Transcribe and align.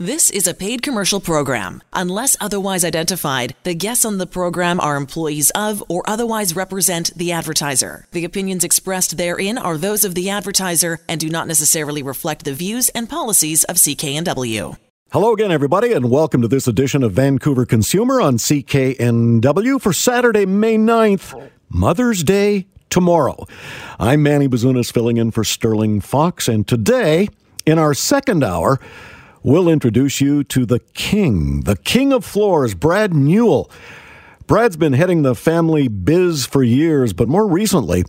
This 0.00 0.30
is 0.30 0.46
a 0.46 0.54
paid 0.54 0.82
commercial 0.82 1.18
program. 1.18 1.82
Unless 1.92 2.36
otherwise 2.40 2.84
identified, 2.84 3.56
the 3.64 3.74
guests 3.74 4.04
on 4.04 4.18
the 4.18 4.28
program 4.28 4.78
are 4.78 4.94
employees 4.94 5.50
of 5.56 5.82
or 5.88 6.08
otherwise 6.08 6.54
represent 6.54 7.12
the 7.16 7.32
advertiser. 7.32 8.06
The 8.12 8.24
opinions 8.24 8.62
expressed 8.62 9.16
therein 9.16 9.58
are 9.58 9.76
those 9.76 10.04
of 10.04 10.14
the 10.14 10.30
advertiser 10.30 11.00
and 11.08 11.20
do 11.20 11.28
not 11.28 11.48
necessarily 11.48 12.04
reflect 12.04 12.44
the 12.44 12.54
views 12.54 12.90
and 12.90 13.10
policies 13.10 13.64
of 13.64 13.74
CKNW. 13.74 14.76
Hello 15.10 15.32
again, 15.32 15.50
everybody, 15.50 15.92
and 15.92 16.08
welcome 16.08 16.42
to 16.42 16.48
this 16.48 16.68
edition 16.68 17.02
of 17.02 17.10
Vancouver 17.10 17.66
Consumer 17.66 18.20
on 18.20 18.36
CKNW 18.36 19.80
for 19.80 19.92
Saturday, 19.92 20.46
May 20.46 20.76
9th, 20.76 21.50
Mother's 21.70 22.22
Day 22.22 22.68
tomorrow. 22.88 23.48
I'm 23.98 24.22
Manny 24.22 24.46
Bazunas 24.46 24.92
filling 24.92 25.16
in 25.16 25.32
for 25.32 25.42
Sterling 25.42 26.02
Fox, 26.02 26.46
and 26.46 26.68
today, 26.68 27.30
in 27.66 27.80
our 27.80 27.94
second 27.94 28.44
hour, 28.44 28.78
we'll 29.42 29.68
introduce 29.68 30.20
you 30.20 30.44
to 30.44 30.66
the 30.66 30.80
king, 30.80 31.62
the 31.62 31.76
king 31.76 32.12
of 32.12 32.24
floors, 32.24 32.74
Brad 32.74 33.14
Newell. 33.14 33.70
Brad's 34.46 34.76
been 34.76 34.94
heading 34.94 35.22
the 35.22 35.34
family 35.34 35.88
biz 35.88 36.46
for 36.46 36.62
years, 36.62 37.12
but 37.12 37.28
more 37.28 37.46
recently 37.46 38.04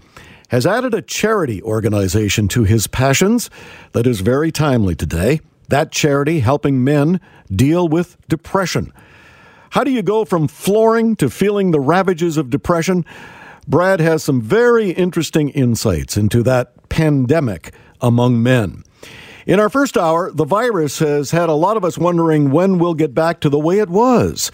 has 0.49 0.65
added 0.65 0.93
a 0.93 1.01
charity 1.01 1.61
organization 1.61 2.47
to 2.49 2.63
his 2.63 2.87
passions 2.87 3.49
that 3.91 4.07
is 4.07 4.21
very 4.21 4.51
timely 4.51 4.95
today. 4.95 5.41
That 5.67 5.91
charity 5.91 6.39
helping 6.39 6.83
men 6.83 7.21
deal 7.53 7.87
with 7.87 8.17
depression. 8.27 8.91
How 9.71 9.83
do 9.83 9.91
you 9.91 10.01
go 10.01 10.25
from 10.25 10.47
flooring 10.47 11.15
to 11.17 11.29
feeling 11.29 11.71
the 11.71 11.79
ravages 11.79 12.37
of 12.37 12.49
depression? 12.49 13.05
Brad 13.67 13.99
has 13.99 14.23
some 14.23 14.41
very 14.41 14.89
interesting 14.89 15.49
insights 15.49 16.17
into 16.17 16.41
that 16.43 16.89
pandemic 16.89 17.71
among 18.01 18.41
men. 18.41 18.83
In 19.49 19.59
our 19.59 19.67
first 19.67 19.97
hour, 19.97 20.29
the 20.31 20.45
virus 20.45 20.99
has 20.99 21.31
had 21.31 21.49
a 21.49 21.53
lot 21.53 21.75
of 21.75 21.83
us 21.83 21.97
wondering 21.97 22.51
when 22.51 22.77
we'll 22.77 22.93
get 22.93 23.15
back 23.15 23.39
to 23.39 23.49
the 23.49 23.57
way 23.57 23.79
it 23.79 23.89
was. 23.89 24.51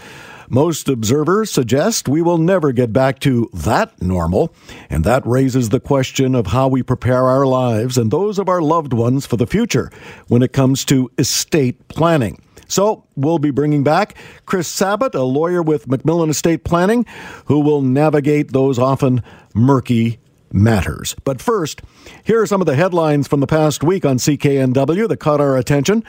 Most 0.48 0.88
observers 0.88 1.50
suggest 1.50 2.08
we 2.08 2.22
will 2.22 2.38
never 2.38 2.72
get 2.72 2.94
back 2.94 3.18
to 3.18 3.50
that 3.52 4.00
normal, 4.00 4.54
and 4.88 5.04
that 5.04 5.26
raises 5.26 5.68
the 5.68 5.80
question 5.80 6.34
of 6.34 6.46
how 6.46 6.68
we 6.68 6.82
prepare 6.82 7.28
our 7.28 7.44
lives 7.44 7.98
and 7.98 8.10
those 8.10 8.38
of 8.38 8.48
our 8.48 8.62
loved 8.62 8.94
ones 8.94 9.26
for 9.26 9.36
the 9.36 9.46
future 9.46 9.90
when 10.28 10.40
it 10.40 10.54
comes 10.54 10.82
to 10.86 11.10
estate 11.18 11.88
planning. 11.88 12.40
So, 12.66 13.04
we'll 13.16 13.38
be 13.38 13.50
bringing 13.50 13.84
back 13.84 14.16
Chris 14.46 14.66
Sabat, 14.66 15.14
a 15.14 15.22
lawyer 15.24 15.62
with 15.62 15.88
McMillan 15.88 16.30
Estate 16.30 16.64
Planning, 16.64 17.04
who 17.44 17.60
will 17.60 17.82
navigate 17.82 18.52
those 18.52 18.78
often 18.78 19.22
murky 19.54 20.20
matters. 20.52 21.14
But 21.24 21.40
first, 21.40 21.82
here 22.24 22.40
are 22.40 22.46
some 22.46 22.60
of 22.60 22.66
the 22.66 22.76
headlines 22.76 23.28
from 23.28 23.40
the 23.40 23.46
past 23.46 23.82
week 23.82 24.04
on 24.04 24.18
CKNW 24.18 25.08
that 25.08 25.18
caught 25.18 25.40
our 25.40 25.56
attention. 25.56 26.04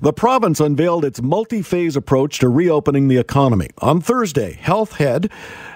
The 0.00 0.12
province 0.12 0.60
unveiled 0.60 1.04
its 1.04 1.22
multi 1.22 1.62
phase 1.62 1.96
approach 1.96 2.38
to 2.40 2.48
reopening 2.48 3.08
the 3.08 3.18
economy. 3.18 3.70
On 3.78 4.00
Thursday, 4.00 4.54
Health 4.54 4.94
Head 4.94 5.30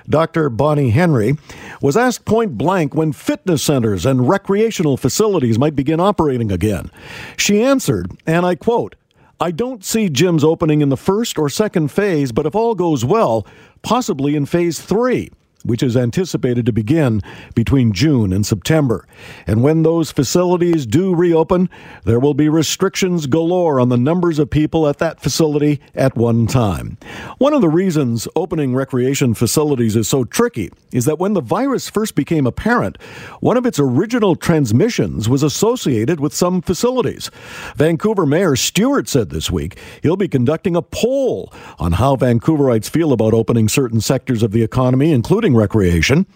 Dr. 0.09 0.51
Bonnie 0.51 0.91
Henry 0.91 1.37
was 1.81 1.97
asked 1.97 2.25
point 2.25 2.59
blank 2.59 2.95
when 2.95 3.13
fitness 3.13 3.63
centers 3.63 4.05
and 4.05 4.29
recreational 4.29 4.97
facilities 4.97 5.59
might 5.59 5.77
begin 5.77 6.01
operating 6.01 6.51
again. 6.51 6.91
She 7.37 7.63
answered, 7.63 8.11
and 8.27 8.45
I 8.45 8.57
quote, 8.57 8.97
I 9.39 9.53
don't 9.53 9.85
see 9.85 10.11
gyms 10.11 10.45
opening 10.45 10.83
in 10.83 10.91
the 10.91 10.97
first 10.97 11.39
or 11.39 11.49
second 11.49 11.89
phase, 11.89 12.33
but 12.33 12.45
if 12.45 12.55
all 12.55 12.75
goes 12.75 13.05
well, 13.05 13.47
possibly 13.83 14.37
in 14.37 14.45
phase 14.45 14.81
three 14.81 15.31
which 15.65 15.83
is 15.83 15.97
anticipated 15.97 16.67
to 16.67 16.73
begin 16.73 17.21
between 17.55 17.93
June 17.93 18.33
and 18.33 18.47
September. 18.47 19.07
And 19.47 19.63
when 19.63 19.83
those 19.83 20.11
facilities 20.11 20.87
do 20.87 21.15
reopen, 21.15 21.69
there 22.05 22.21
will 22.21 22.35
be 22.35 22.49
restrictions 22.49 23.27
galore 23.27 23.81
on 23.81 23.89
the 23.89 23.97
numbers 23.97 24.39
of 24.39 24.51
people 24.51 24.89
at 24.89 24.99
that 24.99 25.21
facility 25.21 25.81
at 25.95 26.17
one 26.17 26.47
time. 26.47 26.99
One 27.39 27.53
of 27.53 27.61
the 27.61 27.69
reasons 27.69 28.27
opening 28.35 28.75
recreation 28.75 29.35
facilities 29.35 29.97
is 29.97 30.09
so 30.09 30.25
tricky 30.25 30.71
is 30.93 31.05
that 31.05 31.19
when 31.19 31.35
the 31.35 31.41
virus 31.41 31.89
first 31.89 32.15
became 32.15 32.47
apparent, 32.47 33.01
one 33.41 33.57
of 33.57 33.67
its 33.67 33.79
original 33.79 34.37
transmissions 34.37 35.29
was 35.29 35.43
associated 35.43 36.21
with 36.21 36.35
some 36.35 36.63
facilities. 36.63 37.31
Vancouver 37.77 38.27
Mayor 38.27 38.57
Stewart 38.57 39.09
said 39.09 39.31
this 39.31 39.51
week 39.51 39.79
he'll 40.03 40.17
be 40.17 40.29
conducting 40.29 40.77
a 40.77 40.83
poll 40.83 41.53
on 41.79 41.93
how 41.93 42.17
Vancouverites 42.17 42.89
feel 42.89 43.13
about 43.13 43.35
opening 43.35 43.69
certain 43.69 44.01
sectors 44.01 44.43
of 44.43 44.53
the 44.53 44.63
economy, 44.63 45.13
including 45.13 45.50
recreation. 45.57 46.27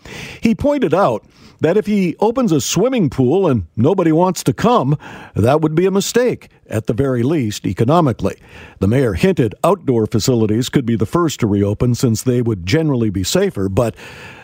He 0.41 0.55
pointed 0.55 0.95
out 0.95 1.25
that 1.61 1.77
if 1.77 1.87
he 1.87 2.17
opens 2.21 2.53
a 2.53 2.61
swimming 2.61 3.09
pool 3.09 3.47
and 3.47 3.67
nobody 3.77 4.13
wants 4.13 4.43
to 4.45 4.53
come, 4.53 4.99
that 5.35 5.61
would 5.61 5.75
be 5.75 5.87
a 5.87 5.91
mistake, 5.91 6.49
at 6.69 6.87
the 6.87 6.93
very 6.93 7.23
least, 7.23 7.67
economically. 7.67 8.37
The 8.81 8.89
mayor 8.89 9.15
hinted 9.15 9.55
outdoor 9.65 10.07
facilities 10.07 10.69
could 10.69 10.85
be 10.85 10.97
the 10.97 11.07
first 11.07 11.41
to 11.41 11.47
reopen 11.47 11.95
since 11.95 12.23
they 12.23 12.43
would 12.43 12.67
generally 12.67 13.11
be 13.11 13.25
safer, 13.25 13.69
but 13.69 13.95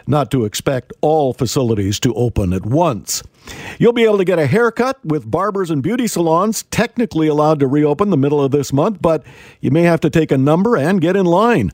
not 0.07 0.31
to 0.31 0.45
expect 0.45 0.93
all 1.01 1.33
facilities 1.33 2.01
to 2.01 2.15
open 2.15 2.53
at 2.53 2.65
once. 2.65 3.23
You'll 3.79 3.93
be 3.93 4.05
able 4.05 4.19
to 4.19 4.25
get 4.25 4.39
a 4.39 4.47
haircut 4.47 5.05
with 5.05 5.31
barbers 5.31 5.71
and 5.71 5.83
beauty 5.83 6.07
salons 6.07 6.63
technically 6.65 7.29
allowed 7.29 7.61
to 7.61 7.67
reopen 7.67 8.11
the 8.11 8.17
middle 8.17 8.43
of 8.43 8.51
this 8.51 8.73
month, 8.73 9.01
but 9.01 9.25
you 9.61 9.71
may 9.71 9.83
have 9.83 10.01
to 10.01 10.11
take 10.11 10.33
a 10.33 10.39
number 10.39 10.77
and 10.77 11.01
get 11.01 11.17
in 11.17 11.27
line. 11.27 11.71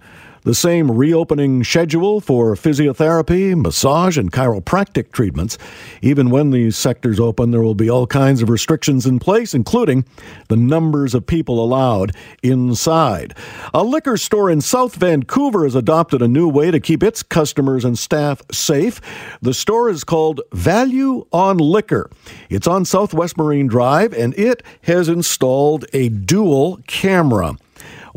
The 0.47 0.55
same 0.55 0.93
reopening 0.93 1.65
schedule 1.65 2.21
for 2.21 2.55
physiotherapy, 2.55 3.61
massage, 3.61 4.17
and 4.17 4.31
chiropractic 4.31 5.11
treatments. 5.11 5.59
Even 6.03 6.31
when 6.31 6.53
these 6.53 6.77
sectors 6.77 7.19
open, 7.19 7.51
there 7.51 7.63
will 7.63 7.75
be 7.75 7.91
all 7.91 8.07
kinds 8.07 8.43
of 8.43 8.49
restrictions 8.49 9.07
in 9.07 9.19
place, 9.19 9.55
including 9.55 10.05
the 10.47 10.55
numbers 10.55 11.17
of 11.17 11.27
people 11.27 11.59
allowed 11.59 12.13
inside. 12.45 13.35
A 13.75 13.83
liquor 13.83 14.17
store 14.17 14.49
in 14.49 14.61
South 14.61 14.95
Vancouver 14.95 15.65
has 15.65 15.75
adopted 15.75 16.23
a 16.23 16.29
new 16.29 16.49
way 16.49 16.71
to 16.71 16.79
keep 16.79 17.03
its 17.03 17.25
customers 17.25 17.85
and 17.85 17.99
staff 17.99 18.41
safe. 18.53 19.01
The 19.43 19.53
store 19.53 19.91
is 19.91 20.05
called 20.05 20.43
Value 20.53 21.27
on 21.33 21.59
Liquor. 21.59 22.09
It's 22.51 22.69
on 22.69 22.85
Southwest 22.85 23.37
Marine 23.37 23.67
Drive, 23.67 24.15
and 24.15 24.33
it 24.39 24.63
has 24.83 25.09
installed 25.09 25.87
a 25.93 26.09
dual 26.09 26.79
camera. 26.87 27.57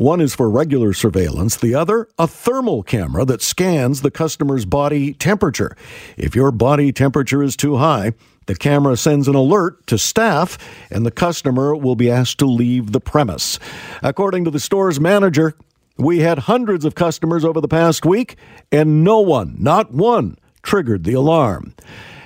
One 0.00 0.22
is 0.22 0.34
for 0.34 0.48
regular 0.48 0.94
surveillance, 0.94 1.56
the 1.56 1.74
other, 1.74 2.08
a 2.18 2.26
thermal 2.26 2.82
camera 2.82 3.26
that 3.26 3.42
scans 3.42 4.00
the 4.00 4.10
customer's 4.10 4.64
body 4.64 5.12
temperature. 5.12 5.76
If 6.16 6.34
your 6.34 6.50
body 6.52 6.90
temperature 6.90 7.42
is 7.42 7.54
too 7.54 7.76
high, 7.76 8.14
the 8.46 8.54
camera 8.54 8.96
sends 8.96 9.28
an 9.28 9.34
alert 9.34 9.86
to 9.88 9.98
staff, 9.98 10.56
and 10.90 11.04
the 11.04 11.10
customer 11.10 11.76
will 11.76 11.96
be 11.96 12.10
asked 12.10 12.38
to 12.38 12.46
leave 12.46 12.92
the 12.92 13.00
premise. 13.00 13.58
According 14.02 14.46
to 14.46 14.50
the 14.50 14.58
store's 14.58 14.98
manager, 14.98 15.54
we 15.98 16.20
had 16.20 16.38
hundreds 16.38 16.86
of 16.86 16.94
customers 16.94 17.44
over 17.44 17.60
the 17.60 17.68
past 17.68 18.06
week, 18.06 18.36
and 18.72 19.04
no 19.04 19.20
one, 19.20 19.54
not 19.58 19.92
one, 19.92 20.38
triggered 20.62 21.04
the 21.04 21.12
alarm. 21.12 21.74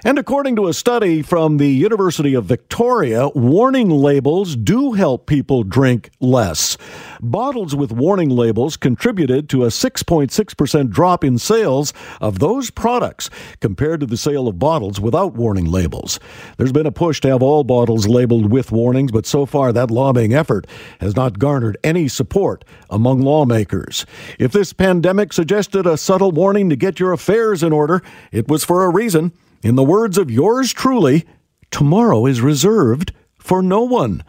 And 0.07 0.19
according 0.19 0.57
to 0.57 0.69
a 0.69 0.75
study 0.75 1.23
from 1.23 1.57
the 1.57 1.71
University 1.71 2.35
of 2.35 2.45
Victoria, 2.45 3.31
warning 3.31 3.89
labels 3.89 4.55
do 4.55 4.93
help 4.93 5.25
people 5.25 5.63
drink 5.63 6.11
less. 6.21 6.77
Bottles 7.23 7.75
with 7.75 7.91
warning 7.91 8.29
labels 8.29 8.77
contributed 8.77 9.49
to 9.49 9.65
a 9.65 9.69
6.6% 9.69 10.91
drop 10.91 11.25
in 11.25 11.39
sales 11.39 11.95
of 12.21 12.39
those 12.39 12.69
products 12.69 13.31
compared 13.61 14.01
to 14.01 14.07
the 14.07 14.19
sale 14.19 14.47
of 14.47 14.59
bottles 14.59 15.01
without 15.01 15.33
warning 15.33 15.65
labels. 15.65 16.21
There's 16.59 16.71
been 16.71 16.85
a 16.85 16.93
push 16.93 17.23
to 17.23 17.29
have 17.29 17.43
all 17.43 17.65
bottles 17.65 18.07
labeled 18.07 18.53
with 18.53 18.73
warnings, 18.73 19.11
but 19.11 19.25
so 19.25 19.47
far 19.47 19.73
that 19.73 19.91
lobbying 19.91 20.35
effort 20.35 20.67
has 21.01 21.17
not 21.17 21.39
garnered 21.39 21.79
any 21.83 22.09
support 22.09 22.63
among 22.91 23.23
lawmakers. 23.23 24.05
If 24.39 24.53
this 24.53 24.75
pandemic 24.75 25.33
suggested 25.33 25.87
a 25.87 25.97
subtle 25.97 26.31
warning 26.31 26.69
to 26.69 26.77
get 26.77 27.01
your 27.01 27.13
affairs 27.13 27.63
in 27.63 27.73
order, 27.73 28.03
it 28.33 28.49
was 28.49 28.65
for 28.65 28.85
a 28.85 28.91
reason. 28.91 29.33
In 29.65 29.77
the 29.77 29.83
words 29.83 30.19
of 30.19 30.31
yours 30.31 30.75
truly, 30.75 31.25
tomorrow 31.71 32.27
is 32.27 32.43
reserved 32.43 33.15
for 33.39 33.63
no 33.63 33.81
one. 33.81 34.23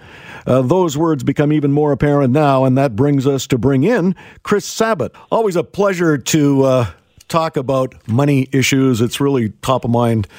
Uh, 0.48 0.62
those 0.62 0.98
words 0.98 1.26
become 1.26 1.52
even 1.52 1.74
more 1.74 1.92
apparent 1.92 2.32
now, 2.32 2.64
and 2.64 2.78
that 2.78 2.96
brings 2.96 3.28
us 3.28 3.46
to 3.48 3.58
bring 3.58 3.84
in 3.84 4.16
Chris 4.44 4.64
Sabat. 4.64 5.12
Always 5.30 5.58
a 5.58 5.64
pleasure 5.64 6.18
to 6.18 6.64
uh, 6.64 6.92
talk 7.28 7.58
about 7.58 8.08
money 8.08 8.48
issues. 8.54 9.02
It's 9.02 9.20
really 9.20 9.50
top 9.62 9.84
of 9.84 9.92
mind 9.92 10.30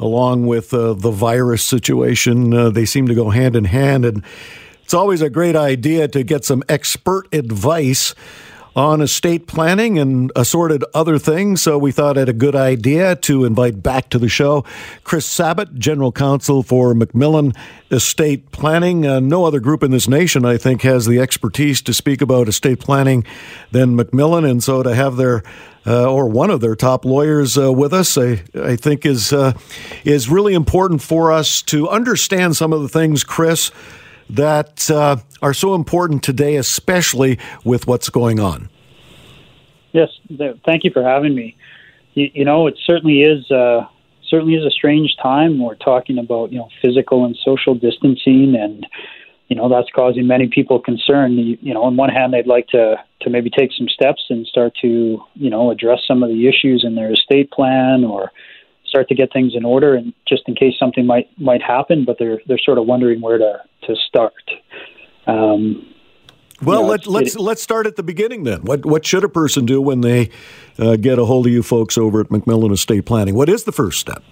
along 0.00 0.48
with 0.48 0.74
uh, 0.74 0.94
the 0.94 1.12
virus 1.12 1.62
situation. 1.62 2.52
Uh, 2.52 2.70
they 2.70 2.86
seem 2.86 3.06
to 3.06 3.14
go 3.14 3.30
hand 3.30 3.54
in 3.54 3.66
hand, 3.66 4.04
and 4.04 4.24
it's 4.82 4.94
always 4.94 5.22
a 5.22 5.30
great 5.30 5.54
idea 5.54 6.08
to 6.08 6.24
get 6.24 6.44
some 6.44 6.64
expert 6.68 7.32
advice 7.32 8.16
on 8.76 9.00
estate 9.00 9.46
planning 9.46 9.98
and 9.98 10.30
assorted 10.36 10.84
other 10.94 11.18
things. 11.18 11.62
So 11.62 11.76
we 11.78 11.92
thought 11.92 12.16
it 12.16 12.28
a 12.28 12.32
good 12.32 12.54
idea 12.54 13.16
to 13.16 13.44
invite 13.44 13.82
back 13.82 14.10
to 14.10 14.18
the 14.18 14.28
show 14.28 14.64
Chris 15.04 15.26
Sabat, 15.26 15.74
General 15.74 16.12
Counsel 16.12 16.62
for 16.62 16.94
McMillan 16.94 17.56
Estate 17.90 18.52
Planning. 18.52 19.06
Uh, 19.06 19.20
no 19.20 19.44
other 19.44 19.60
group 19.60 19.82
in 19.82 19.90
this 19.90 20.08
nation, 20.08 20.44
I 20.44 20.56
think, 20.56 20.82
has 20.82 21.06
the 21.06 21.18
expertise 21.18 21.82
to 21.82 21.92
speak 21.92 22.20
about 22.20 22.48
estate 22.48 22.80
planning 22.80 23.24
than 23.72 23.96
McMillan. 23.96 24.48
And 24.48 24.62
so 24.62 24.82
to 24.82 24.94
have 24.94 25.16
their 25.16 25.42
uh, 25.86 26.12
or 26.12 26.28
one 26.28 26.50
of 26.50 26.60
their 26.60 26.76
top 26.76 27.04
lawyers 27.04 27.56
uh, 27.56 27.72
with 27.72 27.92
us, 27.92 28.18
I, 28.18 28.42
I 28.54 28.76
think 28.76 29.06
is 29.06 29.32
uh, 29.32 29.54
is 30.04 30.28
really 30.28 30.54
important 30.54 31.02
for 31.02 31.32
us 31.32 31.62
to 31.62 31.88
understand 31.88 32.56
some 32.56 32.72
of 32.72 32.82
the 32.82 32.88
things, 32.88 33.24
Chris, 33.24 33.70
that 34.30 34.90
uh, 34.90 35.16
are 35.42 35.54
so 35.54 35.74
important 35.74 36.22
today, 36.22 36.56
especially 36.56 37.38
with 37.64 37.86
what's 37.86 38.08
going 38.08 38.40
on. 38.40 38.68
Yes, 39.92 40.08
thank 40.64 40.84
you 40.84 40.90
for 40.92 41.02
having 41.02 41.34
me. 41.34 41.56
You, 42.14 42.30
you 42.32 42.44
know, 42.44 42.66
it 42.66 42.78
certainly 42.86 43.22
is 43.22 43.50
uh, 43.50 43.86
certainly 44.28 44.54
is 44.54 44.64
a 44.64 44.70
strange 44.70 45.16
time. 45.20 45.58
We're 45.58 45.74
talking 45.74 46.18
about 46.18 46.52
you 46.52 46.58
know 46.58 46.68
physical 46.80 47.24
and 47.24 47.36
social 47.44 47.74
distancing, 47.74 48.56
and 48.58 48.86
you 49.48 49.56
know 49.56 49.68
that's 49.68 49.88
causing 49.94 50.26
many 50.26 50.48
people 50.48 50.80
concern. 50.80 51.32
You, 51.32 51.58
you 51.60 51.74
know, 51.74 51.82
on 51.82 51.96
one 51.96 52.10
hand, 52.10 52.32
they'd 52.32 52.46
like 52.46 52.68
to 52.68 52.96
to 53.22 53.30
maybe 53.30 53.50
take 53.50 53.70
some 53.76 53.88
steps 53.88 54.24
and 54.30 54.46
start 54.46 54.74
to 54.82 55.22
you 55.34 55.50
know 55.50 55.70
address 55.70 56.00
some 56.06 56.22
of 56.22 56.30
the 56.30 56.48
issues 56.48 56.84
in 56.86 56.94
their 56.94 57.12
estate 57.12 57.50
plan 57.50 58.04
or 58.04 58.30
start 58.90 59.08
to 59.08 59.14
get 59.14 59.32
things 59.32 59.54
in 59.54 59.64
order, 59.64 59.94
and 59.94 60.12
just 60.28 60.42
in 60.46 60.54
case 60.54 60.74
something 60.78 61.06
might 61.06 61.28
might 61.38 61.62
happen, 61.62 62.04
but 62.04 62.18
they're 62.18 62.40
they're 62.46 62.58
sort 62.58 62.76
of 62.76 62.86
wondering 62.86 63.22
where 63.22 63.38
to 63.38 63.62
to 63.86 63.96
start. 63.96 64.34
Um, 65.26 65.86
well, 66.62 66.80
you 66.80 66.82
know, 66.82 66.90
let, 66.90 67.06
let's 67.06 67.34
it, 67.34 67.40
let's 67.40 67.62
start 67.62 67.86
at 67.86 67.96
the 67.96 68.02
beginning 68.02 68.44
then. 68.44 68.62
What 68.62 68.84
what 68.84 69.06
should 69.06 69.24
a 69.24 69.28
person 69.28 69.64
do 69.64 69.80
when 69.80 70.02
they 70.02 70.30
uh, 70.78 70.96
get 70.96 71.18
a 71.18 71.24
hold 71.24 71.46
of 71.46 71.52
you 71.52 71.62
folks 71.62 71.96
over 71.96 72.20
at 72.20 72.28
McMillan 72.28 72.72
Estate 72.72 73.06
Planning? 73.06 73.34
What 73.34 73.48
is 73.48 73.64
the 73.64 73.72
first 73.72 73.98
step? 74.00 74.22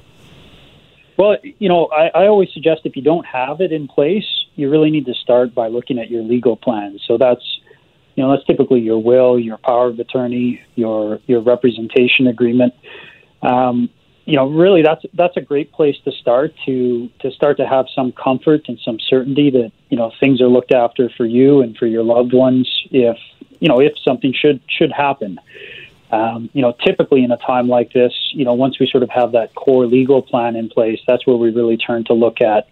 Well, 1.17 1.37
you 1.43 1.69
know, 1.69 1.87
I, 1.87 2.09
I 2.09 2.27
always 2.27 2.51
suggest 2.53 2.83
if 2.85 2.95
you 2.95 3.03
don't 3.03 3.27
have 3.27 3.61
it 3.61 3.73
in 3.73 3.89
place, 3.89 4.27
you 4.55 4.71
really 4.71 4.91
need 4.91 5.07
to 5.07 5.15
start 5.15 5.55
by 5.55 5.69
looking 5.69 5.99
at 5.99 6.11
your 6.11 6.23
legal 6.23 6.57
plan. 6.57 6.99
So 7.07 7.17
that's 7.17 7.43
you 8.15 8.23
know 8.23 8.33
that's 8.33 8.45
typically 8.47 8.81
your 8.81 9.03
will, 9.03 9.39
your 9.39 9.57
power 9.59 9.89
of 9.89 9.99
attorney, 9.99 10.61
your 10.75 11.21
your 11.27 11.41
representation 11.41 12.27
agreement. 12.27 12.75
Um, 13.43 13.89
you 14.29 14.37
know, 14.37 14.47
really 14.47 14.83
that's 14.83 15.07
that's 15.15 15.39
a 15.39 15.41
great 15.41 15.73
place 15.73 15.97
to 16.05 16.13
start 16.13 16.53
to 16.67 17.09
to 17.21 17.31
start 17.31 17.57
to 17.57 17.67
have 17.67 17.87
some 17.95 18.13
comfort 18.13 18.61
and 18.69 18.79
some 18.85 18.99
certainty 19.01 19.49
that 19.53 19.73
you 19.89 19.97
know 19.97 20.13
things 20.21 20.43
are 20.43 20.49
looked 20.49 20.71
after 20.71 21.09
for 21.17 21.25
you 21.25 21.63
and 21.63 21.79
for 21.79 21.87
your 21.87 22.03
loved 22.03 22.35
ones 22.35 22.69
if 22.91 23.17
you 23.59 23.69
know 23.71 23.81
if 23.81 23.95
something 24.07 24.35
should 24.35 24.61
should 24.69 24.93
happen. 24.93 25.41
Um, 26.11 26.51
you 26.53 26.61
know, 26.61 26.75
typically 26.87 27.25
in 27.25 27.31
a 27.33 27.39
time 27.39 27.69
like 27.69 27.95
this, 27.95 28.13
you 28.33 28.45
know, 28.45 28.53
once 28.53 28.79
we 28.79 28.87
sort 28.87 29.03
of 29.03 29.09
have 29.09 29.33
that 29.33 29.55
core 29.55 29.87
legal 29.87 30.21
plan 30.21 30.57
in 30.57 30.69
place, 30.69 31.01
that's 31.07 31.27
where 31.27 31.37
we 31.37 31.51
really 31.51 31.79
turn 31.79 32.05
to 32.05 32.15
look 32.15 32.41
at, 32.41 32.69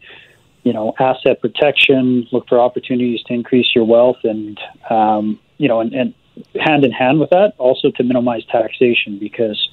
you 0.63 0.73
know, 0.73 0.95
asset 0.99 1.41
protection, 1.43 2.27
look 2.33 2.49
for 2.49 2.59
opportunities 2.59 3.23
to 3.25 3.35
increase 3.35 3.75
your 3.75 3.85
wealth, 3.85 4.19
and 4.25 4.61
um, 4.91 5.39
you 5.57 5.69
know, 5.69 5.81
and, 5.81 5.95
and 5.95 6.15
hand 6.61 6.85
in 6.85 6.93
hand 6.93 7.19
with 7.19 7.31
that, 7.31 7.55
also 7.57 7.91
to 7.93 8.03
minimize 8.03 8.45
taxation 8.45 9.19
because 9.19 9.71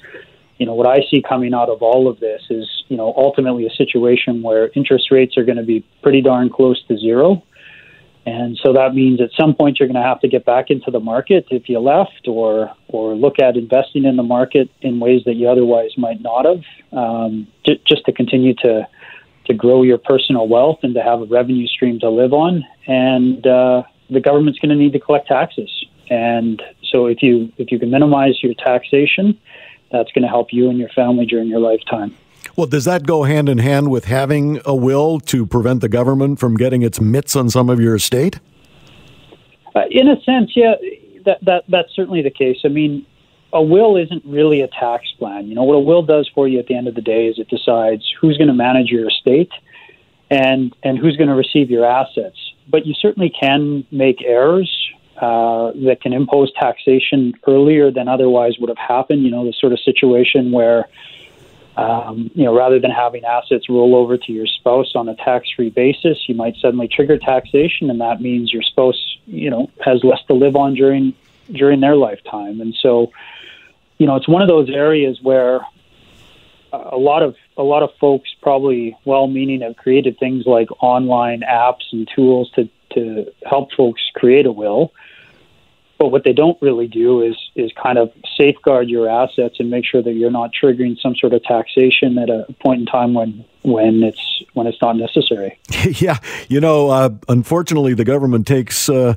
you 0.58 0.66
know, 0.66 0.74
what 0.74 0.86
I 0.86 0.98
see 1.10 1.22
coming 1.22 1.52
out 1.52 1.68
of 1.68 1.82
all 1.82 2.08
of 2.08 2.20
this 2.20 2.42
is, 2.50 2.68
you 2.88 2.96
know, 2.96 3.12
ultimately 3.16 3.66
a 3.66 3.70
situation 3.70 4.42
where 4.42 4.70
interest 4.74 5.10
rates 5.10 5.36
are 5.36 5.44
going 5.44 5.56
to 5.56 5.64
be 5.64 5.84
pretty 6.02 6.20
darn 6.20 6.48
close 6.50 6.82
to 6.86 6.96
zero. 6.96 7.42
And 8.26 8.58
so 8.62 8.72
that 8.72 8.94
means 8.94 9.20
at 9.20 9.30
some 9.38 9.54
point 9.54 9.78
you're 9.78 9.88
going 9.88 10.02
to 10.02 10.08
have 10.08 10.20
to 10.20 10.28
get 10.28 10.46
back 10.46 10.70
into 10.70 10.90
the 10.90 11.00
market 11.00 11.46
if 11.50 11.68
you 11.68 11.78
left, 11.78 12.26
or 12.26 12.72
or 12.88 13.14
look 13.14 13.38
at 13.38 13.56
investing 13.56 14.04
in 14.04 14.16
the 14.16 14.22
market 14.22 14.70
in 14.80 14.98
ways 14.98 15.22
that 15.26 15.34
you 15.34 15.48
otherwise 15.48 15.90
might 15.98 16.22
not 16.22 16.46
have, 16.46 16.62
um, 16.92 17.46
j- 17.66 17.82
just 17.86 18.04
to 18.06 18.12
continue 18.12 18.54
to 18.54 18.88
to 19.46 19.52
grow 19.52 19.82
your 19.82 19.98
personal 19.98 20.48
wealth 20.48 20.78
and 20.82 20.94
to 20.94 21.02
have 21.02 21.20
a 21.20 21.26
revenue 21.26 21.66
stream 21.66 22.00
to 22.00 22.08
live 22.08 22.32
on. 22.32 22.64
And 22.86 23.46
uh, 23.46 23.82
the 24.08 24.20
government's 24.20 24.58
going 24.58 24.70
to 24.70 24.76
need 24.76 24.94
to 24.94 25.00
collect 25.00 25.28
taxes. 25.28 25.70
And 26.08 26.62
so 26.90 27.06
if 27.06 27.22
you 27.22 27.52
if 27.58 27.70
you 27.70 27.78
can 27.78 27.90
minimize 27.90 28.42
your 28.42 28.54
taxation, 28.54 29.38
that's 29.94 30.12
going 30.12 30.22
to 30.22 30.28
help 30.28 30.52
you 30.52 30.68
and 30.68 30.78
your 30.78 30.90
family 30.90 31.24
during 31.24 31.48
your 31.48 31.60
lifetime. 31.60 32.14
Well, 32.56 32.66
does 32.66 32.84
that 32.84 33.06
go 33.06 33.24
hand 33.24 33.48
in 33.48 33.58
hand 33.58 33.90
with 33.90 34.04
having 34.04 34.60
a 34.64 34.74
will 34.74 35.18
to 35.20 35.46
prevent 35.46 35.80
the 35.80 35.88
government 35.88 36.38
from 36.38 36.56
getting 36.56 36.82
its 36.82 37.00
mitts 37.00 37.34
on 37.34 37.48
some 37.48 37.70
of 37.70 37.80
your 37.80 37.94
estate? 37.94 38.38
Uh, 39.74 39.82
in 39.90 40.08
a 40.08 40.20
sense, 40.22 40.52
yeah, 40.54 40.74
that, 41.24 41.38
that 41.44 41.64
that's 41.68 41.94
certainly 41.94 42.22
the 42.22 42.30
case. 42.30 42.58
I 42.64 42.68
mean, 42.68 43.06
a 43.52 43.62
will 43.62 43.96
isn't 43.96 44.24
really 44.24 44.60
a 44.60 44.68
tax 44.68 45.10
plan. 45.18 45.48
You 45.48 45.54
know, 45.54 45.62
what 45.62 45.74
a 45.74 45.80
will 45.80 46.02
does 46.02 46.30
for 46.34 46.46
you 46.46 46.58
at 46.58 46.66
the 46.66 46.76
end 46.76 46.86
of 46.86 46.94
the 46.94 47.00
day 47.00 47.26
is 47.26 47.38
it 47.38 47.48
decides 47.48 48.04
who's 48.20 48.36
going 48.36 48.48
to 48.48 48.54
manage 48.54 48.88
your 48.88 49.08
estate 49.08 49.50
and 50.30 50.74
and 50.82 50.98
who's 50.98 51.16
going 51.16 51.28
to 51.28 51.34
receive 51.34 51.70
your 51.70 51.84
assets. 51.84 52.36
But 52.68 52.86
you 52.86 52.94
certainly 52.94 53.30
can 53.30 53.84
make 53.90 54.22
errors 54.22 54.70
uh, 55.20 55.72
that 55.86 55.98
can 56.02 56.12
impose 56.12 56.52
taxation 56.52 57.34
earlier 57.46 57.90
than 57.90 58.08
otherwise 58.08 58.58
would 58.58 58.68
have 58.68 58.78
happened. 58.78 59.22
You 59.22 59.30
know, 59.30 59.44
the 59.44 59.52
sort 59.52 59.72
of 59.72 59.80
situation 59.80 60.50
where, 60.50 60.88
um, 61.76 62.30
you 62.34 62.44
know, 62.44 62.54
rather 62.56 62.78
than 62.80 62.90
having 62.90 63.24
assets 63.24 63.68
roll 63.68 63.94
over 63.94 64.16
to 64.16 64.32
your 64.32 64.46
spouse 64.46 64.92
on 64.94 65.08
a 65.08 65.14
tax-free 65.14 65.70
basis, 65.70 66.18
you 66.28 66.34
might 66.34 66.56
suddenly 66.56 66.88
trigger 66.88 67.18
taxation, 67.18 67.90
and 67.90 68.00
that 68.00 68.20
means 68.20 68.52
your 68.52 68.62
spouse, 68.62 69.18
you 69.26 69.50
know, 69.50 69.70
has 69.84 70.02
less 70.02 70.22
to 70.26 70.34
live 70.34 70.56
on 70.56 70.74
during 70.74 71.14
during 71.52 71.80
their 71.80 71.96
lifetime. 71.96 72.60
And 72.60 72.74
so, 72.74 73.12
you 73.98 74.06
know, 74.06 74.16
it's 74.16 74.28
one 74.28 74.42
of 74.42 74.48
those 74.48 74.70
areas 74.70 75.20
where 75.22 75.60
a 76.72 76.96
lot 76.96 77.22
of 77.22 77.36
a 77.56 77.62
lot 77.62 77.82
of 77.82 77.90
folks 78.00 78.34
probably 78.42 78.96
well-meaning 79.04 79.60
have 79.60 79.76
created 79.76 80.18
things 80.18 80.44
like 80.46 80.68
online 80.82 81.42
apps 81.42 81.84
and 81.92 82.08
tools 82.14 82.50
to 82.56 82.68
to 82.94 83.26
help 83.46 83.72
folks 83.72 84.02
create 84.14 84.46
a 84.46 84.52
will. 84.52 84.92
But 86.04 86.10
what 86.10 86.24
they 86.24 86.34
don't 86.34 86.60
really 86.60 86.86
do 86.86 87.22
is 87.22 87.34
is 87.54 87.72
kind 87.82 87.96
of 87.96 88.12
safeguard 88.36 88.90
your 88.90 89.08
assets 89.08 89.56
and 89.58 89.70
make 89.70 89.86
sure 89.86 90.02
that 90.02 90.12
you're 90.12 90.30
not 90.30 90.50
triggering 90.52 91.00
some 91.00 91.16
sort 91.16 91.32
of 91.32 91.42
taxation 91.44 92.18
at 92.18 92.28
a 92.28 92.44
point 92.62 92.80
in 92.80 92.84
time 92.84 93.14
when 93.14 93.42
when 93.62 94.02
it's 94.02 94.42
when 94.52 94.66
it's 94.66 94.76
not 94.82 94.98
necessary. 94.98 95.58
yeah, 96.02 96.18
you 96.50 96.60
know, 96.60 96.90
uh, 96.90 97.08
unfortunately, 97.26 97.94
the 97.94 98.04
government 98.04 98.46
takes. 98.46 98.90
Uh, 98.90 99.14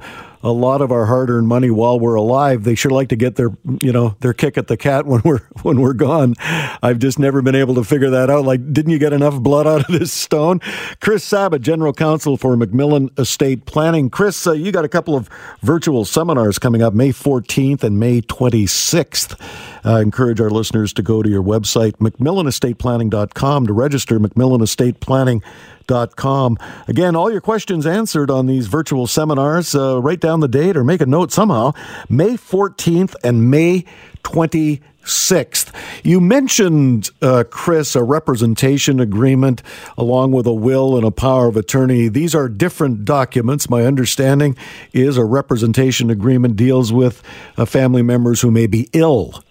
a 0.48 0.52
lot 0.52 0.82
of 0.82 0.94
our 0.94 1.06
hard-earned 1.08 1.48
money 1.48 1.70
while 1.70 2.00
we're 2.00 2.16
alive. 2.16 2.64
They 2.64 2.74
sure 2.74 2.90
like 2.90 3.10
to 3.10 3.18
get 3.18 3.36
their, 3.36 3.50
you 3.82 3.92
know, 3.92 4.16
their 4.22 4.32
kick 4.32 4.58
at 4.58 4.68
the 4.68 4.78
cat 4.78 5.06
when 5.06 5.22
we're 5.26 5.40
when 5.64 5.82
we're 5.82 5.94
gone. 5.94 6.36
I've 6.40 7.00
just 7.00 7.20
never 7.20 7.42
been 7.42 7.56
able 7.56 7.76
to 7.76 7.84
figure 7.84 8.10
that 8.12 8.30
out. 8.30 8.46
Like, 8.46 8.72
didn't 8.72 8.92
you 8.92 9.00
get 9.00 9.12
enough 9.12 9.42
blood 9.42 9.68
out 9.68 9.82
of 9.82 10.00
this 10.00 10.14
stone? 10.14 10.62
Chris 11.02 11.26
Sabat, 11.26 11.62
General 11.62 11.92
Counsel 11.92 12.38
for 12.38 12.56
McMillan 12.56 13.18
Estate 13.20 13.66
Planning. 13.66 14.10
Chris, 14.10 14.48
uh, 14.48 14.54
you 14.54 14.72
got 14.72 14.86
a 14.86 14.90
couple 14.90 15.16
of 15.16 15.30
virtual 15.62 16.06
seminars 16.06 16.58
coming 16.58 16.82
up 16.82 16.94
May 16.94 17.10
14th 17.10 17.84
and 17.84 18.00
May 18.00 18.22
26th. 18.22 19.36
I 19.84 19.94
uh, 19.94 20.00
encourage 20.00 20.40
our 20.40 20.50
listeners 20.50 20.94
to 20.94 21.02
go 21.02 21.22
to 21.22 21.30
your 21.30 21.44
website, 21.44 21.94
McMillanEstatePlanning.com, 21.98 23.68
to 23.68 23.74
register. 23.74 24.20
McMillan 24.20 24.62
Estate 24.62 25.00
Planning 25.02 25.44
com. 25.88 26.58
Again, 26.88 27.16
all 27.16 27.32
your 27.32 27.42
questions 27.42 27.86
answered 27.86 28.30
on 28.30 28.46
these 28.46 28.68
virtual 28.68 29.08
seminars. 29.08 29.74
Uh, 29.74 30.02
write 30.02 30.20
down 30.20 30.42
the 30.42 30.48
date 30.48 30.78
or 30.78 30.84
make 30.84 31.02
a 31.02 31.06
note 31.06 31.32
somehow. 31.32 31.72
May 32.10 32.32
14th 32.32 33.16
and 33.24 33.50
May 33.50 33.86
26th. 34.24 35.72
You 36.04 36.20
mentioned, 36.20 37.10
uh, 37.22 37.46
Chris, 37.50 37.96
a 37.96 38.04
representation 38.04 39.00
agreement 39.00 39.64
along 39.98 40.34
with 40.34 40.46
a 40.46 40.54
will 40.54 40.98
and 40.98 41.06
a 41.06 41.12
power 41.12 41.48
of 41.48 41.56
attorney. 41.56 42.10
These 42.10 42.36
are 42.36 42.50
different 42.50 43.06
documents. 43.06 43.70
My 43.70 43.86
understanding 43.86 44.58
is 44.92 45.18
a 45.18 45.24
representation 45.24 46.10
agreement 46.10 46.58
deals 46.58 46.92
with 46.92 47.24
uh, 47.58 47.66
family 47.66 48.02
members 48.02 48.42
who 48.42 48.52
may 48.52 48.68
be 48.68 48.90
ill. 48.94 49.44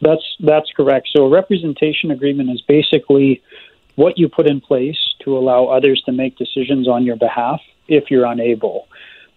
That's 0.00 0.22
that's 0.40 0.70
correct. 0.76 1.08
So 1.14 1.24
a 1.24 1.28
representation 1.28 2.10
agreement 2.12 2.50
is 2.50 2.62
basically 2.62 3.42
what 3.98 4.16
you 4.16 4.28
put 4.28 4.46
in 4.46 4.60
place 4.60 4.96
to 5.24 5.36
allow 5.36 5.64
others 5.64 6.00
to 6.06 6.12
make 6.12 6.38
decisions 6.38 6.86
on 6.86 7.04
your 7.04 7.16
behalf 7.16 7.60
if 7.88 8.12
you're 8.12 8.26
unable. 8.26 8.86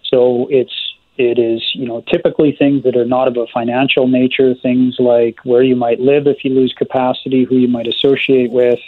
So 0.03 0.47
it's 0.51 0.77
it 1.17 1.39
is 1.39 1.63
you 1.73 1.87
know 1.87 2.01
typically 2.01 2.51
things 2.51 2.83
that 2.83 2.95
are 2.95 3.09
not 3.17 3.27
of 3.27 3.37
a 3.37 3.47
financial 3.47 4.07
nature, 4.07 4.53
things 4.53 4.97
like 4.99 5.39
where 5.43 5.63
you 5.63 5.75
might 5.75 5.99
live 5.99 6.27
if 6.27 6.45
you 6.45 6.53
lose 6.53 6.73
capacity, 6.77 7.43
who 7.43 7.57
you 7.57 7.67
might 7.67 7.87
associate 7.87 8.51
with, 8.51 8.79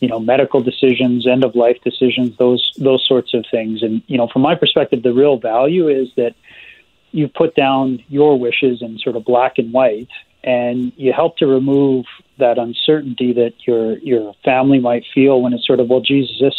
you 0.00 0.08
know 0.08 0.20
medical 0.20 0.60
decisions, 0.60 1.26
end 1.26 1.42
of 1.42 1.54
life 1.54 1.78
decisions, 1.82 2.36
those 2.36 2.74
those 2.76 3.02
sorts 3.08 3.32
of 3.32 3.46
things. 3.50 3.82
And 3.82 4.02
you 4.08 4.18
know 4.18 4.28
from 4.28 4.42
my 4.42 4.56
perspective, 4.56 5.02
the 5.02 5.14
real 5.14 5.38
value 5.38 5.88
is 5.88 6.08
that 6.16 6.34
you 7.12 7.28
put 7.28 7.54
down 7.54 8.04
your 8.10 8.38
wishes 8.38 8.82
in 8.82 8.98
sort 8.98 9.16
of 9.16 9.24
black 9.24 9.56
and 9.56 9.72
white 9.72 10.10
and 10.48 10.92
you 10.96 11.12
help 11.12 11.36
to 11.36 11.46
remove 11.46 12.06
that 12.38 12.56
uncertainty 12.58 13.34
that 13.34 13.52
your 13.66 13.98
your 13.98 14.32
family 14.42 14.80
might 14.80 15.04
feel 15.14 15.42
when 15.42 15.52
it's 15.52 15.66
sort 15.66 15.78
of 15.78 15.88
well 15.88 16.00
Jesus 16.00 16.30
is 16.36 16.40
this 16.40 16.54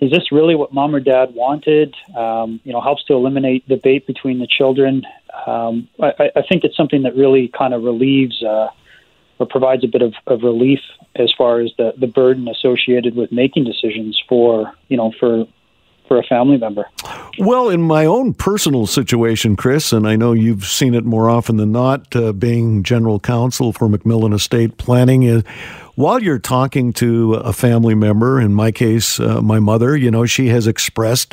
is 0.00 0.10
this 0.10 0.32
really 0.32 0.56
what 0.56 0.72
mom 0.72 0.94
or 0.94 1.00
dad 1.00 1.34
wanted? 1.34 1.94
Um, 2.16 2.60
you 2.64 2.72
know 2.72 2.80
helps 2.80 3.04
to 3.04 3.14
eliminate 3.14 3.68
debate 3.68 4.06
between 4.06 4.40
the 4.40 4.48
children. 4.48 5.04
Um, 5.46 5.88
I, 6.02 6.30
I 6.34 6.42
think 6.48 6.64
it's 6.64 6.76
something 6.76 7.02
that 7.04 7.14
really 7.14 7.48
kind 7.56 7.74
of 7.74 7.84
relieves 7.84 8.42
uh, 8.42 8.68
or 9.38 9.46
provides 9.46 9.84
a 9.84 9.88
bit 9.88 10.02
of, 10.02 10.14
of 10.26 10.42
relief 10.42 10.80
as 11.14 11.32
far 11.36 11.60
as 11.60 11.70
the, 11.78 11.92
the 11.96 12.06
burden 12.06 12.48
associated 12.48 13.14
with 13.14 13.30
making 13.30 13.64
decisions 13.64 14.20
for 14.28 14.72
you 14.88 14.96
know 14.96 15.12
for 15.20 15.46
for 16.10 16.18
a 16.18 16.24
family 16.24 16.56
member. 16.56 16.88
Well, 17.38 17.68
in 17.68 17.82
my 17.82 18.04
own 18.04 18.34
personal 18.34 18.88
situation, 18.88 19.54
Chris, 19.54 19.92
and 19.92 20.08
I 20.08 20.16
know 20.16 20.32
you've 20.32 20.64
seen 20.64 20.94
it 20.94 21.04
more 21.04 21.30
often 21.30 21.56
than 21.56 21.70
not, 21.70 22.16
uh, 22.16 22.32
being 22.32 22.82
general 22.82 23.20
counsel 23.20 23.72
for 23.72 23.86
McMillan 23.86 24.34
Estate 24.34 24.76
Planning, 24.76 25.22
is 25.22 25.44
while 25.94 26.20
you're 26.20 26.40
talking 26.40 26.92
to 26.94 27.34
a 27.34 27.52
family 27.52 27.94
member, 27.94 28.40
in 28.40 28.52
my 28.52 28.72
case, 28.72 29.20
uh, 29.20 29.40
my 29.40 29.60
mother, 29.60 29.96
you 29.96 30.10
know, 30.10 30.26
she 30.26 30.48
has 30.48 30.66
expressed 30.66 31.32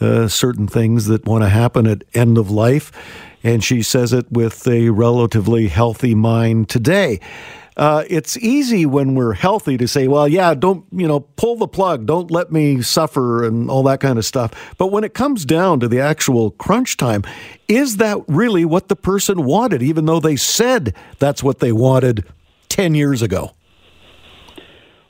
uh, 0.00 0.26
certain 0.26 0.68
things 0.68 1.04
that 1.04 1.26
want 1.26 1.44
to 1.44 1.50
happen 1.50 1.86
at 1.86 2.02
end 2.14 2.38
of 2.38 2.50
life, 2.50 2.92
and 3.42 3.62
she 3.62 3.82
says 3.82 4.14
it 4.14 4.32
with 4.32 4.66
a 4.66 4.88
relatively 4.88 5.68
healthy 5.68 6.14
mind 6.14 6.70
today 6.70 7.20
uh, 7.76 8.04
it's 8.08 8.36
easy 8.36 8.86
when 8.86 9.14
we're 9.14 9.32
healthy 9.32 9.76
to 9.76 9.88
say, 9.88 10.06
well, 10.06 10.28
yeah, 10.28 10.54
don't, 10.54 10.84
you 10.92 11.08
know, 11.08 11.20
pull 11.20 11.56
the 11.56 11.66
plug, 11.66 12.06
don't 12.06 12.30
let 12.30 12.52
me 12.52 12.82
suffer 12.82 13.44
and 13.44 13.68
all 13.68 13.82
that 13.82 14.00
kind 14.00 14.18
of 14.18 14.24
stuff. 14.24 14.74
But 14.78 14.88
when 14.88 15.02
it 15.02 15.14
comes 15.14 15.44
down 15.44 15.80
to 15.80 15.88
the 15.88 16.00
actual 16.00 16.52
crunch 16.52 16.96
time, 16.96 17.24
is 17.66 17.96
that 17.96 18.18
really 18.28 18.64
what 18.64 18.88
the 18.88 18.96
person 18.96 19.44
wanted, 19.44 19.82
even 19.82 20.06
though 20.06 20.20
they 20.20 20.36
said 20.36 20.94
that's 21.18 21.42
what 21.42 21.58
they 21.58 21.72
wanted 21.72 22.24
10 22.68 22.94
years 22.94 23.22
ago? 23.22 23.52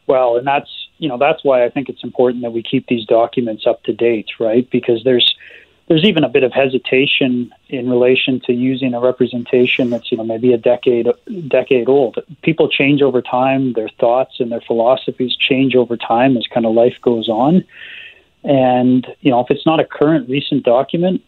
Well, 0.07 0.37
and 0.37 0.47
that's, 0.47 0.71
you 0.99 1.09
know, 1.09 1.19
that's 1.19 1.45
why 1.45 1.65
I 1.65 1.71
think 1.71 1.89
it's 1.89 2.05
important 2.05 2.43
that 2.43 2.53
we 2.53 2.63
keep 2.63 2.87
these 2.87 3.07
documents 3.07 3.67
up 3.67 3.83
to 3.85 3.93
date, 3.93 4.29
right? 4.41 4.69
Because 4.71 5.03
there's, 5.05 5.35
there's 5.89 6.05
even 6.05 6.25
a 6.25 6.29
bit 6.29 6.43
of 6.43 6.53
hesitation 6.53 7.53
in 7.69 7.91
relation 7.91 8.41
to 8.47 8.53
using 8.53 8.95
a 8.95 9.01
representation 9.01 9.91
that's 9.91 10.11
you 10.11 10.17
know 10.17 10.25
maybe 10.25 10.53
a 10.53 10.59
decade 10.59 11.09
decade 11.49 11.89
old. 11.89 12.19
People 12.43 12.69
change 12.69 13.03
over 13.03 13.21
time. 13.21 13.75
Their 13.75 13.91
thoughts 14.01 14.37
and 14.41 14.51
their 14.51 14.63
philosophies 14.63 15.37
change 15.37 15.75
over 15.75 15.97
time 15.97 16.37
as 16.37 16.47
kind 16.47 16.65
of 16.65 16.75
life 16.75 16.97
goes 17.03 17.29
on. 17.29 17.65
And 18.45 19.07
you 19.21 19.31
know 19.31 19.41
if 19.41 19.51
it's 19.51 19.67
not 19.67 19.81
a 19.81 19.85
current 19.85 20.29
recent 20.29 20.65
document, 20.65 21.23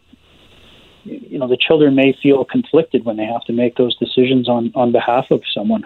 you 1.03 1.37
know 1.37 1.47
the 1.47 1.57
children 1.57 1.95
may 1.95 2.17
feel 2.21 2.43
conflicted 2.43 3.05
when 3.05 3.17
they 3.17 3.25
have 3.25 3.43
to 3.45 3.53
make 3.53 3.75
those 3.75 3.95
decisions 3.97 4.49
on 4.49 4.71
on 4.73 4.91
behalf 4.91 5.29
of 5.29 5.43
someone. 5.53 5.83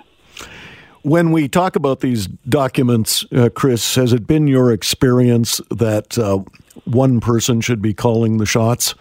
When 1.03 1.31
we 1.31 1.47
talk 1.49 1.75
about 1.75 2.01
these 2.01 2.27
documents, 2.47 3.25
uh, 3.31 3.49
Chris, 3.49 3.95
has 3.95 4.13
it 4.13 4.27
been 4.27 4.45
your 4.47 4.71
experience 4.71 5.59
that 5.71 6.15
uh, 6.19 6.43
one 6.85 7.19
person 7.19 7.61
should 7.61 7.81
be 7.81 7.93
calling 7.93 8.37
the 8.37 8.45
shots? 8.45 8.95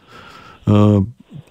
Uh, 0.67 1.01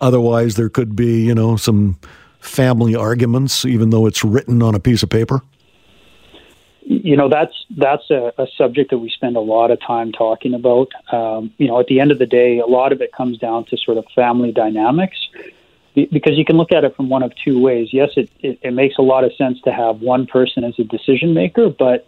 otherwise, 0.02 0.56
there 0.56 0.70
could 0.70 0.96
be, 0.96 1.26
you 1.26 1.36
know, 1.36 1.56
some 1.56 2.00
family 2.40 2.96
arguments, 2.96 3.66
even 3.66 3.90
though 3.90 4.06
it's 4.06 4.24
written 4.24 4.62
on 4.62 4.76
a 4.76 4.80
piece 4.80 5.04
of 5.04 5.10
paper. 5.10 5.42
You 6.82 7.16
know, 7.16 7.30
that's 7.30 7.54
that's 7.78 8.10
a, 8.10 8.34
a 8.38 8.48
subject 8.58 8.90
that 8.90 8.98
we 8.98 9.10
spend 9.12 9.36
a 9.36 9.42
lot 9.42 9.70
of 9.70 9.80
time 9.80 10.12
talking 10.12 10.56
about. 10.56 10.88
Um, 11.12 11.54
you 11.58 11.68
know, 11.68 11.80
at 11.80 11.86
the 11.86 12.00
end 12.00 12.12
of 12.12 12.18
the 12.18 12.26
day, 12.26 12.60
a 12.60 12.66
lot 12.66 12.92
of 12.92 13.02
it 13.02 13.12
comes 13.12 13.38
down 13.38 13.66
to 13.66 13.78
sort 13.78 13.98
of 13.98 14.06
family 14.16 14.52
dynamics 14.52 15.18
because 15.94 16.38
you 16.38 16.46
can 16.46 16.58
look 16.58 16.72
at 16.72 16.84
it 16.84 16.96
from 16.96 17.10
one 17.10 17.24
of 17.24 17.32
two 17.44 17.60
ways. 17.60 17.90
Yes, 17.92 18.10
it, 18.16 18.30
it, 18.40 18.60
it 18.62 18.72
makes 18.72 18.98
a 18.98 19.02
lot 19.02 19.24
of 19.24 19.34
sense 19.36 19.60
to 19.62 19.72
have 19.72 20.02
one 20.02 20.26
person 20.26 20.64
as 20.64 20.74
a 20.80 20.84
decision 20.84 21.34
maker, 21.34 21.70
but 21.70 22.08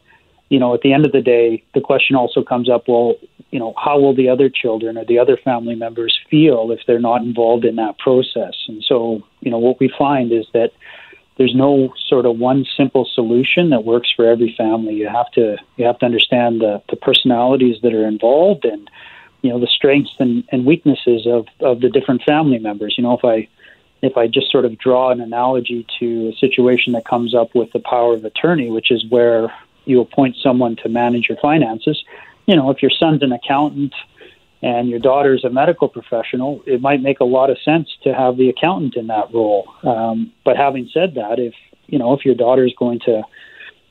you 0.51 0.60
know, 0.60 0.74
at 0.74 0.81
the 0.81 0.91
end 0.91 1.05
of 1.05 1.13
the 1.13 1.22
day, 1.22 1.63
the 1.74 1.79
question 1.79 2.17
also 2.17 2.43
comes 2.43 2.70
up: 2.70 2.89
Well, 2.89 3.15
you 3.51 3.58
know, 3.58 3.74
how 3.77 3.98
will 3.98 4.13
the 4.13 4.27
other 4.27 4.50
children 4.50 4.98
or 4.98 5.05
the 5.05 5.17
other 5.17 5.38
family 5.38 5.75
members 5.75 6.20
feel 6.29 6.72
if 6.72 6.81
they're 6.86 7.00
not 7.00 7.22
involved 7.22 7.63
in 7.63 7.77
that 7.77 7.98
process? 8.00 8.53
And 8.67 8.84
so, 8.84 9.24
you 9.39 9.50
know, 9.50 9.60
what 9.60 9.79
we 9.79 9.89
find 9.98 10.34
is 10.34 10.46
that 10.53 10.74
there's 11.38 11.55
no 11.55 11.93
sort 12.05 12.25
of 12.25 12.38
one 12.38 12.65
simple 12.75 13.08
solution 13.13 13.70
that 13.70 13.86
works 13.86 14.12
for 14.13 14.27
every 14.27 14.53
family. 14.58 14.96
You 14.96 15.08
have 15.08 15.31
to 15.31 15.55
you 15.77 15.86
have 15.86 16.00
to 16.00 16.05
understand 16.05 16.60
the, 16.60 16.84
the 16.89 16.98
personalities 16.98 17.77
that 17.81 17.93
are 17.93 18.05
involved 18.05 18.65
and 18.65 18.89
you 19.43 19.51
know 19.51 19.60
the 19.60 19.67
strengths 19.67 20.12
and, 20.20 20.43
and 20.51 20.65
weaknesses 20.65 21.25
of, 21.27 21.48
of 21.62 21.79
the 21.79 21.89
different 21.89 22.24
family 22.24 22.60
members. 22.60 22.96
You 22.98 23.05
know, 23.05 23.17
if 23.17 23.24
I 23.24 23.48
if 24.01 24.17
I 24.17 24.27
just 24.27 24.51
sort 24.51 24.65
of 24.65 24.77
draw 24.77 25.12
an 25.12 25.22
analogy 25.22 25.88
to 26.00 26.27
a 26.27 26.36
situation 26.36 26.91
that 26.91 27.05
comes 27.05 27.34
up 27.34 27.55
with 27.55 27.72
the 27.72 27.79
power 27.79 28.15
of 28.15 28.25
attorney, 28.25 28.70
which 28.70 28.91
is 28.91 29.05
where 29.10 29.50
you 29.85 30.01
appoint 30.01 30.35
someone 30.41 30.75
to 30.77 30.89
manage 30.89 31.27
your 31.29 31.38
finances, 31.41 32.03
you 32.45 32.55
know, 32.55 32.69
if 32.69 32.81
your 32.81 32.91
son's 32.91 33.23
an 33.23 33.31
accountant 33.31 33.93
and 34.61 34.89
your 34.89 35.00
daughter's 35.00 35.43
a 35.43 35.50
medical 35.50 35.88
professional, 35.88 36.61
it 36.65 36.81
might 36.81 37.01
make 37.01 37.19
a 37.19 37.25
lot 37.25 37.50
of 37.50 37.57
sense 37.63 37.89
to 38.03 38.13
have 38.13 38.38
the 38.38 38.50
accountant 38.50 38.95
in 38.95 39.07
that 39.07 39.33
role. 39.33 39.71
Um, 39.83 40.31
but 40.45 40.57
having 40.57 40.89
said 40.93 41.15
that, 41.15 41.39
if 41.39 41.53
you 41.88 41.97
know 41.97 42.13
if 42.13 42.25
your 42.25 42.35
daughter 42.35 42.65
is 42.65 42.73
going 42.77 43.00
to 43.01 43.23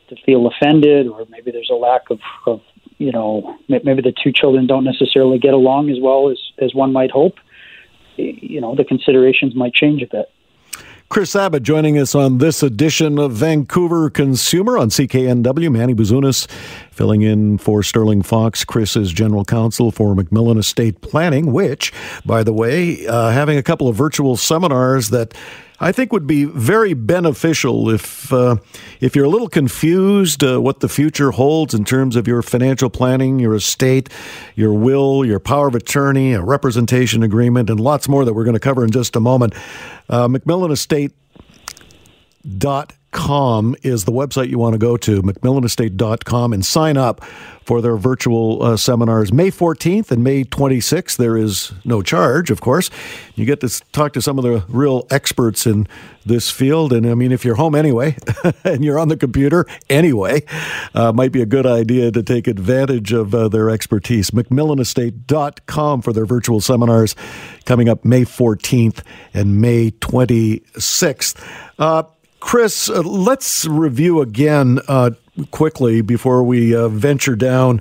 to 0.09 0.17
feel 0.25 0.47
offended, 0.47 1.07
or 1.07 1.27
maybe 1.29 1.51
there's 1.51 1.71
a 1.71 1.75
lack 1.75 2.11
of, 2.11 2.21
of 2.47 2.61
you 2.99 3.13
know 3.13 3.59
maybe 3.69 4.03
the 4.03 4.15
two 4.23 4.33
children 4.33 4.67
don't 4.67 4.85
necessarily 4.85 5.39
get 5.39 5.55
along 5.55 5.91
as 5.91 5.99
well 6.01 6.29
as 6.29 6.39
as 6.59 6.75
one 6.75 6.93
might 6.93 7.11
hope, 7.11 7.39
you 8.17 8.61
know, 8.61 8.75
the 8.75 8.85
considerations 8.85 9.55
might 9.55 9.75
change 9.75 10.03
a 10.03 10.07
bit. 10.07 10.31
Chris 11.11 11.31
Sabat 11.33 11.65
joining 11.65 11.99
us 11.99 12.15
on 12.15 12.39
this 12.39 12.63
edition 12.63 13.19
of 13.19 13.33
Vancouver 13.33 14.11
Consumer 14.11 14.79
on 14.79 14.91
CKNW. 14.91 15.69
Manny 15.73 15.93
Bazunas 15.93 16.49
filling 16.93 17.23
in 17.23 17.59
for 17.59 17.83
Sterling 17.83 18.23
Fox. 18.23 18.65
Chris 18.65 18.95
is 18.95 19.11
general 19.11 19.45
counsel 19.45 19.91
for 19.91 20.15
McMillan 20.15 20.57
Estate 20.57 21.01
Planning, 21.01 21.53
which, 21.53 21.93
by 22.25 22.45
the 22.45 22.53
way, 22.53 23.09
uh, 23.09 23.31
having 23.31 23.59
a 23.59 23.63
couple 23.65 23.89
of 23.89 23.97
virtual 23.97 24.37
seminars 24.37 25.11
that 25.11 25.35
I 25.83 25.93
think 25.93 26.13
would 26.13 26.27
be 26.27 26.45
very 26.45 26.93
beneficial 26.93 27.89
if 27.89 28.31
uh, 28.33 28.57
if 29.01 29.17
you're 29.17 29.25
a 29.25 29.31
little 29.31 29.49
confused 29.49 30.45
uh, 30.45 30.61
what 30.61 30.81
the 30.81 30.89
future 30.89 31.31
holds 31.31 31.73
in 31.73 31.87
terms 31.87 32.17
of 32.17 32.29
your 32.29 32.43
financial 32.43 32.91
planning, 32.91 33.39
your 33.39 33.55
estate, 33.55 34.11
your 34.55 34.75
will, 34.75 35.25
your 35.25 35.41
power 35.41 35.69
of 35.69 35.75
attorney, 35.75 36.35
a 36.35 36.43
representation 36.43 37.23
agreement, 37.23 37.71
and 37.71 37.81
lots 37.81 38.09
more 38.09 38.27
that 38.27 38.35
we're 38.35 38.45
going 38.45 38.55
to 38.55 38.61
cover 38.61 38.85
in 38.85 38.91
just 38.91 39.17
a 39.17 39.21
moment. 39.21 39.55
Uh, 40.11 40.29
McMillan 40.29 40.71
Estate 40.71 41.13
dot 42.59 42.93
com 43.11 43.75
is 43.83 44.05
the 44.05 44.13
website 44.13 44.49
you 44.49 44.59
want 44.59 44.75
to 44.75 44.79
go 44.79 44.97
to, 44.97 45.23
McMillanestate.com, 45.23 46.53
and 46.53 46.65
sign 46.65 46.97
up 46.97 47.25
for 47.65 47.81
their 47.81 47.97
virtual 47.97 48.63
uh, 48.63 48.77
seminars 48.77 49.33
May 49.33 49.51
14th 49.51 50.11
and 50.11 50.25
May 50.25 50.45
26th. 50.45 51.17
There 51.17 51.37
is 51.37 51.73
no 51.85 52.03
charge, 52.03 52.51
of 52.51 52.61
course. 52.61 52.91
You 53.35 53.45
get 53.45 53.61
to 53.61 53.69
talk 53.93 54.13
to 54.15 54.23
some 54.23 54.39
of 54.39 54.45
the 54.45 54.65
real 54.69 55.07
experts 55.11 55.67
in 55.67 55.87
this 56.25 56.51
field. 56.51 56.93
And 56.93 57.07
I 57.07 57.15
mean, 57.15 57.33
if 57.33 57.45
you're 57.45 57.55
home 57.55 57.75
anyway 57.75 58.17
and 58.65 58.85
you're 58.85 58.99
on 58.99 59.09
the 59.09 59.17
computer 59.17 59.67
anyway, 59.89 60.43
uh, 60.95 61.13
might 61.13 61.33
be 61.33 61.43
a 61.43 61.47
good 61.47 61.67
idea 61.67 62.11
to 62.11 62.23
take 62.23 62.47
advantage 62.47 63.13
of 63.13 63.35
uh, 63.35 63.49
their 63.49 63.71
expertise. 63.71 64.31
McMillanestate.com 64.31 66.03
for 66.03 66.13
their 66.13 66.27
virtual 66.27 66.61
seminars 66.61 67.15
coming 67.65 67.89
up 67.89 68.05
May 68.05 68.23
14th 68.23 69.03
and 69.33 69.61
May 69.61 69.91
26th. 69.93 71.41
Chris, 72.41 72.89
uh, 72.89 73.03
let's 73.03 73.67
review 73.67 74.21
again 74.21 74.81
uh, 74.89 75.11
quickly 75.51 76.01
before 76.01 76.43
we 76.43 76.75
uh, 76.75 76.89
venture 76.89 77.37
down 77.37 77.81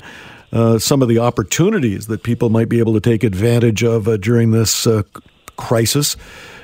uh, 0.51 0.78
some 0.78 1.01
of 1.01 1.08
the 1.08 1.18
opportunities 1.18 2.08
that 2.08 2.24
people 2.24 2.50
might 2.50 2.68
be 2.68 2.80
able 2.80 2.94
to 2.94 3.00
take 3.00 3.24
advantage 3.24 3.84
of 3.84 4.08
uh, 4.08 4.18
during 4.18 4.51
this 4.51 4.86
uh, 4.86 5.04
crisis. 5.56 6.18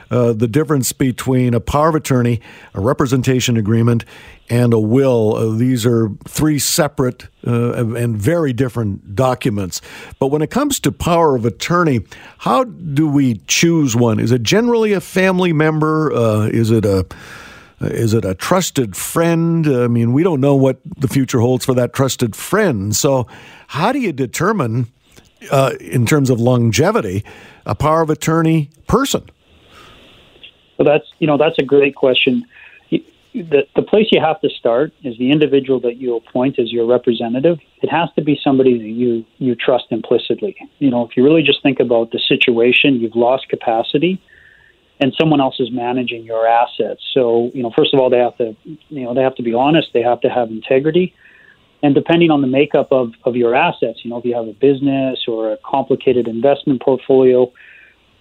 the 0.10 0.48
difference 0.48 0.92
between 0.92 1.54
a 1.54 1.60
power 1.60 1.90
of 1.90 1.96
attorney, 1.96 2.42
a 2.74 2.82
representation 2.82 3.58
agreement, 3.58 4.06
and 4.50 4.74
a 4.74 4.80
will. 4.80 5.52
these 5.56 5.86
are 5.86 6.10
three 6.28 6.60
separate 6.60 7.28
and 7.44 8.18
very 8.18 8.54
different 8.54 9.16
documents. 9.16 9.82
But 10.20 10.28
when 10.28 10.42
it 10.42 10.52
comes 10.52 10.80
to 10.82 10.92
power 10.92 11.36
of 11.36 11.46
attorney, 11.46 12.02
how 12.40 12.66
do 12.66 13.08
we 13.08 13.42
choose 13.48 13.96
one? 13.96 14.20
Is 14.20 14.32
it 14.32 14.44
generally 14.44 14.94
a 14.94 15.02
family 15.02 15.54
member? 15.54 16.12
is 16.52 16.72
it 16.72 16.86
a 16.86 17.06
uh, 17.82 17.88
is 17.88 18.14
it 18.14 18.24
a 18.24 18.34
trusted 18.34 18.96
friend? 18.96 19.68
I 19.68 19.88
mean, 19.88 20.14
we 20.14 20.24
don't 20.24 20.40
know 20.40 20.56
what 20.56 20.80
the 20.98 21.08
future 21.08 21.40
holds 21.40 21.66
for 21.66 21.74
that 21.74 21.94
trusted 21.94 22.36
friend. 22.36 22.96
So, 22.96 23.28
how 23.68 23.92
do 23.92 24.00
you 24.00 24.14
determine, 24.14 24.88
uh, 25.52 25.74
in 25.80 26.06
terms 26.06 26.30
of 26.30 26.40
longevity, 26.40 27.26
a 27.66 27.76
power 27.76 28.02
of 28.02 28.10
attorney 28.10 28.70
person? 28.88 29.30
Well, 30.78 30.88
that's 30.88 31.06
you 31.20 31.28
know 31.28 31.38
that's 31.38 31.58
a 31.60 31.64
great 31.64 31.96
question. 31.96 32.46
The, 32.90 33.68
the 33.76 33.82
place 33.82 34.08
you 34.12 34.22
have 34.22 34.40
to 34.42 34.50
start 34.50 34.94
is 35.04 35.18
the 35.18 35.30
individual 35.30 35.82
that 35.82 35.98
you 35.98 36.16
appoint 36.16 36.58
as 36.58 36.72
your 36.72 36.86
representative. 36.86 37.60
It 37.82 37.90
has 37.90 38.08
to 38.16 38.24
be 38.24 38.40
somebody 38.42 38.78
that 38.78 38.88
you 38.88 39.26
you 39.38 39.56
trust 39.56 39.86
implicitly. 39.92 40.56
You 40.80 40.90
know, 40.90 41.06
if 41.06 41.18
you 41.18 41.24
really 41.26 41.44
just 41.44 41.62
think 41.62 41.82
about 41.82 42.12
the 42.12 42.20
situation, 42.20 42.96
you've 43.02 43.16
lost 43.16 43.50
capacity 43.50 44.22
and 45.00 45.14
someone 45.20 45.42
else 45.42 45.60
is 45.60 45.70
managing 45.72 46.24
your 46.24 46.48
assets. 46.48 47.02
So, 47.14 47.52
you 47.54 47.62
know, 47.62 47.72
first 47.78 47.94
of 47.94 48.00
all, 48.00 48.10
they 48.10 48.20
have 48.20 48.38
to, 48.38 48.56
you 48.64 49.04
know, 49.04 49.14
they 49.14 49.22
have 49.22 49.36
to 49.36 49.44
be 49.44 49.54
honest. 49.54 49.90
They 49.94 50.02
have 50.02 50.22
to 50.22 50.30
have 50.30 50.50
integrity. 50.50 51.14
And 51.84 51.94
depending 51.94 52.32
on 52.32 52.42
the 52.42 52.48
makeup 52.48 52.88
of, 52.92 53.12
of 53.26 53.36
your 53.36 53.54
assets, 53.54 54.00
you 54.04 54.10
know, 54.10 54.18
if 54.18 54.26
you 54.26 54.34
have 54.36 54.48
a 54.48 54.54
business 54.54 55.26
or 55.28 55.52
a 55.52 55.58
complicated 55.58 56.28
investment 56.28 56.82
portfolio, 56.82 57.52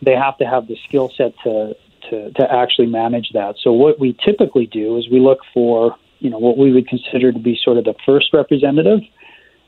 they 0.03 0.13
have 0.13 0.37
to 0.39 0.45
have 0.45 0.67
the 0.67 0.77
skill 0.87 1.11
set 1.17 1.33
to, 1.45 1.77
to, 2.11 2.31
to 2.33 2.53
actually 2.53 2.87
manage 2.89 3.31
that. 3.33 3.55
So 3.63 3.73
what 3.73 3.99
we 3.99 4.17
typically 4.25 4.67
do 4.67 4.99
is 4.99 5.09
we 5.09 5.21
look 5.21 5.39
for, 5.55 5.97
you 6.19 6.29
know, 6.29 6.39
what 6.39 6.59
we 6.59 6.73
would 6.73 6.89
consider 6.89 7.33
to 7.33 7.39
be 7.39 7.59
sort 7.63 7.79
of 7.79 7.85
the 7.85 7.95
first 8.05 8.33
representative. 8.33 9.01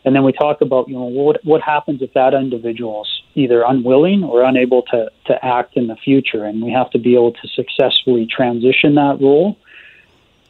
And 0.04 0.14
then 0.14 0.25
we 0.25 0.32
talk 0.32 0.60
about, 0.60 0.88
you 0.88 0.94
know, 0.94 1.04
what 1.04 1.44
what 1.44 1.62
happens 1.62 2.02
if 2.02 2.12
that 2.14 2.34
individual's 2.34 3.08
either 3.36 3.62
unwilling 3.62 4.24
or 4.24 4.42
unable 4.42 4.82
to 4.82 5.10
to 5.26 5.44
act 5.44 5.76
in 5.76 5.86
the 5.86 5.96
future, 5.96 6.44
and 6.44 6.62
we 6.62 6.72
have 6.72 6.90
to 6.90 6.98
be 6.98 7.14
able 7.14 7.32
to 7.32 7.48
successfully 7.48 8.26
transition 8.26 8.96
that 8.96 9.18
role 9.20 9.56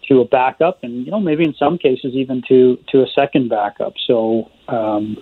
to 0.09 0.21
a 0.21 0.25
backup, 0.25 0.83
and 0.83 1.05
you 1.05 1.11
know, 1.11 1.21
maybe 1.21 1.45
in 1.45 1.53
some 1.55 1.77
cases 1.77 2.15
even 2.15 2.43
to 2.49 2.79
to 2.89 3.03
a 3.03 3.07
second 3.09 3.49
backup. 3.49 3.95
So. 4.07 4.51
Um, 4.69 5.19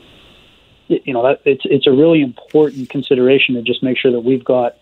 you 0.87 1.15
know 1.15 1.23
that 1.23 1.41
it's 1.47 1.63
it's 1.65 1.87
a 1.87 1.91
really 1.91 2.21
important 2.21 2.91
consideration 2.91 3.55
to 3.55 3.63
just 3.63 3.83
make 3.83 3.97
sure 3.97 4.13
that 4.13 4.21
we've 4.21 4.45
got 4.45 4.77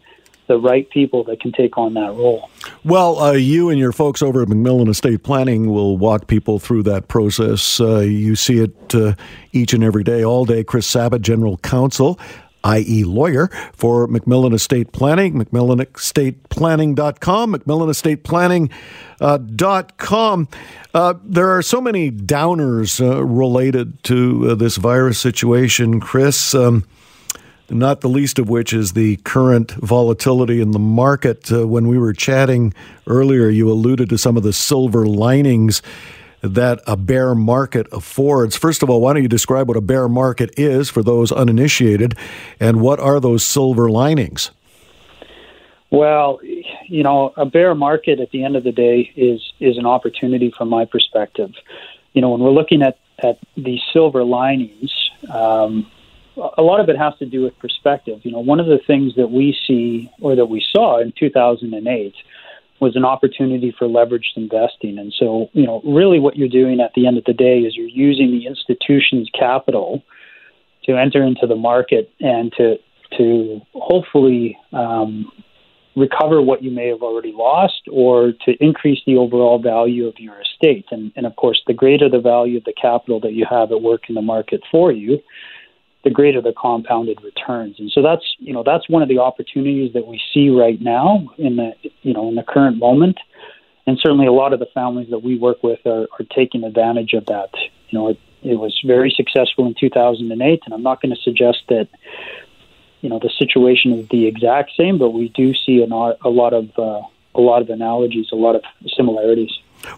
the 0.48 0.58
right 0.58 0.88
people 0.90 1.24
that 1.24 1.40
can 1.40 1.52
take 1.52 1.78
on 1.78 1.94
that 1.94 2.10
role. 2.10 2.50
Well, 2.84 3.18
uh, 3.18 3.32
you 3.32 3.70
and 3.70 3.78
your 3.78 3.92
folks 3.92 4.22
over 4.22 4.42
at 4.42 4.48
McMillan 4.48 4.88
Estate 4.88 5.22
Planning 5.22 5.70
will 5.70 5.96
walk 5.96 6.26
people 6.26 6.58
through 6.58 6.82
that 6.84 7.08
process. 7.08 7.80
Uh, 7.80 8.00
you 8.00 8.34
see 8.34 8.58
it 8.58 8.94
uh, 8.94 9.14
each 9.52 9.72
and 9.72 9.84
every 9.84 10.02
day, 10.02 10.24
all 10.24 10.44
day. 10.44 10.64
Chris 10.64 10.86
Sabat, 10.86 11.22
General 11.22 11.58
Counsel, 11.58 12.18
i.e., 12.64 13.04
lawyer 13.04 13.46
for 13.72 14.08
McMillan 14.08 14.52
Estate 14.54 14.90
Planning, 14.92 15.34
McMillanEstatePlanning.com, 15.34 17.54
McMillanEstatePlanning.com. 17.54 20.48
Uh, 20.94 21.14
there 21.24 21.48
are 21.48 21.62
so 21.62 21.80
many 21.80 22.10
downers 22.10 23.00
uh, 23.00 23.24
related 23.24 24.04
to 24.04 24.50
uh, 24.50 24.54
this 24.54 24.76
virus 24.76 25.18
situation, 25.18 26.00
Chris. 26.00 26.54
Um, 26.54 26.84
not 27.70 28.02
the 28.02 28.08
least 28.08 28.38
of 28.38 28.50
which 28.50 28.74
is 28.74 28.92
the 28.92 29.16
current 29.18 29.70
volatility 29.72 30.60
in 30.60 30.72
the 30.72 30.78
market. 30.78 31.50
Uh, 31.50 31.66
when 31.66 31.88
we 31.88 31.96
were 31.96 32.12
chatting 32.12 32.74
earlier, 33.06 33.48
you 33.48 33.70
alluded 33.70 34.10
to 34.10 34.18
some 34.18 34.36
of 34.36 34.42
the 34.42 34.52
silver 34.52 35.06
linings 35.06 35.80
that 36.42 36.80
a 36.86 36.96
bear 36.96 37.34
market 37.34 37.86
affords. 37.92 38.56
First 38.56 38.82
of 38.82 38.90
all, 38.90 39.00
why 39.00 39.12
don't 39.12 39.22
you 39.22 39.28
describe 39.28 39.68
what 39.68 39.76
a 39.76 39.80
bear 39.80 40.08
market 40.08 40.50
is 40.58 40.90
for 40.90 41.02
those 41.02 41.32
uninitiated, 41.32 42.16
and 42.58 42.80
what 42.80 43.00
are 43.00 43.20
those 43.20 43.44
silver 43.44 43.90
linings? 43.90 44.50
Well, 45.90 46.40
you 46.86 47.02
know, 47.02 47.32
a 47.36 47.44
bear 47.44 47.74
market 47.74 48.18
at 48.18 48.30
the 48.30 48.44
end 48.44 48.56
of 48.56 48.64
the 48.64 48.72
day 48.72 49.12
is 49.14 49.52
is 49.60 49.78
an 49.78 49.86
opportunity 49.86 50.50
from 50.50 50.68
my 50.68 50.84
perspective. 50.84 51.52
You 52.12 52.22
know, 52.22 52.30
when 52.30 52.40
we're 52.40 52.50
looking 52.50 52.82
at 52.82 52.98
at 53.18 53.38
the 53.56 53.78
silver 53.92 54.24
linings, 54.24 54.90
um, 55.30 55.86
a 56.36 56.62
lot 56.62 56.80
of 56.80 56.88
it 56.88 56.96
has 56.96 57.16
to 57.18 57.26
do 57.26 57.42
with 57.42 57.58
perspective. 57.58 58.20
You 58.24 58.32
know, 58.32 58.40
one 58.40 58.58
of 58.58 58.66
the 58.66 58.78
things 58.78 59.14
that 59.16 59.30
we 59.30 59.56
see 59.66 60.10
or 60.20 60.34
that 60.34 60.46
we 60.46 60.64
saw 60.72 60.98
in 60.98 61.12
2008 61.12 62.14
was 62.82 62.96
an 62.96 63.04
opportunity 63.04 63.72
for 63.78 63.86
leveraged 63.86 64.34
investing. 64.34 64.98
And 64.98 65.14
so, 65.16 65.48
you 65.52 65.64
know, 65.64 65.80
really 65.84 66.18
what 66.18 66.36
you're 66.36 66.48
doing 66.48 66.80
at 66.80 66.90
the 66.96 67.06
end 67.06 67.16
of 67.16 67.22
the 67.24 67.32
day 67.32 67.60
is 67.60 67.76
you're 67.76 67.86
using 67.86 68.32
the 68.32 68.46
institution's 68.46 69.30
capital 69.38 70.02
to 70.86 70.96
enter 70.96 71.22
into 71.22 71.46
the 71.46 71.54
market 71.54 72.12
and 72.20 72.52
to 72.58 72.76
to 73.18 73.60
hopefully 73.74 74.58
um, 74.72 75.30
recover 75.94 76.42
what 76.42 76.62
you 76.64 76.72
may 76.72 76.88
have 76.88 77.02
already 77.02 77.32
lost 77.32 77.82
or 77.92 78.32
to 78.44 78.52
increase 78.58 79.00
the 79.06 79.16
overall 79.16 79.60
value 79.60 80.08
of 80.08 80.14
your 80.18 80.40
estate. 80.40 80.86
And, 80.90 81.12
and 81.14 81.26
of 81.26 81.36
course, 81.36 81.62
the 81.66 81.74
greater 81.74 82.08
the 82.08 82.20
value 82.20 82.56
of 82.56 82.64
the 82.64 82.72
capital 82.72 83.20
that 83.20 83.34
you 83.34 83.46
have 83.48 83.70
at 83.70 83.82
work 83.82 84.08
in 84.08 84.14
the 84.16 84.22
market 84.22 84.62
for 84.72 84.90
you, 84.90 85.20
the 86.04 86.10
greater 86.10 86.40
the 86.40 86.52
compounded 86.52 87.22
returns. 87.22 87.78
And 87.78 87.90
so 87.90 88.02
that's 88.02 88.24
you 88.38 88.52
know 88.52 88.62
that's 88.62 88.88
one 88.88 89.02
of 89.02 89.08
the 89.08 89.18
opportunities 89.18 89.92
that 89.94 90.06
we 90.06 90.20
see 90.32 90.50
right 90.50 90.80
now 90.80 91.30
in 91.38 91.56
the 91.56 91.72
you 92.02 92.12
know 92.12 92.28
in 92.28 92.34
the 92.34 92.42
current 92.42 92.78
moment. 92.78 93.18
And 93.86 93.98
certainly 93.98 94.26
a 94.26 94.32
lot 94.32 94.52
of 94.52 94.60
the 94.60 94.66
families 94.66 95.10
that 95.10 95.24
we 95.24 95.36
work 95.36 95.62
with 95.62 95.84
are, 95.86 96.06
are 96.18 96.24
taking 96.30 96.62
advantage 96.62 97.14
of 97.14 97.26
that. 97.26 97.50
You 97.88 97.98
know, 97.98 98.08
it, 98.08 98.20
it 98.42 98.54
was 98.54 98.80
very 98.86 99.10
successful 99.10 99.66
in 99.66 99.74
2008, 99.74 100.62
and 100.64 100.72
I'm 100.72 100.84
not 100.84 101.02
going 101.02 101.12
to 101.12 101.20
suggest 101.20 101.64
that 101.68 101.88
you 103.00 103.08
know 103.08 103.18
the 103.18 103.30
situation 103.38 103.92
is 103.92 104.08
the 104.08 104.26
exact 104.26 104.72
same, 104.76 104.98
but 104.98 105.10
we 105.10 105.28
do 105.30 105.52
see 105.54 105.82
a, 105.82 105.86
a 105.86 106.30
lot 106.30 106.52
of 106.52 106.70
uh, 106.78 107.02
a 107.34 107.40
lot 107.40 107.62
of 107.62 107.70
analogies, 107.70 108.28
a 108.32 108.36
lot 108.36 108.56
of 108.56 108.62
similarities. 108.96 109.52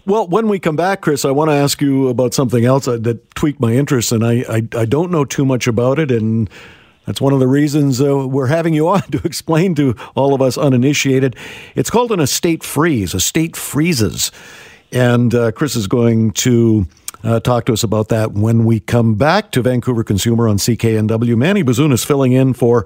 Well, 0.05 0.27
when 0.27 0.47
we 0.47 0.59
come 0.59 0.75
back, 0.75 1.01
Chris, 1.01 1.25
I 1.25 1.31
want 1.31 1.49
to 1.49 1.55
ask 1.55 1.81
you 1.81 2.07
about 2.07 2.33
something 2.33 2.65
else 2.65 2.85
that 2.85 3.35
tweaked 3.35 3.59
my 3.59 3.73
interest, 3.73 4.11
and 4.11 4.25
I, 4.25 4.43
I, 4.49 4.81
I 4.81 4.85
don't 4.85 5.11
know 5.11 5.25
too 5.25 5.45
much 5.45 5.67
about 5.67 5.99
it, 5.99 6.11
and 6.11 6.49
that's 7.05 7.21
one 7.21 7.33
of 7.33 7.39
the 7.39 7.47
reasons 7.47 8.01
uh, 8.01 8.27
we're 8.27 8.47
having 8.47 8.73
you 8.73 8.87
on 8.89 9.01
to 9.03 9.21
explain 9.23 9.75
to 9.75 9.95
all 10.15 10.33
of 10.33 10.41
us 10.41 10.57
uninitiated. 10.57 11.35
It's 11.75 11.89
called 11.89 12.11
an 12.11 12.19
estate 12.19 12.63
freeze. 12.63 13.13
Estate 13.13 13.55
freezes, 13.55 14.31
and 14.91 15.33
uh, 15.33 15.51
Chris 15.51 15.75
is 15.75 15.87
going 15.87 16.31
to. 16.31 16.87
Uh, 17.23 17.39
talk 17.39 17.65
to 17.65 17.73
us 17.73 17.81
about 17.81 18.09
that 18.09 18.33
when 18.33 18.65
we 18.65 18.79
come 18.79 19.15
back 19.15 19.49
to 19.49 19.59
Vancouver 19.59 20.03
Consumer 20.03 20.47
on 20.47 20.57
CKNW. 20.57 21.35
Manny 21.35 21.63
Bazunas 21.63 22.05
filling 22.05 22.33
in 22.33 22.53
for 22.53 22.85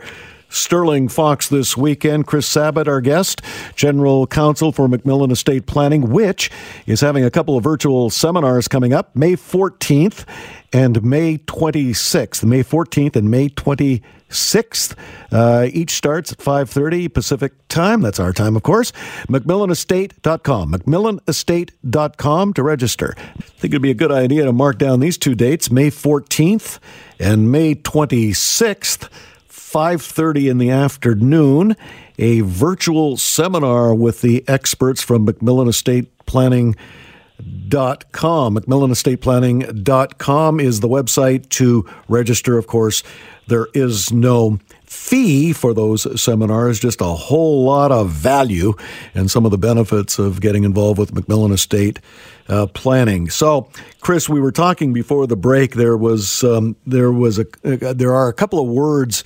Sterling 0.50 1.08
Fox 1.08 1.48
this 1.48 1.78
weekend. 1.78 2.28
Chris 2.28 2.48
Sabat, 2.48 2.88
our 2.88 3.02
guest, 3.02 3.42
General 3.76 4.28
Counsel 4.28 4.72
for 4.72 4.88
McMillan 4.88 5.32
Estate 5.32 5.66
Planning, 5.66 6.10
which 6.10 6.52
is 6.86 7.02
having 7.02 7.24
a 7.24 7.32
couple 7.32 7.56
of 7.56 7.64
virtual 7.64 8.10
seminars 8.10 8.68
coming 8.68 8.92
up 8.92 9.16
May 9.16 9.34
14th 9.34 10.26
and 10.74 11.04
May 11.04 11.38
26th. 11.38 12.44
May 12.44 12.64
14th 12.64 13.16
and 13.16 13.32
May 13.32 13.50
26th. 13.50 14.96
Uh, 15.32 15.68
each 15.72 15.92
starts 15.92 16.32
at 16.32 16.38
5.30 16.40 17.14
Pacific 17.14 17.54
time. 17.68 18.02
That's 18.02 18.20
our 18.20 18.34
time, 18.34 18.56
of 18.56 18.64
course. 18.64 18.92
McMillanestate.com. 19.28 20.74
McMillanestate.com 20.74 22.54
to 22.54 22.64
register. 22.64 23.16
I 23.18 23.42
think 23.42 23.74
it'd 23.74 23.82
be 23.82 23.92
a 23.92 23.96
good 23.96 24.12
idea 24.12 24.46
to 24.46 24.54
mark 24.54 24.78
down 24.78 25.00
these 25.00 25.18
two 25.18 25.36
dates, 25.36 25.72
May 25.72 25.90
14th 25.90 26.80
and 27.20 27.52
May 27.52 27.76
26th. 27.76 29.10
5:30 29.72 30.50
in 30.50 30.58
the 30.58 30.72
afternoon, 30.72 31.76
a 32.18 32.42
virtual 32.42 33.18
seminar 33.18 33.94
with 33.94 34.22
the 34.22 34.44
experts 34.48 35.04
from 35.04 35.28
McMillan 35.28 35.70
Estate 35.70 36.10
Planning. 36.26 36.76
Dot 37.70 38.12
com. 38.12 38.58
McMillanEstatePlanning.com 38.58 40.60
is 40.60 40.82
the 40.82 40.90
website 40.90 41.48
to 41.50 41.86
register. 42.10 42.58
Of 42.58 42.68
course, 42.68 43.02
there 43.48 43.68
is 43.74 44.12
no 44.12 44.60
fee 44.84 45.54
for 45.54 45.74
those 45.74 46.22
seminars, 46.22 46.80
just 46.80 47.00
a 47.00 47.06
whole 47.06 47.64
lot 47.64 47.92
of 47.92 48.10
value 48.10 48.74
and 49.14 49.32
some 49.32 49.46
of 49.46 49.52
the 49.52 49.58
benefits 49.58 50.20
of 50.20 50.42
getting 50.42 50.64
involved 50.64 51.00
with 51.00 51.14
McMillan 51.14 51.54
Estate 51.54 52.00
uh, 52.50 52.66
planning. 52.68 53.30
So, 53.30 53.70
Chris, 54.02 54.28
we 54.28 54.42
were 54.42 54.52
talking 54.52 54.92
before 54.92 55.28
the 55.28 55.38
break. 55.38 55.76
There 55.76 55.96
was 55.96 56.44
um, 56.44 56.76
there 56.86 57.12
was 57.12 57.40
a 57.40 57.46
uh, 57.64 57.94
there 57.94 58.14
are 58.14 58.28
a 58.28 58.34
couple 58.34 58.60
of 58.60 58.68
words 58.68 59.24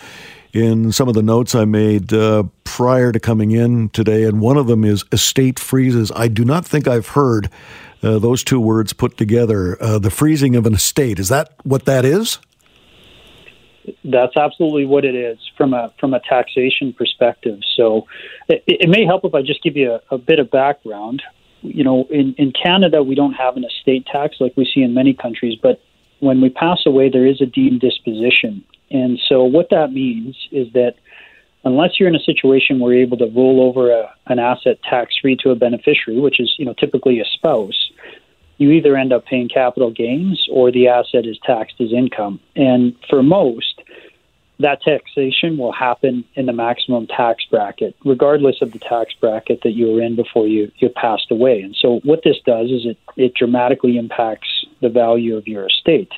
in 0.54 0.92
some 0.92 1.08
of 1.08 1.16
the 1.16 1.24
notes 1.24 1.56
I 1.56 1.66
made 1.66 2.14
uh, 2.14 2.44
prior 2.64 3.12
to 3.12 3.20
coming 3.20 3.52
in 3.52 3.90
today, 3.90 4.24
and 4.24 4.40
one 4.40 4.56
of 4.56 4.68
them 4.68 4.84
is 4.84 5.04
estate 5.12 5.60
freezes. 5.60 6.12
I 6.16 6.28
do 6.28 6.46
not 6.46 6.66
think 6.66 6.88
I've 6.88 7.10
heard 7.10 7.50
uh, 8.04 8.20
those 8.20 8.44
two 8.44 8.60
words 8.60 8.94
put 8.94 9.18
together. 9.18 9.82
Uh, 9.82 9.98
the 9.98 10.12
freezing 10.12 10.56
of 10.56 10.66
an 10.66 10.76
estate 10.76 11.20
is 11.20 11.30
that 11.30 11.54
what 11.64 11.86
that 11.86 12.06
is? 12.06 12.38
That's 14.06 14.38
absolutely 14.38 14.86
what 14.86 15.04
it 15.04 15.16
is 15.16 15.38
from 15.58 15.74
a 15.74 15.92
from 16.00 16.14
a 16.14 16.20
taxation 16.22 16.94
perspective. 16.94 17.60
So, 17.76 18.08
it, 18.48 18.64
it 18.66 18.90
may 18.90 19.06
help 19.06 19.26
if 19.26 19.34
I 19.34 19.42
just 19.42 19.62
give 19.62 19.76
you 19.76 19.94
a, 19.94 20.16
a 20.16 20.18
bit 20.18 20.40
of 20.40 20.50
background. 20.52 21.22
You 21.62 21.84
know, 21.84 22.06
in, 22.10 22.34
in 22.38 22.52
Canada, 22.52 23.02
we 23.04 23.16
don't 23.16 23.34
have 23.34 23.58
an 23.58 23.64
estate 23.66 24.06
tax 24.06 24.38
like 24.40 24.56
we 24.56 24.70
see 24.74 24.82
in 24.82 24.94
many 24.94 25.14
countries, 25.14 25.58
but 25.62 25.82
when 26.20 26.42
we 26.42 26.50
pass 26.50 26.86
away, 26.86 27.10
there 27.10 27.26
is 27.26 27.42
a 27.42 27.46
deemed 27.46 27.82
disposition. 27.82 28.64
And 28.94 29.20
so 29.28 29.44
what 29.44 29.70
that 29.72 29.92
means 29.92 30.38
is 30.52 30.72
that 30.74 30.94
unless 31.66 32.00
you're 32.00 32.10
in 32.10 32.16
a 32.16 32.24
situation 32.24 32.80
where 32.80 32.94
you're 32.94 33.04
able 33.04 33.18
to 33.18 33.32
roll 33.36 33.62
over 33.62 33.92
a, 33.92 34.14
an 34.28 34.40
asset 34.40 34.78
tax 34.84 35.16
free 35.22 35.36
to 35.38 35.50
a 35.50 35.56
beneficiary, 35.56 36.20
which 36.20 36.40
is 36.40 36.54
you 36.58 36.66
know 36.66 36.74
typically 36.74 37.20
a 37.20 37.26
spouse, 37.26 37.92
you 38.58 38.72
either 38.72 38.96
end 38.96 39.12
up 39.12 39.26
paying 39.26 39.50
capital 39.50 39.92
gains 39.92 40.48
or 40.52 40.72
the 40.72 40.88
asset 40.88 41.26
is 41.26 41.38
taxed 41.44 41.82
as 41.82 41.92
income. 41.92 42.40
And 42.56 42.96
for 43.10 43.24
most, 43.24 43.82
that 44.60 44.82
taxation 44.82 45.58
will 45.58 45.72
happen 45.72 46.24
in 46.36 46.46
the 46.46 46.54
maximum 46.54 47.08
tax 47.08 47.44
bracket, 47.50 47.96
regardless 48.06 48.62
of 48.62 48.72
the 48.72 48.80
tax 48.80 49.14
bracket 49.20 49.62
that 49.64 49.72
you 49.72 49.92
were 49.92 50.02
in 50.02 50.16
before 50.16 50.48
you, 50.48 50.72
you 50.78 50.90
passed 50.90 51.32
away. 51.32 51.62
And 51.62 51.76
so 51.76 52.00
what 52.04 52.22
this 52.24 52.38
does 52.46 52.70
is 52.70 52.86
it, 52.86 52.98
it 53.18 53.34
dramatically 53.34 53.98
impacts 53.98 54.66
the 54.82 54.90
value 54.90 55.36
of 55.36 55.48
your 55.48 55.68
estate. 55.68 56.12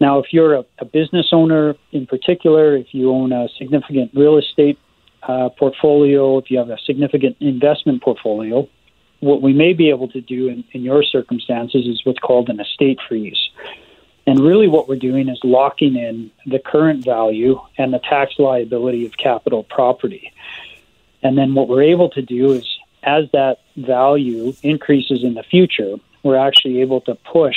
Now, 0.00 0.18
if 0.18 0.32
you're 0.32 0.54
a, 0.54 0.64
a 0.78 0.84
business 0.86 1.28
owner 1.32 1.76
in 1.92 2.06
particular, 2.06 2.76
if 2.76 2.94
you 2.94 3.10
own 3.10 3.32
a 3.32 3.48
significant 3.58 4.12
real 4.14 4.38
estate 4.38 4.78
uh, 5.22 5.50
portfolio, 5.50 6.38
if 6.38 6.50
you 6.50 6.58
have 6.58 6.70
a 6.70 6.78
significant 6.78 7.36
investment 7.40 8.02
portfolio, 8.02 8.66
what 9.20 9.42
we 9.42 9.52
may 9.52 9.74
be 9.74 9.90
able 9.90 10.08
to 10.08 10.22
do 10.22 10.48
in, 10.48 10.64
in 10.72 10.82
your 10.82 11.02
circumstances 11.02 11.86
is 11.86 12.00
what's 12.04 12.18
called 12.18 12.48
an 12.48 12.58
estate 12.58 12.98
freeze. 13.06 13.50
And 14.26 14.40
really, 14.40 14.68
what 14.68 14.88
we're 14.88 14.96
doing 14.96 15.28
is 15.28 15.38
locking 15.44 15.96
in 15.96 16.30
the 16.46 16.58
current 16.58 17.04
value 17.04 17.60
and 17.76 17.92
the 17.92 17.98
tax 17.98 18.34
liability 18.38 19.04
of 19.04 19.16
capital 19.16 19.64
property. 19.64 20.32
And 21.22 21.36
then, 21.36 21.54
what 21.54 21.68
we're 21.68 21.82
able 21.82 22.10
to 22.10 22.22
do 22.22 22.52
is, 22.52 22.66
as 23.02 23.30
that 23.32 23.58
value 23.76 24.54
increases 24.62 25.24
in 25.24 25.34
the 25.34 25.42
future, 25.42 25.96
we're 26.22 26.36
actually 26.36 26.80
able 26.80 27.00
to 27.02 27.14
push 27.14 27.56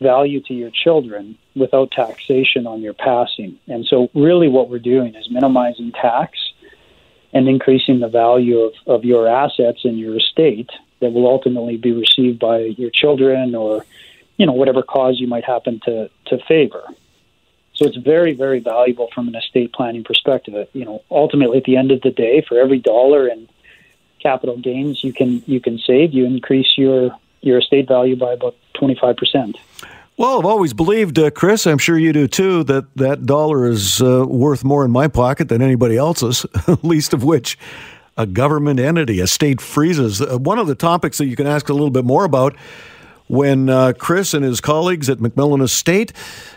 value 0.00 0.40
to 0.42 0.54
your 0.54 0.70
children 0.70 1.36
without 1.54 1.90
taxation 1.90 2.66
on 2.66 2.80
your 2.80 2.94
passing. 2.94 3.58
And 3.66 3.84
so, 3.86 4.08
really, 4.14 4.48
what 4.48 4.68
we're 4.68 4.78
doing 4.78 5.14
is 5.14 5.30
minimizing 5.30 5.92
tax 5.92 6.38
and 7.32 7.48
increasing 7.48 8.00
the 8.00 8.08
value 8.08 8.60
of, 8.60 8.74
of 8.86 9.04
your 9.04 9.28
assets 9.28 9.80
in 9.84 9.98
your 9.98 10.16
estate 10.16 10.70
that 11.00 11.12
will 11.12 11.26
ultimately 11.26 11.76
be 11.76 11.92
received 11.92 12.38
by 12.38 12.58
your 12.58 12.90
children 12.90 13.54
or, 13.54 13.84
you 14.36 14.46
know, 14.46 14.52
whatever 14.52 14.82
cause 14.82 15.20
you 15.20 15.26
might 15.26 15.44
happen 15.44 15.80
to, 15.84 16.10
to 16.26 16.38
favor. 16.48 16.82
So 17.74 17.86
it's 17.86 17.96
very, 17.96 18.32
very 18.34 18.58
valuable 18.58 19.08
from 19.14 19.28
an 19.28 19.36
estate 19.36 19.72
planning 19.72 20.02
perspective. 20.02 20.68
You 20.72 20.84
know, 20.84 21.02
ultimately, 21.10 21.58
at 21.58 21.64
the 21.64 21.76
end 21.76 21.92
of 21.92 22.00
the 22.00 22.10
day, 22.10 22.44
for 22.48 22.58
every 22.58 22.78
dollar 22.78 23.28
in 23.28 23.48
capital 24.20 24.56
gains 24.56 25.04
you 25.04 25.12
can 25.12 25.42
you 25.46 25.60
can 25.60 25.78
save, 25.78 26.12
you 26.12 26.24
increase 26.24 26.76
your 26.76 27.16
your 27.40 27.58
estate 27.58 27.88
value 27.88 28.16
by 28.16 28.32
about 28.32 28.54
twenty 28.74 28.96
five 29.00 29.16
percent. 29.16 29.56
Well, 30.18 30.40
I've 30.40 30.46
always 30.46 30.72
believed, 30.72 31.16
uh, 31.16 31.30
Chris, 31.30 31.64
I'm 31.64 31.78
sure 31.78 31.96
you 31.96 32.12
do 32.12 32.26
too, 32.26 32.64
that 32.64 32.92
that 32.96 33.24
dollar 33.24 33.68
is 33.68 34.02
uh, 34.02 34.26
worth 34.26 34.64
more 34.64 34.84
in 34.84 34.90
my 34.90 35.06
pocket 35.06 35.48
than 35.48 35.62
anybody 35.62 35.96
else's, 35.96 36.44
least 36.82 37.12
of 37.12 37.22
which 37.22 37.56
a 38.16 38.26
government 38.26 38.80
entity, 38.80 39.20
estate 39.20 39.60
freezes. 39.60 40.20
Uh, 40.20 40.36
one 40.36 40.58
of 40.58 40.66
the 40.66 40.74
topics 40.74 41.18
that 41.18 41.26
you 41.26 41.36
can 41.36 41.46
ask 41.46 41.68
a 41.68 41.72
little 41.72 41.90
bit 41.90 42.04
more 42.04 42.24
about 42.24 42.56
when 43.28 43.68
uh, 43.68 43.92
Chris 43.96 44.34
and 44.34 44.44
his 44.44 44.60
colleagues 44.60 45.08
at 45.08 45.18
McMillan 45.18 45.62
Estate 45.62 46.12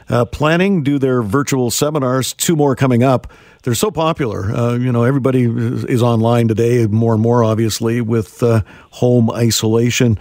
uh, 0.09 0.25
planning 0.25 0.81
do 0.81 0.97
their 0.97 1.21
virtual 1.21 1.69
seminars, 1.69 2.33
two 2.33 2.55
more 2.55 2.75
coming 2.75 3.03
up. 3.03 3.31
They're 3.61 3.75
so 3.75 3.91
popular. 3.91 4.75
You 4.75 4.91
know, 4.91 5.03
everybody 5.03 5.43
is 5.43 6.01
online 6.01 6.47
today, 6.47 6.87
more 6.87 7.13
and 7.13 7.21
more, 7.21 7.43
obviously, 7.43 8.01
with 8.01 8.41
home 8.89 9.29
isolation. 9.29 10.17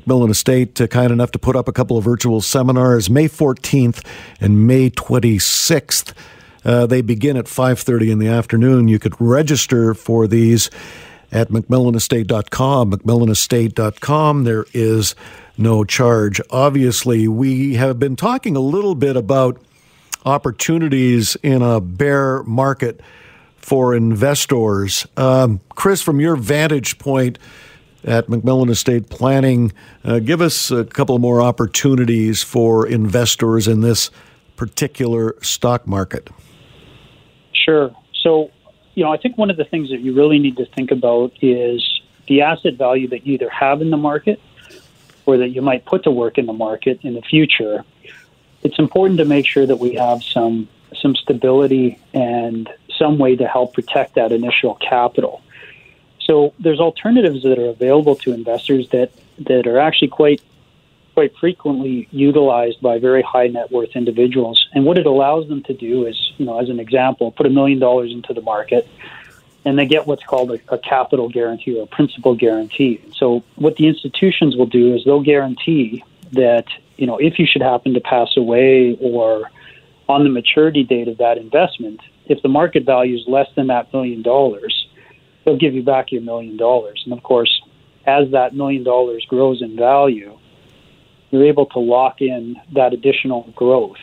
McMillan 0.00 0.30
Estate 0.30 0.80
uh, 0.80 0.86
kind 0.86 1.12
enough 1.12 1.30
to 1.32 1.38
put 1.38 1.56
up 1.56 1.68
a 1.68 1.72
couple 1.72 1.96
of 1.96 2.04
virtual 2.04 2.40
seminars 2.40 3.08
May 3.10 3.28
14th 3.28 4.04
and 4.40 4.66
May 4.66 4.90
26th. 4.90 6.12
Uh, 6.64 6.86
they 6.86 7.00
begin 7.00 7.36
at 7.36 7.46
5:30 7.46 8.10
in 8.10 8.18
the 8.18 8.28
afternoon. 8.28 8.88
You 8.88 8.98
could 8.98 9.14
register 9.20 9.94
for 9.94 10.26
these 10.26 10.70
at 11.30 11.50
mcmillanestate.com. 11.50 12.92
mcmillanestate.com. 12.92 14.44
There 14.44 14.66
is 14.72 15.14
no 15.56 15.84
charge. 15.84 16.40
Obviously, 16.50 17.28
we 17.28 17.74
have 17.74 17.98
been 17.98 18.16
talking 18.16 18.56
a 18.56 18.60
little 18.60 18.94
bit 18.94 19.16
about 19.16 19.60
opportunities 20.24 21.36
in 21.42 21.62
a 21.62 21.80
bear 21.80 22.42
market 22.44 23.00
for 23.56 23.94
investors. 23.94 25.06
Um, 25.16 25.60
Chris, 25.70 26.02
from 26.02 26.20
your 26.20 26.36
vantage 26.36 26.98
point 26.98 27.38
at 28.08 28.26
McMillan 28.26 28.70
Estate 28.70 29.10
Planning, 29.10 29.72
uh, 30.04 30.18
give 30.18 30.40
us 30.40 30.70
a 30.70 30.84
couple 30.84 31.18
more 31.18 31.42
opportunities 31.42 32.42
for 32.42 32.86
investors 32.86 33.68
in 33.68 33.82
this 33.82 34.10
particular 34.56 35.36
stock 35.42 35.86
market. 35.86 36.30
Sure. 37.52 37.94
So, 38.22 38.50
you 38.94 39.04
know, 39.04 39.12
I 39.12 39.18
think 39.18 39.36
one 39.36 39.50
of 39.50 39.56
the 39.56 39.64
things 39.64 39.90
that 39.90 40.00
you 40.00 40.14
really 40.14 40.38
need 40.38 40.56
to 40.56 40.66
think 40.66 40.90
about 40.90 41.32
is 41.42 42.00
the 42.26 42.42
asset 42.42 42.74
value 42.74 43.08
that 43.08 43.26
you 43.26 43.34
either 43.34 43.50
have 43.50 43.82
in 43.82 43.90
the 43.90 43.96
market 43.96 44.40
or 45.26 45.36
that 45.36 45.48
you 45.50 45.60
might 45.60 45.84
put 45.84 46.04
to 46.04 46.10
work 46.10 46.38
in 46.38 46.46
the 46.46 46.52
market 46.52 47.00
in 47.02 47.14
the 47.14 47.22
future. 47.22 47.84
It's 48.62 48.78
important 48.78 49.18
to 49.18 49.24
make 49.24 49.46
sure 49.46 49.66
that 49.66 49.76
we 49.76 49.94
have 49.94 50.22
some 50.22 50.68
some 51.02 51.14
stability 51.14 51.98
and 52.14 52.68
some 52.98 53.18
way 53.18 53.36
to 53.36 53.46
help 53.46 53.74
protect 53.74 54.14
that 54.14 54.32
initial 54.32 54.74
capital. 54.76 55.42
So 56.28 56.52
there's 56.58 56.78
alternatives 56.78 57.42
that 57.42 57.58
are 57.58 57.70
available 57.70 58.14
to 58.16 58.32
investors 58.32 58.88
that 58.90 59.10
that 59.46 59.66
are 59.66 59.78
actually 59.78 60.08
quite 60.08 60.42
quite 61.14 61.34
frequently 61.36 62.06
utilized 62.12 62.80
by 62.80 62.98
very 62.98 63.22
high 63.22 63.48
net 63.48 63.72
worth 63.72 63.96
individuals. 63.96 64.68
And 64.72 64.84
what 64.84 64.98
it 64.98 65.06
allows 65.06 65.48
them 65.48 65.62
to 65.64 65.74
do 65.74 66.06
is, 66.06 66.32
you 66.36 66.44
know, 66.44 66.60
as 66.60 66.68
an 66.68 66.78
example, 66.78 67.32
put 67.32 67.46
a 67.46 67.50
million 67.50 67.78
dollars 67.78 68.12
into 68.12 68.34
the 68.34 68.42
market 68.42 68.86
and 69.64 69.76
they 69.78 69.86
get 69.86 70.06
what's 70.06 70.22
called 70.22 70.52
a, 70.52 70.60
a 70.68 70.78
capital 70.78 71.28
guarantee 71.28 71.76
or 71.78 71.82
a 71.82 71.86
principal 71.86 72.36
guarantee. 72.36 73.00
So 73.16 73.42
what 73.56 73.76
the 73.76 73.88
institutions 73.88 74.56
will 74.56 74.66
do 74.66 74.94
is 74.94 75.04
they'll 75.04 75.20
guarantee 75.20 76.04
that, 76.32 76.66
you 76.96 77.06
know, 77.06 77.16
if 77.16 77.38
you 77.38 77.46
should 77.46 77.62
happen 77.62 77.94
to 77.94 78.00
pass 78.00 78.36
away 78.36 78.96
or 79.00 79.50
on 80.08 80.24
the 80.24 80.30
maturity 80.30 80.84
date 80.84 81.08
of 81.08 81.18
that 81.18 81.36
investment, 81.36 82.00
if 82.26 82.40
the 82.42 82.48
market 82.48 82.84
value 82.84 83.16
is 83.16 83.24
less 83.26 83.48
than 83.56 83.66
that 83.66 83.92
million 83.92 84.22
dollars, 84.22 84.87
they'll 85.48 85.56
give 85.56 85.74
you 85.74 85.82
back 85.82 86.12
your 86.12 86.20
million 86.20 86.58
dollars. 86.58 87.02
And 87.04 87.14
of 87.14 87.22
course, 87.22 87.62
as 88.06 88.30
that 88.32 88.54
million 88.54 88.84
dollars 88.84 89.24
grows 89.26 89.62
in 89.62 89.76
value, 89.76 90.38
you're 91.30 91.46
able 91.46 91.66
to 91.66 91.78
lock 91.78 92.20
in 92.20 92.56
that 92.74 92.92
additional 92.92 93.50
growth 93.56 93.96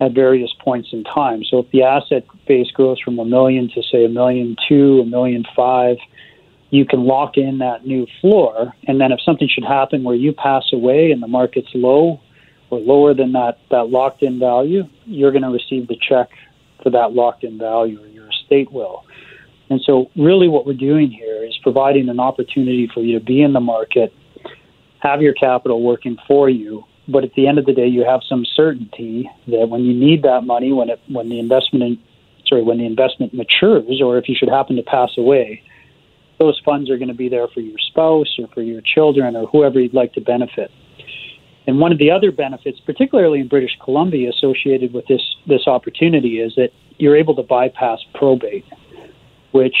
at 0.00 0.12
various 0.12 0.50
points 0.60 0.88
in 0.92 1.04
time. 1.04 1.44
So 1.44 1.58
if 1.58 1.70
the 1.70 1.82
asset 1.82 2.24
base 2.46 2.70
grows 2.70 2.98
from 3.00 3.18
a 3.18 3.24
million 3.24 3.68
to 3.74 3.82
say 3.82 4.06
a 4.06 4.08
million 4.08 4.56
two, 4.66 5.00
a 5.00 5.06
million 5.06 5.44
five, 5.54 5.98
you 6.70 6.86
can 6.86 7.04
lock 7.04 7.36
in 7.36 7.58
that 7.58 7.86
new 7.86 8.06
floor. 8.22 8.72
And 8.86 8.98
then 8.98 9.12
if 9.12 9.20
something 9.20 9.48
should 9.48 9.64
happen 9.64 10.04
where 10.04 10.14
you 10.14 10.32
pass 10.32 10.64
away 10.72 11.12
and 11.12 11.22
the 11.22 11.28
market's 11.28 11.68
low 11.74 12.20
or 12.70 12.80
lower 12.80 13.12
than 13.12 13.32
that, 13.32 13.58
that 13.70 13.90
locked 13.90 14.22
in 14.22 14.38
value, 14.38 14.84
you're 15.04 15.32
going 15.32 15.42
to 15.42 15.50
receive 15.50 15.86
the 15.88 15.98
check 16.00 16.30
for 16.82 16.88
that 16.90 17.12
locked 17.12 17.44
in 17.44 17.58
value 17.58 18.02
or 18.02 18.06
your 18.06 18.28
estate 18.30 18.72
will. 18.72 19.04
And 19.72 19.80
so, 19.86 20.10
really, 20.16 20.48
what 20.48 20.66
we're 20.66 20.74
doing 20.74 21.10
here 21.10 21.42
is 21.42 21.56
providing 21.62 22.10
an 22.10 22.20
opportunity 22.20 22.90
for 22.92 23.00
you 23.00 23.18
to 23.18 23.24
be 23.24 23.40
in 23.40 23.54
the 23.54 23.60
market 23.60 24.12
have 24.98 25.22
your 25.22 25.32
capital 25.32 25.82
working 25.82 26.18
for 26.28 26.50
you. 26.50 26.84
But 27.08 27.24
at 27.24 27.32
the 27.34 27.48
end 27.48 27.58
of 27.58 27.64
the 27.64 27.72
day, 27.72 27.86
you 27.86 28.04
have 28.04 28.20
some 28.28 28.44
certainty 28.54 29.30
that 29.46 29.70
when 29.70 29.82
you 29.84 29.94
need 29.94 30.24
that 30.24 30.42
money, 30.42 30.74
when 30.74 30.90
it 30.90 31.00
when 31.08 31.30
the 31.30 31.38
investment 31.38 31.84
in, 31.84 31.98
sorry 32.46 32.62
when 32.62 32.76
the 32.76 32.84
investment 32.84 33.32
matures, 33.32 34.02
or 34.04 34.18
if 34.18 34.28
you 34.28 34.34
should 34.38 34.50
happen 34.50 34.76
to 34.76 34.82
pass 34.82 35.16
away, 35.16 35.62
those 36.38 36.60
funds 36.66 36.90
are 36.90 36.98
going 36.98 37.08
to 37.08 37.14
be 37.14 37.30
there 37.30 37.48
for 37.48 37.60
your 37.60 37.78
spouse 37.78 38.36
or 38.38 38.48
for 38.48 38.60
your 38.60 38.82
children 38.82 39.34
or 39.36 39.46
whoever 39.46 39.80
you'd 39.80 39.94
like 39.94 40.12
to 40.12 40.20
benefit. 40.20 40.70
And 41.66 41.80
one 41.80 41.92
of 41.92 41.98
the 41.98 42.10
other 42.10 42.30
benefits, 42.30 42.78
particularly 42.80 43.40
in 43.40 43.48
British 43.48 43.78
Columbia, 43.82 44.28
associated 44.28 44.92
with 44.92 45.06
this 45.06 45.22
this 45.46 45.66
opportunity, 45.66 46.40
is 46.40 46.54
that 46.56 46.72
you're 46.98 47.16
able 47.16 47.34
to 47.36 47.42
bypass 47.42 48.00
probate, 48.14 48.66
which 49.52 49.76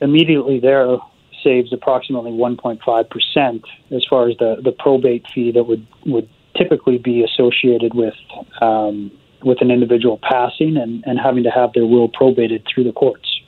immediately 0.00 0.60
there 0.60 0.96
saves 1.42 1.72
approximately 1.72 2.30
1.5% 2.30 3.62
as 3.90 4.04
far 4.08 4.28
as 4.28 4.36
the, 4.38 4.56
the 4.62 4.72
probate 4.72 5.26
fee 5.34 5.52
that 5.52 5.64
would, 5.64 5.86
would 6.04 6.28
typically 6.56 6.98
be 6.98 7.22
associated 7.22 7.94
with 7.94 8.14
um, 8.60 9.10
with 9.42 9.60
an 9.60 9.70
individual 9.70 10.18
passing 10.22 10.76
and, 10.76 11.04
and 11.06 11.20
having 11.20 11.44
to 11.44 11.50
have 11.50 11.72
their 11.74 11.86
will 11.86 12.08
probated 12.08 12.66
through 12.66 12.84
the 12.84 12.92
courts. 12.92 13.40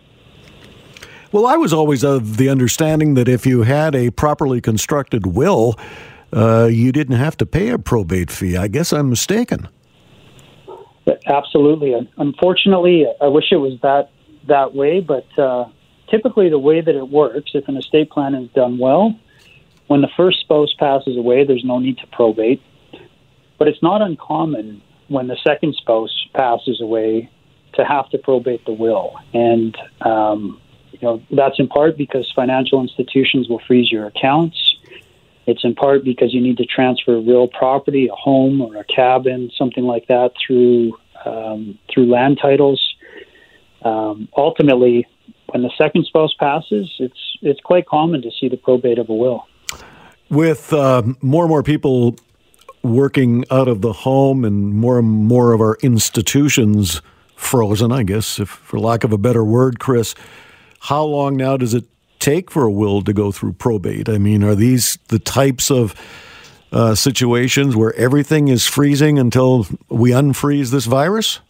Well, 1.33 1.47
I 1.47 1.57
was 1.57 1.73
always 1.73 2.05
of 2.05 2.37
the 2.37 2.49
understanding 2.49 3.15
that 3.15 3.29
if 3.29 3.47
you 3.47 3.63
had 3.63 3.95
a 3.95 4.11
properly 4.11 4.61
constructed 4.61 5.27
will, 5.27 5.79
uh, 6.33 6.69
you 6.71 6.93
didn't 6.93 7.17
have 7.17 7.37
to 7.39 7.47
pay 7.47 7.71
a 7.71 7.79
probate 7.79 8.31
fee. 8.31 8.57
I 8.57 8.69
guess 8.69 8.93
I'm 8.93 9.11
mistaken. 9.11 9.69
Absolutely. 11.27 11.95
Unfortunately, 12.17 13.07
I 13.21 13.27
wish 13.27 13.47
it 13.51 13.57
was 13.57 13.79
that 13.83 14.11
that 14.49 14.75
way, 14.75 15.01
but 15.01 15.27
uh, 15.39 15.67
typically 16.11 16.49
the 16.51 16.59
way 16.59 16.81
that 16.81 16.95
it 16.95 17.09
works, 17.09 17.53
if 17.55 17.69
an 17.69 17.77
estate 17.77 18.11
plan 18.11 18.35
is 18.35 18.51
done 18.51 18.79
well, 18.79 19.19
when 19.87 20.03
the 20.03 20.11
first 20.17 20.41
spouse 20.41 20.75
passes 20.79 21.17
away, 21.17 21.45
there's 21.45 21.65
no 21.65 21.79
need 21.79 21.99
to 21.99 22.07
probate. 22.09 22.63
But 23.59 23.69
it's 23.69 23.83
not 23.83 24.03
uncommon 24.03 24.83
when 25.09 25.27
the 25.27 25.37
second 25.47 25.75
spouse 25.75 26.27
passes 26.35 26.81
away 26.81 27.31
to 27.75 27.85
have 27.85 28.09
to 28.11 28.19
probate 28.19 28.65
the 28.67 28.73
will. 28.73 29.15
And, 29.33 29.77
um, 30.03 30.61
you 30.93 30.99
know, 31.03 31.23
that's 31.31 31.59
in 31.59 31.69
part 31.69 31.97
because 31.97 32.31
financial 32.35 32.81
institutions 32.81 33.49
will 33.49 33.61
freeze 33.67 33.91
your 33.91 34.07
accounts. 34.07 34.77
It's 35.47 35.65
in 35.65 35.75
part 35.75 36.05
because 36.05 36.35
you 36.35 36.43
need 36.43 36.59
to 36.59 36.67
transfer 36.67 37.19
real 37.19 37.49
property, 37.49 38.09
a 38.09 38.15
home 38.15 38.61
or 38.61 38.77
a 38.77 38.85
cabin, 38.85 39.51
something 39.57 39.85
like 39.85 40.07
that, 40.09 40.33
through 40.47 40.99
um, 41.25 41.79
through 41.93 42.07
land 42.07 42.39
titles. 42.41 42.81
Um, 43.83 44.29
ultimately, 44.37 45.07
when 45.47 45.63
the 45.63 45.71
second 45.79 46.05
spouse 46.07 46.35
passes, 46.39 46.91
it's 46.99 47.39
it's 47.41 47.61
quite 47.61 47.87
common 47.87 48.23
to 48.23 48.31
see 48.39 48.49
the 48.49 48.57
probate 48.57 48.99
of 48.99 49.09
a 49.09 49.15
will. 49.15 49.47
With 50.29 50.73
uh, 50.73 51.03
more 51.23 51.45
and 51.45 51.51
more 51.51 51.63
people 51.63 52.17
working 52.83 53.45
out 53.51 53.69
of 53.69 53.81
the 53.81 53.93
home 53.93 54.45
and 54.45 54.75
more 54.75 54.99
and 54.99 55.09
more 55.09 55.53
of 55.53 55.61
our 55.61 55.77
institutions 55.83 57.01
frozen, 57.35 57.93
I 57.93 58.03
guess, 58.03 58.39
if 58.39 58.49
for 58.49 58.79
lack 58.79 59.05
of 59.05 59.13
a 59.13 59.19
better 59.19 59.45
word, 59.45 59.79
Chris, 59.79 60.15
how 60.81 61.05
long 61.05 61.37
now 61.37 61.57
does 61.57 61.75
it 61.75 61.85
take 62.19 62.51
for 62.51 62.65
a 62.65 62.71
will 62.71 63.03
to 63.03 63.13
go 63.13 63.33
through 63.33 63.53
probate? 63.55 64.09
I 64.09 64.19
mean, 64.19 64.43
are 64.43 64.55
these 64.55 64.99
the 65.09 65.19
types 65.19 65.71
of 65.71 65.95
uh, 66.73 66.95
situations 66.95 67.77
where 67.77 67.95
everything 67.95 68.49
is 68.49 68.67
freezing 68.67 69.19
until 69.19 69.67
we 69.89 70.11
unfreeze 70.11 70.71
this 70.71 70.85
virus? 70.85 71.41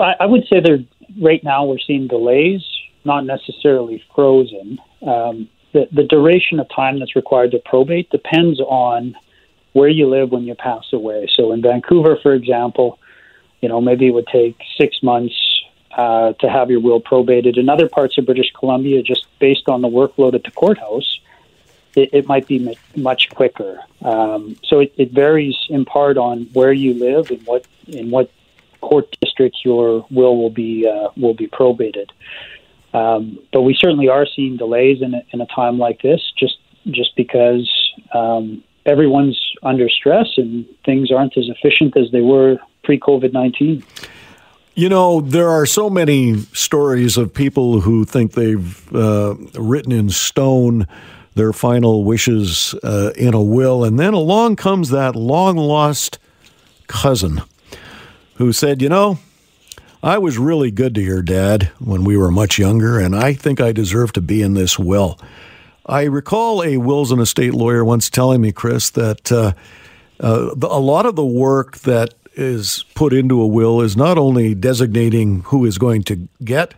I 0.00 0.26
would 0.26 0.46
say 0.48 0.60
they're 0.60 0.84
right 1.20 1.42
now 1.44 1.64
we're 1.64 1.78
seeing 1.78 2.08
delays, 2.08 2.62
not 3.04 3.24
necessarily 3.24 4.02
frozen. 4.14 4.78
Um, 5.02 5.48
the, 5.72 5.88
the 5.90 6.04
duration 6.04 6.60
of 6.60 6.68
time 6.68 6.98
that's 6.98 7.16
required 7.16 7.52
to 7.52 7.58
probate 7.64 8.10
depends 8.10 8.60
on 8.60 9.16
where 9.72 9.88
you 9.88 10.08
live 10.08 10.30
when 10.30 10.44
you 10.44 10.54
pass 10.54 10.84
away. 10.92 11.28
So 11.34 11.52
in 11.52 11.62
Vancouver, 11.62 12.18
for 12.22 12.34
example, 12.34 12.98
you 13.60 13.68
know, 13.68 13.80
maybe 13.80 14.06
it 14.06 14.10
would 14.10 14.26
take 14.26 14.60
six 14.76 15.02
months 15.02 15.34
uh, 15.96 16.32
to 16.34 16.48
have 16.48 16.70
your 16.70 16.80
will 16.80 17.00
probated. 17.00 17.56
In 17.56 17.68
other 17.68 17.88
parts 17.88 18.18
of 18.18 18.26
British 18.26 18.50
Columbia, 18.58 19.02
just 19.02 19.26
based 19.38 19.68
on 19.68 19.82
the 19.82 19.88
workload 19.88 20.34
at 20.34 20.44
the 20.44 20.50
courthouse, 20.50 21.20
it, 21.94 22.10
it 22.12 22.26
might 22.26 22.46
be 22.46 22.76
much 22.96 23.30
quicker. 23.30 23.80
Um, 24.02 24.56
so 24.64 24.80
it, 24.80 24.94
it, 24.96 25.12
varies 25.12 25.56
in 25.68 25.84
part 25.84 26.16
on 26.16 26.44
where 26.52 26.72
you 26.72 26.94
live 26.94 27.30
and 27.30 27.46
what 27.46 27.66
in 27.86 28.10
what 28.10 28.30
court 28.82 29.06
district 29.20 29.58
your 29.64 30.06
will 30.10 30.36
will 30.36 30.50
be 30.50 30.86
uh, 30.86 31.08
will 31.16 31.34
be 31.34 31.46
probated. 31.46 32.12
Um, 32.94 33.38
but 33.52 33.62
we 33.62 33.74
certainly 33.74 34.08
are 34.08 34.26
seeing 34.36 34.56
delays 34.58 35.00
in 35.00 35.14
a, 35.14 35.22
in 35.32 35.40
a 35.40 35.46
time 35.46 35.78
like 35.78 36.02
this, 36.02 36.20
just 36.38 36.58
just 36.90 37.16
because 37.16 37.68
um, 38.12 38.62
everyone's 38.84 39.40
under 39.62 39.88
stress 39.88 40.26
and 40.36 40.66
things 40.84 41.10
aren't 41.10 41.36
as 41.38 41.48
efficient 41.48 41.96
as 41.96 42.10
they 42.10 42.20
were 42.20 42.58
pre 42.84 42.98
COVID 42.98 43.32
nineteen. 43.32 43.82
You 44.74 44.88
know, 44.88 45.20
there 45.20 45.50
are 45.50 45.66
so 45.66 45.90
many 45.90 46.36
stories 46.54 47.18
of 47.18 47.34
people 47.34 47.82
who 47.82 48.06
think 48.06 48.32
they've 48.32 48.94
uh, 48.94 49.34
written 49.54 49.92
in 49.92 50.08
stone 50.08 50.86
their 51.34 51.52
final 51.52 52.04
wishes 52.04 52.74
uh, 52.82 53.12
in 53.16 53.34
a 53.34 53.42
will, 53.42 53.84
and 53.84 53.98
then 53.98 54.14
along 54.14 54.56
comes 54.56 54.90
that 54.90 55.14
long 55.16 55.56
lost 55.56 56.18
cousin 56.86 57.42
who 58.42 58.52
said, 58.52 58.82
You 58.82 58.88
know, 58.88 59.18
I 60.02 60.18
was 60.18 60.36
really 60.36 60.72
good 60.72 60.94
to 60.96 61.00
your 61.00 61.22
dad 61.22 61.70
when 61.78 62.02
we 62.02 62.16
were 62.16 62.30
much 62.30 62.58
younger, 62.58 62.98
and 62.98 63.14
I 63.14 63.34
think 63.34 63.60
I 63.60 63.70
deserve 63.70 64.12
to 64.14 64.20
be 64.20 64.42
in 64.42 64.54
this 64.54 64.78
will. 64.78 65.18
I 65.86 66.04
recall 66.04 66.62
a 66.62 66.76
wills 66.76 67.12
and 67.12 67.20
estate 67.20 67.54
lawyer 67.54 67.84
once 67.84 68.10
telling 68.10 68.40
me, 68.40 68.50
Chris, 68.50 68.90
that 68.90 69.30
uh, 69.30 69.52
uh, 70.18 70.54
a 70.60 70.80
lot 70.80 71.06
of 71.06 71.14
the 71.14 71.24
work 71.24 71.78
that 71.78 72.14
is 72.34 72.84
put 72.94 73.12
into 73.12 73.40
a 73.40 73.46
will 73.46 73.80
is 73.80 73.96
not 73.96 74.18
only 74.18 74.54
designating 74.54 75.42
who 75.42 75.64
is 75.64 75.78
going 75.78 76.02
to 76.04 76.28
get 76.42 76.74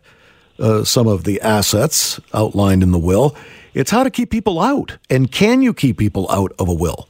uh, 0.58 0.84
some 0.84 1.06
of 1.06 1.24
the 1.24 1.40
assets 1.40 2.20
outlined 2.34 2.82
in 2.82 2.92
the 2.92 2.98
will, 2.98 3.34
it's 3.72 3.90
how 3.90 4.04
to 4.04 4.10
keep 4.10 4.30
people 4.30 4.60
out. 4.60 4.98
And 5.08 5.32
can 5.32 5.62
you 5.62 5.72
keep 5.72 5.96
people 5.96 6.30
out 6.30 6.52
of 6.58 6.68
a 6.68 6.74
will? 6.74 7.08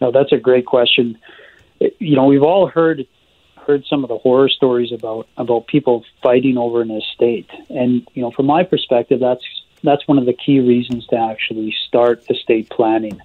No, 0.00 0.10
that's 0.10 0.32
a 0.32 0.38
great 0.38 0.66
question. 0.66 1.18
You 1.98 2.16
know, 2.16 2.26
we've 2.26 2.42
all 2.42 2.66
heard 2.66 3.06
heard 3.66 3.84
some 3.88 4.02
of 4.02 4.08
the 4.08 4.18
horror 4.18 4.48
stories 4.48 4.92
about 4.92 5.28
about 5.36 5.66
people 5.66 6.04
fighting 6.22 6.58
over 6.58 6.82
an 6.82 6.90
estate, 6.90 7.48
and 7.68 8.06
you 8.14 8.22
know, 8.22 8.30
from 8.30 8.46
my 8.46 8.64
perspective, 8.64 9.20
that's 9.20 9.44
that's 9.82 10.06
one 10.06 10.18
of 10.18 10.26
the 10.26 10.32
key 10.32 10.60
reasons 10.60 11.06
to 11.08 11.16
actually 11.16 11.74
start 11.86 12.24
estate 12.30 12.70
planning. 12.70 13.20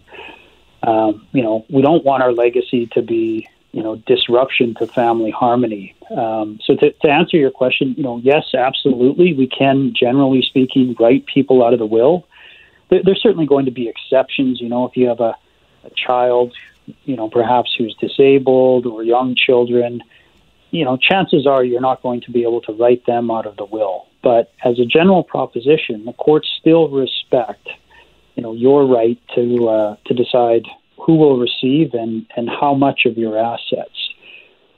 Um, 0.84 1.28
you 1.32 1.44
know, 1.44 1.66
we 1.70 1.82
don't 1.82 2.04
want 2.04 2.24
our 2.24 2.32
legacy 2.32 2.88
to 2.94 3.02
be, 3.02 3.50
you 3.72 3.84
know, 3.84 3.96
disruption 3.96 4.76
to 4.76 4.88
family 4.88 5.32
harmony. 5.32 5.96
Um, 6.16 6.60
so 6.64 6.76
to, 6.76 6.92
to 6.92 7.10
answer 7.10 7.38
your 7.38 7.52
question, 7.52 7.94
you 7.98 8.04
know, 8.04 8.20
yes, 8.24 8.54
absolutely, 8.54 9.34
we 9.34 9.48
can, 9.48 9.94
generally 10.00 10.42
speaking, 10.42 10.96
write 11.00 11.26
people 11.26 11.64
out 11.64 11.74
of 11.74 11.80
the 11.80 11.86
will. 11.86 12.28
There, 12.90 13.02
there's 13.04 13.22
certainly 13.22 13.46
going 13.46 13.66
to 13.66 13.72
be 13.72 13.90
exceptions. 13.90 14.62
You 14.62 14.70
know, 14.70 14.86
if 14.86 14.96
you 14.96 15.08
have 15.08 15.20
a, 15.20 15.36
a 15.84 15.90
child, 15.96 16.54
you 17.04 17.16
know, 17.16 17.30
perhaps 17.30 17.74
who's 17.78 17.96
disabled 17.96 18.86
or 18.86 19.04
young 19.04 19.36
children, 19.36 20.02
you 20.72 20.86
know, 20.86 20.98
chances 20.98 21.46
are 21.48 21.64
you're 21.64 21.82
not 21.82 22.02
going 22.02 22.22
to 22.22 22.32
be 22.32 22.44
able 22.44 22.62
to 22.62 22.74
write 22.74 23.06
them 23.06 23.32
out 23.32 23.46
of 23.46 23.58
the 23.58 23.66
will. 23.66 24.08
But 24.24 24.52
as 24.64 24.80
a 24.80 24.86
general 24.86 25.24
proposition, 25.24 26.06
the 26.06 26.14
courts 26.14 26.50
still 26.60 26.90
respect, 26.90 27.68
you 28.36 28.44
know, 28.44 28.54
your 28.54 28.86
right 28.86 29.20
to 29.36 29.70
uh, 29.70 29.96
to 30.06 30.14
decide 30.14 30.66
who 31.00 31.16
will 31.16 31.40
receive 31.40 31.94
and 31.94 32.26
and 32.36 32.50
how 32.50 32.74
much 32.74 33.06
of 33.06 33.18
your 33.18 33.38
assets. 33.38 33.98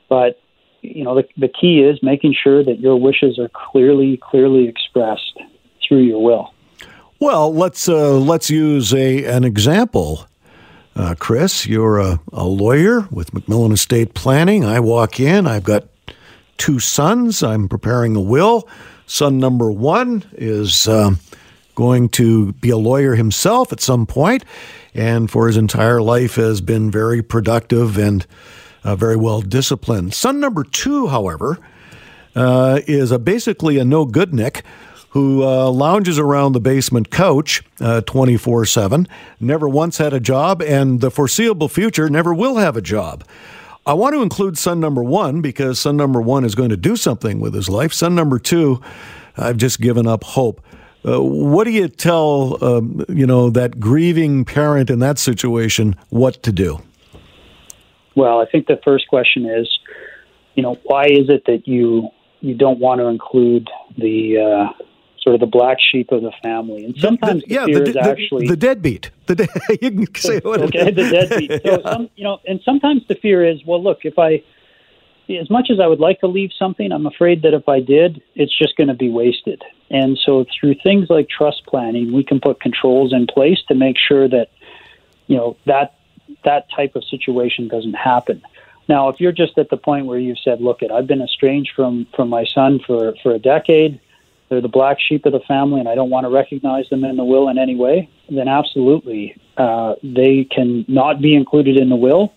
But 0.08 0.40
you 0.82 1.04
know, 1.04 1.16
the 1.16 1.28
the 1.38 1.48
key 1.48 1.82
is 1.82 2.02
making 2.04 2.36
sure 2.42 2.64
that 2.64 2.80
your 2.80 3.00
wishes 3.00 3.40
are 3.40 3.50
clearly 3.50 4.18
clearly 4.18 4.68
expressed 4.68 5.40
through 5.88 6.04
your 6.04 6.24
will. 6.24 6.54
Well, 7.20 7.54
let's 7.54 7.90
uh, 7.90 8.18
let's 8.18 8.50
use 8.50 8.94
a 8.94 9.26
an 9.26 9.44
example. 9.44 10.29
Uh, 11.00 11.16
Chris, 11.18 11.66
you're 11.66 11.98
a, 11.98 12.20
a 12.34 12.44
lawyer 12.44 13.08
with 13.10 13.32
McMillan 13.32 13.72
Estate 13.72 14.14
Planning. 14.14 14.66
I 14.66 14.82
walk 14.82 15.18
in. 15.18 15.48
I've 15.48 15.64
got 15.64 15.88
two 16.58 16.80
sons. 16.80 17.42
I'm 17.42 17.70
preparing 17.70 18.18
a 18.18 18.20
will. 18.20 18.68
Son 19.06 19.38
number 19.38 19.72
one 19.72 20.26
is 20.34 20.90
uh, 20.90 21.12
going 21.74 22.10
to 22.10 22.52
be 22.52 22.70
a 22.70 22.76
lawyer 22.78 23.16
himself 23.16 23.72
at 23.72 23.80
some 23.80 24.06
point, 24.06 24.44
and 24.94 25.32
for 25.32 25.48
his 25.48 25.56
entire 25.56 26.02
life 26.02 26.36
has 26.36 26.60
been 26.60 26.92
very 26.92 27.22
productive 27.22 27.98
and 27.98 28.28
uh, 28.84 28.98
very 28.98 29.16
well 29.16 29.40
disciplined. 29.40 30.14
Son 30.14 30.42
number 30.42 30.66
two, 30.66 31.08
however, 31.08 31.60
uh, 32.36 32.82
is 32.88 33.14
a 33.14 33.20
basically 33.20 33.78
a 33.78 33.86
no 33.86 34.04
good 34.04 34.34
Nick 34.34 34.66
who 35.12 35.44
uh, 35.44 35.70
lounges 35.70 36.20
around 36.20 36.54
the 36.54 36.60
basement 36.60 37.10
couch 37.10 37.64
uh, 37.80 38.02
24 38.02 38.66
7, 38.66 39.08
never 39.40 39.68
once 39.68 39.98
had 39.98 40.14
a 40.14 40.20
job, 40.20 40.62
and 40.62 41.02
the 41.02 41.12
foreseeable 41.12 41.68
future 41.68 42.10
never 42.10 42.34
will 42.34 42.58
have 42.58 42.78
a 42.78 42.82
job. 42.82 43.24
I 43.86 43.94
want 43.94 44.14
to 44.14 44.22
include 44.22 44.58
son 44.58 44.80
number 44.80 45.02
one 45.02 45.42
because 45.42 45.80
son 45.80 45.98
number 45.98 46.22
one 46.22 46.46
is 46.46 46.54
going 46.54 46.70
to 46.70 46.78
do 46.78 46.96
something 46.96 47.40
with 47.40 47.54
his 47.54 47.70
life. 47.70 47.92
Son 47.92 48.14
number 48.14 48.38
two, 48.38 48.82
I've 49.36 49.58
just 49.58 49.82
given 49.82 50.06
up 50.06 50.24
hope. 50.24 50.62
Uh, 51.04 51.22
what 51.22 51.64
do 51.64 51.72
you 51.72 51.88
tell 51.88 52.64
um, 52.64 53.06
you 53.08 53.26
know 53.26 53.50
that 53.50 53.80
grieving 53.80 54.44
parent 54.44 54.90
in 54.90 55.00
that 55.00 55.18
situation 55.18 55.96
what 56.10 56.44
to 56.44 56.52
do? 56.52 56.82
Well, 58.16 58.42
I 58.42 58.46
think 58.46 58.68
the 58.68 58.80
first 58.84 59.08
question 59.08 59.46
is, 59.50 59.80
you 60.56 60.62
know, 60.62 60.78
why 60.84 61.06
is 61.06 61.30
it 61.30 61.46
that 61.46 61.68
you 61.68 62.10
you 62.42 62.54
don't 62.54 62.80
want 62.80 63.00
to 63.00 63.08
include 63.08 63.70
the 63.98 64.38
uh, 64.38 64.84
sort 65.22 65.36
of 65.36 65.40
the 65.40 65.48
black 65.48 65.78
sheep 65.80 66.12
of 66.12 66.22
the 66.22 66.32
family. 66.42 66.86
And 66.86 66.98
sometimes 66.98 67.44
the, 67.44 67.48
the, 67.48 67.54
yeah, 67.54 67.66
the, 67.66 67.84
is 67.84 67.96
actually 67.96 68.48
the 68.48 68.58
deadbeat. 68.58 69.12
The 69.28 69.36
de- 69.36 69.48
you 69.82 70.08
can 70.08 70.16
say 70.16 70.40
what 70.44 70.62
okay, 70.62 70.92
the 70.92 71.10
deadbeat. 71.10 71.52
So 71.64 71.72
yeah. 71.72 71.92
some, 71.92 72.10
you 72.16 72.24
know, 72.24 72.40
and 72.48 72.60
sometimes 72.64 73.04
the 73.08 73.16
fear 73.16 73.46
is, 73.46 73.64
well, 73.66 73.82
look, 73.82 74.00
if 74.04 74.18
I, 74.18 74.44
as 75.30 75.50
much 75.50 75.70
as 75.72 75.80
I 75.80 75.88
would 75.88 76.00
like 76.00 76.20
to 76.22 76.28
leave 76.28 76.52
something, 76.58 76.92
I'm 76.92 77.06
afraid 77.06 77.44
that 77.44 77.54
if 77.54 77.68
I 77.70 77.80
did, 77.80 78.22
it's 78.36 78.58
just 78.58 78.76
going 78.76 78.88
to 78.88 78.94
be 78.94 79.10
wasted. 79.10 79.64
And 79.90 80.18
so 80.24 80.46
through 80.60 80.76
things 80.84 81.10
like 81.10 81.30
trust 81.30 81.66
planning, 81.68 82.14
we 82.14 82.24
can 82.24 82.40
put 82.40 82.60
controls 82.60 83.14
in 83.14 83.28
place 83.28 83.60
to 83.68 83.76
make 83.76 83.98
sure 83.98 84.28
that, 84.28 84.50
you 85.28 85.38
know, 85.38 85.58
that 85.66 85.96
that 86.46 86.68
type 86.76 86.96
of 86.96 87.04
situation 87.04 87.68
doesn't 87.68 87.96
happen. 87.96 88.42
Now, 88.88 89.10
if 89.10 89.20
you're 89.20 89.32
just 89.32 89.58
at 89.58 89.70
the 89.70 89.78
point 89.78 90.06
where 90.06 90.20
you've 90.20 90.40
said, 90.40 90.62
"Look, 90.62 90.82
it, 90.82 90.92
I've 90.92 91.08
been 91.08 91.22
estranged 91.22 91.72
from 91.76 92.08
from 92.16 92.30
my 92.30 92.46
son 92.46 92.80
for 92.86 93.14
for 93.22 93.32
a 93.32 93.40
decade 93.40 94.00
they're 94.50 94.62
the 94.62 94.68
black 94.68 94.98
sheep 95.00 95.26
of 95.26 95.32
the 95.32 95.40
family 95.42 95.80
and 95.80 95.88
I 95.88 95.96
don't 95.96 96.10
want 96.10 96.26
to 96.26 96.30
recognize 96.30 96.90
them 96.90 97.04
in 97.04 97.18
the 97.18 97.24
will 97.24 97.50
in 97.50 97.58
any 97.58 97.76
way, 97.76 98.10
then 98.30 98.48
absolutely 98.48 99.40
uh, 99.58 99.96
they 100.04 100.44
can 100.44 100.86
not 100.88 101.22
be 101.22 101.36
included 101.36 101.78
in 101.78 101.90
the 101.90 101.96
will. 101.96 102.34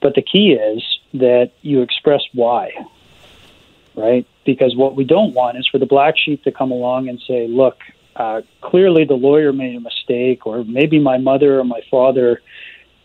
But 0.00 0.14
the 0.14 0.22
key 0.22 0.52
is 0.52 0.82
that 1.14 1.52
you 1.62 1.82
express 1.82 2.22
why, 2.32 2.70
right? 3.96 4.26
Because 4.46 4.76
what 4.76 4.94
we 4.94 5.04
don't 5.04 5.34
want 5.34 5.58
is 5.58 5.66
for 5.66 5.78
the 5.78 5.86
black 5.86 6.16
sheep 6.16 6.44
to 6.44 6.52
come 6.52 6.70
along 6.70 7.08
and 7.08 7.20
say, 7.26 7.48
look, 7.48 7.78
uh, 8.14 8.42
clearly 8.60 9.04
the 9.04 9.14
lawyer 9.14 9.52
made 9.52 9.76
a 9.76 9.80
mistake, 9.80 10.46
or 10.46 10.64
maybe 10.64 10.98
my 10.98 11.18
mother 11.18 11.58
or 11.58 11.64
my 11.64 11.80
father 11.90 12.40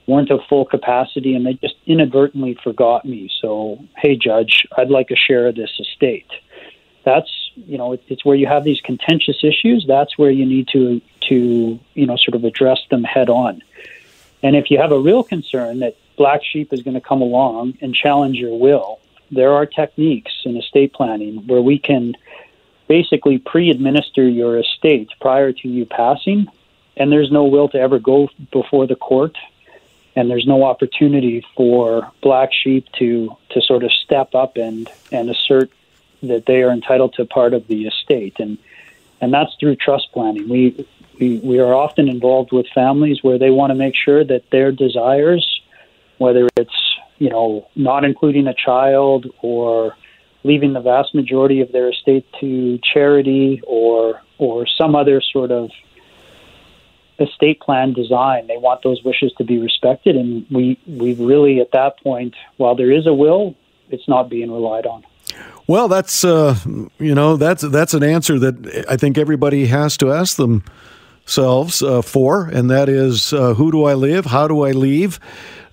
weren't 0.08 0.30
of 0.30 0.42
full 0.50 0.66
capacity 0.66 1.34
and 1.36 1.46
they 1.46 1.54
just 1.54 1.76
inadvertently 1.86 2.58
forgot 2.64 3.06
me. 3.06 3.30
So, 3.42 3.80
hey, 3.98 4.16
judge, 4.16 4.68
I'd 4.78 4.90
like 4.90 5.12
a 5.12 5.16
share 5.16 5.48
of 5.48 5.56
this 5.56 5.72
estate. 5.80 6.30
That's 7.06 7.43
you 7.56 7.78
know, 7.78 7.94
it, 7.94 8.04
it's 8.08 8.26
where 8.26 8.36
you 8.36 8.48
have 8.48 8.64
these 8.64 8.82
contentious 8.82 9.44
issues. 9.44 9.86
That's 9.88 10.18
where 10.18 10.32
you 10.32 10.46
need 10.46 10.68
to 10.70 11.02
to 11.30 11.80
you 11.94 12.06
know 12.06 12.16
sort 12.18 12.36
of 12.36 12.44
address 12.44 12.80
them 12.90 13.04
head 13.04 13.30
on. 13.30 13.62
And 14.42 14.56
if 14.56 14.70
you 14.70 14.78
have 14.80 14.92
a 14.92 15.00
real 15.00 15.24
concern 15.24 15.80
that 15.80 15.96
black 16.18 16.42
sheep 16.44 16.74
is 16.74 16.82
going 16.82 16.96
to 16.96 17.02
come 17.02 17.22
along 17.22 17.78
and 17.82 17.96
challenge 17.96 18.38
your 18.38 18.60
will, 18.60 19.00
there 19.32 19.54
are 19.54 19.66
techniques 19.66 20.34
in 20.46 20.58
estate 20.58 20.94
planning 20.94 21.48
where 21.48 21.62
we 21.62 21.80
can 21.80 22.16
basically 22.88 23.38
pre-administer 23.38 24.28
your 24.28 24.60
estate 24.60 25.10
prior 25.22 25.54
to 25.54 25.70
you 25.70 25.86
passing, 25.86 26.48
and 26.98 27.12
there's 27.12 27.32
no 27.32 27.46
will 27.46 27.70
to 27.70 27.80
ever 27.80 28.00
go 28.00 28.30
before 28.52 28.86
the 28.86 28.96
court 28.96 29.38
and 30.16 30.30
there's 30.30 30.46
no 30.46 30.64
opportunity 30.64 31.46
for 31.56 32.12
black 32.22 32.52
sheep 32.54 32.88
to 32.94 33.36
to 33.50 33.62
sort 33.62 33.84
of 33.84 33.92
step 33.92 34.36
up 34.36 34.58
and 34.58 34.90
and 35.12 35.30
assert 35.30 35.72
that 36.24 36.46
they 36.46 36.64
are 36.64 36.72
entitled 36.72 37.14
to 37.16 37.26
part 37.26 37.54
of 37.54 37.68
the 37.68 37.86
estate, 37.86 38.38
and 38.40 38.58
and 39.22 39.34
that's 39.34 39.54
through 39.60 39.76
trust 39.76 40.12
planning. 40.12 40.50
We 40.50 40.86
we, 41.20 41.38
we 41.40 41.60
are 41.60 41.74
often 41.74 42.10
involved 42.10 42.52
with 42.52 42.66
families 42.74 43.20
where 43.22 43.38
they 43.38 43.52
want 43.52 43.72
to 43.72 43.76
make 43.76 43.96
sure 43.96 44.24
that 44.24 44.50
their 44.52 44.72
desires, 44.72 45.62
whether 46.18 46.50
it's 46.58 46.98
you 47.20 47.30
know 47.30 47.68
not 47.76 48.04
including 48.04 48.48
a 48.48 48.54
child 48.54 49.28
or 49.42 49.96
leaving 50.44 50.74
the 50.74 50.82
vast 50.82 51.16
majority 51.16 51.62
of 51.62 51.72
their 51.72 51.90
estate 51.90 52.26
to 52.40 52.80
charity 52.80 53.62
or 53.66 54.22
or 54.38 54.66
some 54.66 54.96
other 54.96 55.22
sort 55.22 55.52
of 55.52 55.70
estate 57.20 57.60
plan 57.62 57.94
design. 57.94 58.48
They 58.48 58.58
want 58.58 58.82
those 58.82 59.04
wishes 59.04 59.32
to 59.38 59.44
be 59.44 59.58
respected, 59.60 60.16
and 60.16 60.46
we 60.50 60.80
we 60.88 61.14
really 61.14 61.60
at 61.60 61.72
that 61.72 62.00
point, 62.02 62.36
while 62.58 62.76
there 62.76 62.92
is 62.92 63.08
a 63.08 63.14
will, 63.14 63.56
it's 63.90 64.08
not 64.08 64.30
being 64.30 64.52
relied 64.52 64.86
on. 64.86 65.06
Well, 65.68 65.88
that's 65.88 66.26
uh, 66.26 66.58
you 67.00 67.16
know 67.16 67.38
that's 67.38 67.62
that's 67.62 67.94
an 67.94 68.04
answer 68.04 68.38
that 68.40 68.86
I 68.90 68.98
think 68.98 69.18
everybody 69.18 69.68
has 69.68 69.96
to 69.98 70.12
ask 70.12 70.38
themselves 70.38 71.82
uh, 71.82 72.02
for, 72.02 72.48
and 72.48 72.70
that 72.70 72.90
is 72.90 73.32
uh, 73.32 73.54
who 73.54 73.72
do 73.72 73.86
I 73.86 73.94
live? 73.94 74.26
How 74.26 74.48
do 74.48 74.64
I 74.64 74.72
leave? 74.72 75.20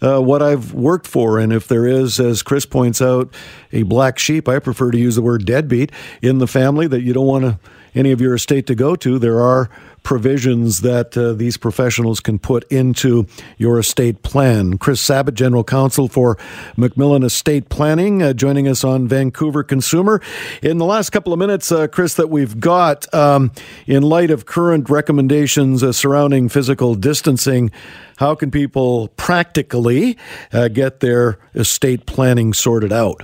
Uh, 0.03 0.21
what 0.21 0.43
I've 0.43 0.73
worked 0.73 1.07
for, 1.07 1.39
and 1.39 1.53
if 1.53 1.69
there 1.69 1.87
is, 1.87 2.19
as 2.21 2.43
Chris 2.43 2.65
points 2.65 3.03
out, 3.03 3.35
a 3.71 3.83
black 3.83 4.19
sheep, 4.19 4.49
I 4.49 4.59
prefer 4.59 4.91
to 4.93 4.99
use 4.99 5.17
the 5.17 5.23
word 5.23 5.45
deadbeat 5.45 5.93
in 6.23 6.39
the 6.39 6.47
family 6.47 6.87
that 6.87 7.03
you 7.03 7.13
don't 7.13 7.27
want 7.27 7.45
to 7.45 7.59
any 7.95 8.13
of 8.13 8.21
your 8.21 8.35
estate 8.35 8.67
to 8.67 8.75
go 8.75 8.97
to, 8.97 9.19
there 9.19 9.41
are 9.41 9.71
provisions 10.03 10.81
that 10.81 11.17
uh, 11.17 11.33
these 11.33 11.57
professionals 11.57 12.21
can 12.21 12.39
put 12.39 12.65
into 12.73 13.27
your 13.59 13.79
estate 13.79 14.23
plan. 14.23 14.79
Chris 14.79 15.01
Sabat, 15.01 15.35
General 15.35 15.65
Counsel 15.65 16.09
for 16.09 16.39
Macmillan 16.77 17.23
Estate 17.23 17.69
Planning, 17.69 18.23
uh, 18.23 18.33
joining 18.33 18.67
us 18.67 18.83
on 18.83 19.07
Vancouver 19.07 19.63
Consumer. 19.63 20.21
In 20.63 20.79
the 20.79 20.85
last 20.85 21.11
couple 21.11 21.33
of 21.33 21.39
minutes, 21.39 21.71
uh, 21.71 21.87
Chris, 21.87 22.15
that 22.15 22.31
we've 22.31 22.59
got, 22.61 23.13
um, 23.15 23.53
in 23.87 24.03
light 24.03 24.31
of 24.31 24.47
current 24.47 24.89
recommendations 24.89 25.83
uh, 25.83 25.93
surrounding 25.93 26.49
physical 26.49 26.95
distancing, 26.95 27.71
how 28.17 28.35
can 28.35 28.51
people 28.51 29.09
practically 29.17 30.17
uh, 30.53 30.69
get 30.69 31.01
their 31.01 31.39
estate 31.55 32.07
planning 32.07 32.53
sorted 32.53 32.93
out? 32.93 33.23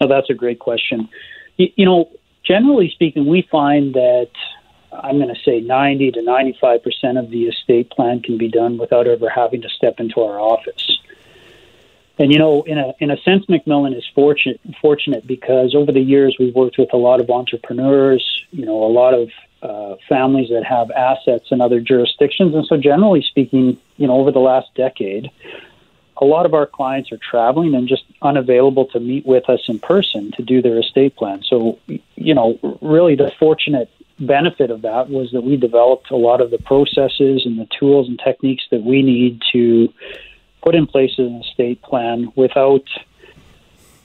That's 0.00 0.30
a 0.30 0.34
great 0.34 0.58
question. 0.58 1.08
you, 1.56 1.68
you 1.76 1.84
know, 1.84 2.10
generally 2.44 2.90
speaking, 2.90 3.26
we 3.26 3.46
find 3.50 3.94
that 3.94 4.30
I'm 4.92 5.18
going 5.18 5.34
to 5.34 5.40
say 5.42 5.60
90 5.60 6.12
to 6.12 6.22
95 6.22 6.82
percent 6.82 7.18
of 7.18 7.30
the 7.30 7.44
estate 7.44 7.90
plan 7.90 8.20
can 8.20 8.38
be 8.38 8.48
done 8.48 8.78
without 8.78 9.06
ever 9.06 9.28
having 9.28 9.62
to 9.62 9.68
step 9.68 10.00
into 10.00 10.20
our 10.20 10.38
office. 10.38 10.98
And 12.18 12.30
you 12.32 12.38
know, 12.38 12.62
in 12.62 12.78
a 12.78 12.92
in 12.98 13.10
a 13.10 13.16
sense, 13.18 13.48
Macmillan 13.48 13.94
is 13.94 14.04
fortunate 14.14 14.60
fortunate 14.80 15.26
because 15.26 15.74
over 15.74 15.92
the 15.92 16.00
years 16.00 16.36
we've 16.38 16.54
worked 16.54 16.78
with 16.78 16.92
a 16.92 16.96
lot 16.96 17.20
of 17.20 17.30
entrepreneurs, 17.30 18.44
you 18.50 18.66
know, 18.66 18.84
a 18.84 18.92
lot 18.92 19.14
of 19.14 19.30
uh, 19.62 19.96
families 20.08 20.50
that 20.50 20.64
have 20.64 20.90
assets 20.90 21.46
in 21.50 21.60
other 21.60 21.80
jurisdictions, 21.80 22.54
and 22.54 22.66
so 22.66 22.76
generally 22.76 23.22
speaking, 23.22 23.78
you 23.96 24.06
know, 24.06 24.14
over 24.14 24.30
the 24.30 24.40
last 24.40 24.68
decade, 24.74 25.30
a 26.22 26.24
lot 26.24 26.46
of 26.46 26.54
our 26.54 26.66
clients 26.66 27.10
are 27.10 27.18
traveling 27.18 27.74
and 27.74 27.88
just 27.88 28.04
unavailable 28.22 28.86
to 28.86 29.00
meet 29.00 29.26
with 29.26 29.48
us 29.48 29.60
in 29.66 29.80
person 29.80 30.30
to 30.36 30.42
do 30.42 30.62
their 30.62 30.78
estate 30.78 31.16
plan. 31.16 31.42
So, 31.42 31.80
you 32.14 32.32
know, 32.32 32.60
really 32.80 33.16
the 33.16 33.32
fortunate 33.40 33.90
benefit 34.20 34.70
of 34.70 34.82
that 34.82 35.10
was 35.10 35.32
that 35.32 35.40
we 35.40 35.56
developed 35.56 36.12
a 36.12 36.16
lot 36.16 36.40
of 36.40 36.52
the 36.52 36.58
processes 36.58 37.42
and 37.44 37.58
the 37.58 37.66
tools 37.76 38.06
and 38.06 38.20
techniques 38.20 38.62
that 38.70 38.84
we 38.84 39.02
need 39.02 39.42
to 39.52 39.92
put 40.62 40.76
in 40.76 40.86
place 40.86 41.18
an 41.18 41.42
estate 41.42 41.82
plan 41.82 42.32
without 42.36 42.84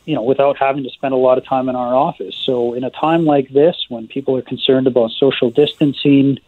you 0.06 0.16
know 0.16 0.24
without 0.24 0.58
having 0.58 0.84
to 0.84 0.90
spend 0.90 1.14
a 1.14 1.18
lot 1.18 1.38
of 1.38 1.46
time 1.46 1.70
in 1.70 1.76
our 1.76 1.94
office 1.94 2.36
so 2.46 2.74
in 2.74 2.84
a 2.84 2.90
time 2.90 3.26
like 3.26 3.50
this 3.50 3.76
when 3.90 4.08
people 4.08 4.36
are 4.36 4.42
concerned 4.42 4.88
about 4.88 5.12
social 5.12 5.52
distancing 5.52 6.40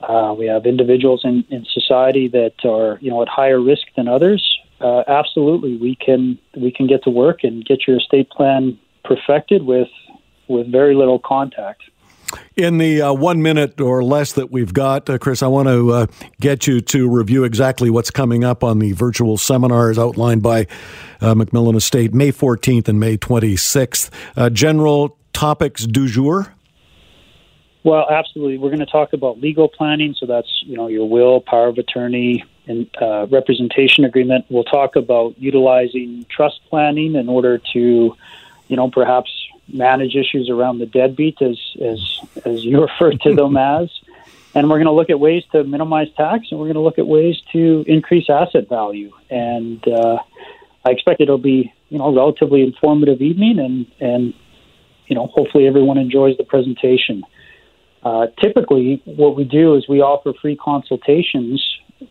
uh, 0.00 0.32
we 0.38 0.46
have 0.46 0.64
individuals 0.64 1.22
in, 1.24 1.44
in 1.50 1.64
society 1.64 2.28
that 2.28 2.54
are 2.64 2.98
you 3.00 3.10
know 3.10 3.20
at 3.22 3.28
higher 3.28 3.60
risk 3.60 3.86
than 3.96 4.06
others 4.06 4.60
uh, 4.80 5.02
absolutely 5.08 5.76
we 5.76 5.96
can 5.96 6.38
we 6.56 6.70
can 6.70 6.86
get 6.86 7.02
to 7.04 7.10
work 7.10 7.40
and 7.42 7.64
get 7.64 7.86
your 7.86 7.98
estate 7.98 8.30
plan 8.30 8.78
perfected 9.04 9.64
with 9.64 9.88
with 10.48 10.70
very 10.70 10.94
little 10.94 11.18
contact. 11.18 11.82
In 12.56 12.78
the 12.78 13.00
uh, 13.00 13.12
one 13.12 13.40
minute 13.40 13.80
or 13.80 14.04
less 14.04 14.32
that 14.32 14.50
we've 14.50 14.74
got, 14.74 15.08
uh, 15.08 15.16
Chris, 15.16 15.42
I 15.42 15.46
want 15.46 15.68
to 15.68 15.92
uh, 15.92 16.06
get 16.40 16.66
you 16.66 16.80
to 16.82 17.08
review 17.08 17.44
exactly 17.44 17.88
what's 17.88 18.10
coming 18.10 18.44
up 18.44 18.62
on 18.62 18.80
the 18.80 18.92
virtual 18.92 19.38
seminars 19.38 19.98
outlined 19.98 20.42
by 20.42 20.66
uh, 21.22 21.34
Macmillan 21.34 21.76
Estate, 21.76 22.12
May 22.12 22.30
14th 22.30 22.88
and 22.88 23.00
May 23.00 23.16
26th. 23.16 24.10
Uh, 24.36 24.50
general 24.50 25.16
topics 25.32 25.86
du 25.86 26.06
jour? 26.06 26.52
Well, 27.84 28.06
absolutely. 28.10 28.58
We're 28.58 28.70
going 28.70 28.80
to 28.80 28.86
talk 28.86 29.12
about 29.14 29.40
legal 29.40 29.68
planning. 29.68 30.14
So 30.18 30.26
that's, 30.26 30.48
you 30.66 30.76
know, 30.76 30.88
your 30.88 31.08
will, 31.08 31.40
power 31.40 31.68
of 31.68 31.78
attorney, 31.78 32.44
and 32.68 32.88
uh, 33.00 33.26
representation 33.30 34.04
agreement. 34.04 34.44
We'll 34.48 34.64
talk 34.64 34.94
about 34.94 35.38
utilizing 35.38 36.26
trust 36.28 36.60
planning 36.68 37.14
in 37.14 37.28
order 37.28 37.58
to, 37.72 38.16
you 38.68 38.76
know, 38.76 38.90
perhaps 38.90 39.30
manage 39.72 40.14
issues 40.14 40.48
around 40.50 40.78
the 40.78 40.86
deadbeat, 40.86 41.40
as 41.42 41.58
as 41.80 42.20
as 42.44 42.64
you 42.64 42.80
refer 42.86 43.12
to 43.12 43.34
them 43.34 43.56
as. 43.56 43.90
And 44.54 44.68
we're 44.68 44.76
going 44.76 44.86
to 44.86 44.92
look 44.92 45.10
at 45.10 45.20
ways 45.20 45.44
to 45.52 45.62
minimize 45.64 46.08
tax, 46.16 46.48
and 46.50 46.58
we're 46.58 46.66
going 46.66 46.74
to 46.74 46.80
look 46.80 46.98
at 46.98 47.06
ways 47.06 47.36
to 47.52 47.84
increase 47.86 48.30
asset 48.30 48.68
value. 48.68 49.12
And 49.30 49.86
uh, 49.86 50.18
I 50.84 50.90
expect 50.90 51.20
it'll 51.20 51.38
be, 51.38 51.72
you 51.90 51.98
know, 51.98 52.06
a 52.06 52.12
relatively 52.12 52.62
informative 52.62 53.20
evening, 53.20 53.58
and 53.58 53.86
and 54.00 54.34
you 55.06 55.16
know, 55.16 55.26
hopefully 55.26 55.66
everyone 55.66 55.96
enjoys 55.96 56.36
the 56.36 56.44
presentation. 56.44 57.24
Uh, 58.02 58.26
typically, 58.40 59.02
what 59.06 59.36
we 59.36 59.44
do 59.44 59.74
is 59.74 59.88
we 59.88 60.00
offer 60.00 60.32
free 60.40 60.54
consultations 60.56 61.64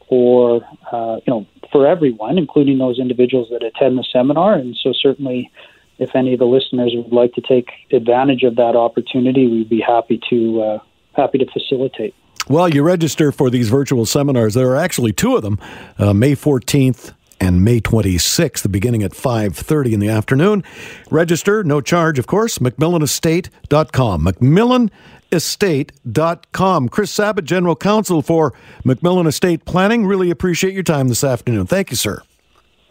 for 0.09 0.61
uh, 0.91 1.19
you 1.25 1.33
know 1.33 1.47
for 1.71 1.87
everyone, 1.87 2.37
including 2.37 2.77
those 2.77 2.99
individuals 2.99 3.49
that 3.51 3.63
attend 3.63 3.97
the 3.97 4.05
seminar. 4.11 4.53
And 4.53 4.77
so, 4.81 4.93
certainly, 4.93 5.51
if 5.99 6.15
any 6.15 6.33
of 6.33 6.39
the 6.39 6.45
listeners 6.45 6.93
would 6.95 7.13
like 7.13 7.33
to 7.33 7.41
take 7.41 7.69
advantage 7.91 8.43
of 8.43 8.55
that 8.55 8.75
opportunity, 8.75 9.47
we'd 9.47 9.69
be 9.69 9.81
happy 9.81 10.19
to 10.29 10.61
uh, 10.61 10.79
happy 11.13 11.37
to 11.39 11.45
facilitate. 11.51 12.13
Well, 12.49 12.69
you 12.69 12.81
register 12.81 13.33
for 13.33 13.49
these 13.49 13.67
virtual 13.67 14.05
seminars. 14.05 14.53
There 14.53 14.69
are 14.69 14.77
actually 14.77 15.11
two 15.11 15.35
of 15.35 15.41
them, 15.41 15.59
uh, 15.97 16.13
May 16.13 16.33
14th 16.33 17.13
and 17.39 17.63
May 17.63 17.79
26th, 17.79 18.61
the 18.61 18.69
beginning 18.69 19.03
at 19.03 19.11
5.30 19.11 19.93
in 19.93 19.99
the 19.99 20.09
afternoon. 20.09 20.63
Register, 21.09 21.63
no 21.63 21.81
charge, 21.81 22.19
of 22.19 22.27
course, 22.27 22.57
macmillanestate.com. 22.57 24.23
Macmillan 24.23 24.91
estate.com. 25.31 26.89
Chris 26.89 27.11
Sabat, 27.11 27.45
General 27.45 27.75
Counsel 27.75 28.21
for 28.21 28.53
Macmillan 28.83 29.27
Estate 29.27 29.65
Planning. 29.65 30.05
Really 30.05 30.29
appreciate 30.29 30.73
your 30.73 30.83
time 30.83 31.07
this 31.07 31.23
afternoon. 31.23 31.67
Thank 31.67 31.91
you, 31.91 31.97
sir. 31.97 32.21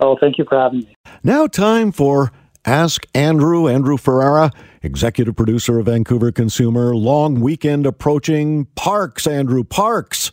Oh, 0.00 0.16
thank 0.20 0.38
you 0.38 0.44
for 0.44 0.58
having 0.58 0.80
me. 0.80 0.96
Now, 1.22 1.46
time 1.46 1.92
for 1.92 2.32
Ask 2.66 3.06
Andrew. 3.14 3.68
Andrew 3.68 3.96
Ferrara, 3.96 4.50
executive 4.82 5.36
producer 5.36 5.78
of 5.78 5.86
Vancouver 5.86 6.32
Consumer. 6.32 6.96
Long 6.96 7.40
weekend 7.40 7.86
approaching. 7.86 8.66
Parks, 8.74 9.26
Andrew, 9.26 9.62
parks. 9.62 10.32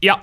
Yeah. 0.00 0.20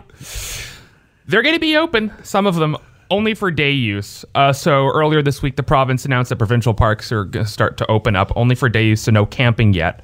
They're 1.27 1.41
going 1.41 1.55
to 1.55 1.59
be 1.59 1.75
open, 1.75 2.11
some 2.23 2.47
of 2.47 2.55
them 2.55 2.77
only 3.09 3.33
for 3.33 3.51
day 3.51 3.71
use. 3.71 4.25
Uh, 4.35 4.53
so 4.53 4.87
earlier 4.87 5.21
this 5.21 5.41
week, 5.41 5.55
the 5.55 5.63
province 5.63 6.05
announced 6.05 6.29
that 6.29 6.37
provincial 6.37 6.73
parks 6.73 7.11
are 7.11 7.25
going 7.25 7.45
to 7.45 7.51
start 7.51 7.77
to 7.77 7.91
open 7.91 8.15
up 8.15 8.31
only 8.35 8.55
for 8.55 8.69
day 8.69 8.85
use, 8.87 9.01
so 9.01 9.11
no 9.11 9.25
camping 9.25 9.73
yet. 9.73 10.03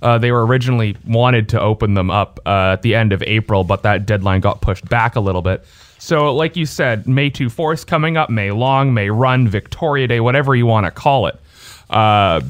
Uh, 0.00 0.18
they 0.18 0.32
were 0.32 0.44
originally 0.44 0.96
wanted 1.06 1.48
to 1.50 1.60
open 1.60 1.94
them 1.94 2.10
up 2.10 2.40
uh, 2.44 2.72
at 2.72 2.82
the 2.82 2.94
end 2.94 3.12
of 3.12 3.22
April, 3.22 3.64
but 3.64 3.82
that 3.82 4.04
deadline 4.04 4.40
got 4.40 4.60
pushed 4.60 4.88
back 4.88 5.14
a 5.14 5.20
little 5.20 5.42
bit. 5.42 5.64
So, 5.98 6.34
like 6.34 6.56
you 6.56 6.66
said, 6.66 7.06
May 7.06 7.30
2 7.30 7.48
4 7.48 7.76
coming 7.76 8.16
up, 8.16 8.28
May 8.28 8.50
Long, 8.50 8.92
May 8.92 9.10
Run, 9.10 9.46
Victoria 9.46 10.08
Day, 10.08 10.18
whatever 10.18 10.56
you 10.56 10.66
want 10.66 10.86
to 10.86 10.90
call 10.90 11.28
it. 11.28 11.38
Uh, 11.88 12.40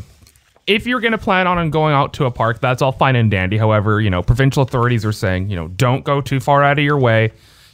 if 0.67 0.87
you're 0.87 1.01
going 1.01 1.13
to 1.13 1.19
plan 1.19 1.47
on 1.47 1.71
going 1.71 1.93
out 1.93 2.15
to 2.15 2.25
a 2.25 2.31
park, 2.31 2.61
that's 2.61 2.81
all 2.81 2.93
fine 2.93 3.17
and 3.17 3.31
dandy. 3.31 3.59
However, 3.59 4.01
you 4.01 4.09
know, 4.09 4.23
provincial 4.23 4.63
authorities 4.63 5.05
are 5.05 5.13
saying, 5.13 5.51
you 5.51 5.57
know, 5.57 5.69
don't 5.69 6.05
go 6.05 6.23
too 6.23 6.41
far 6.41 6.63
out 6.63 6.79
of 6.79 6.85
your 6.85 6.99
way. 6.99 7.33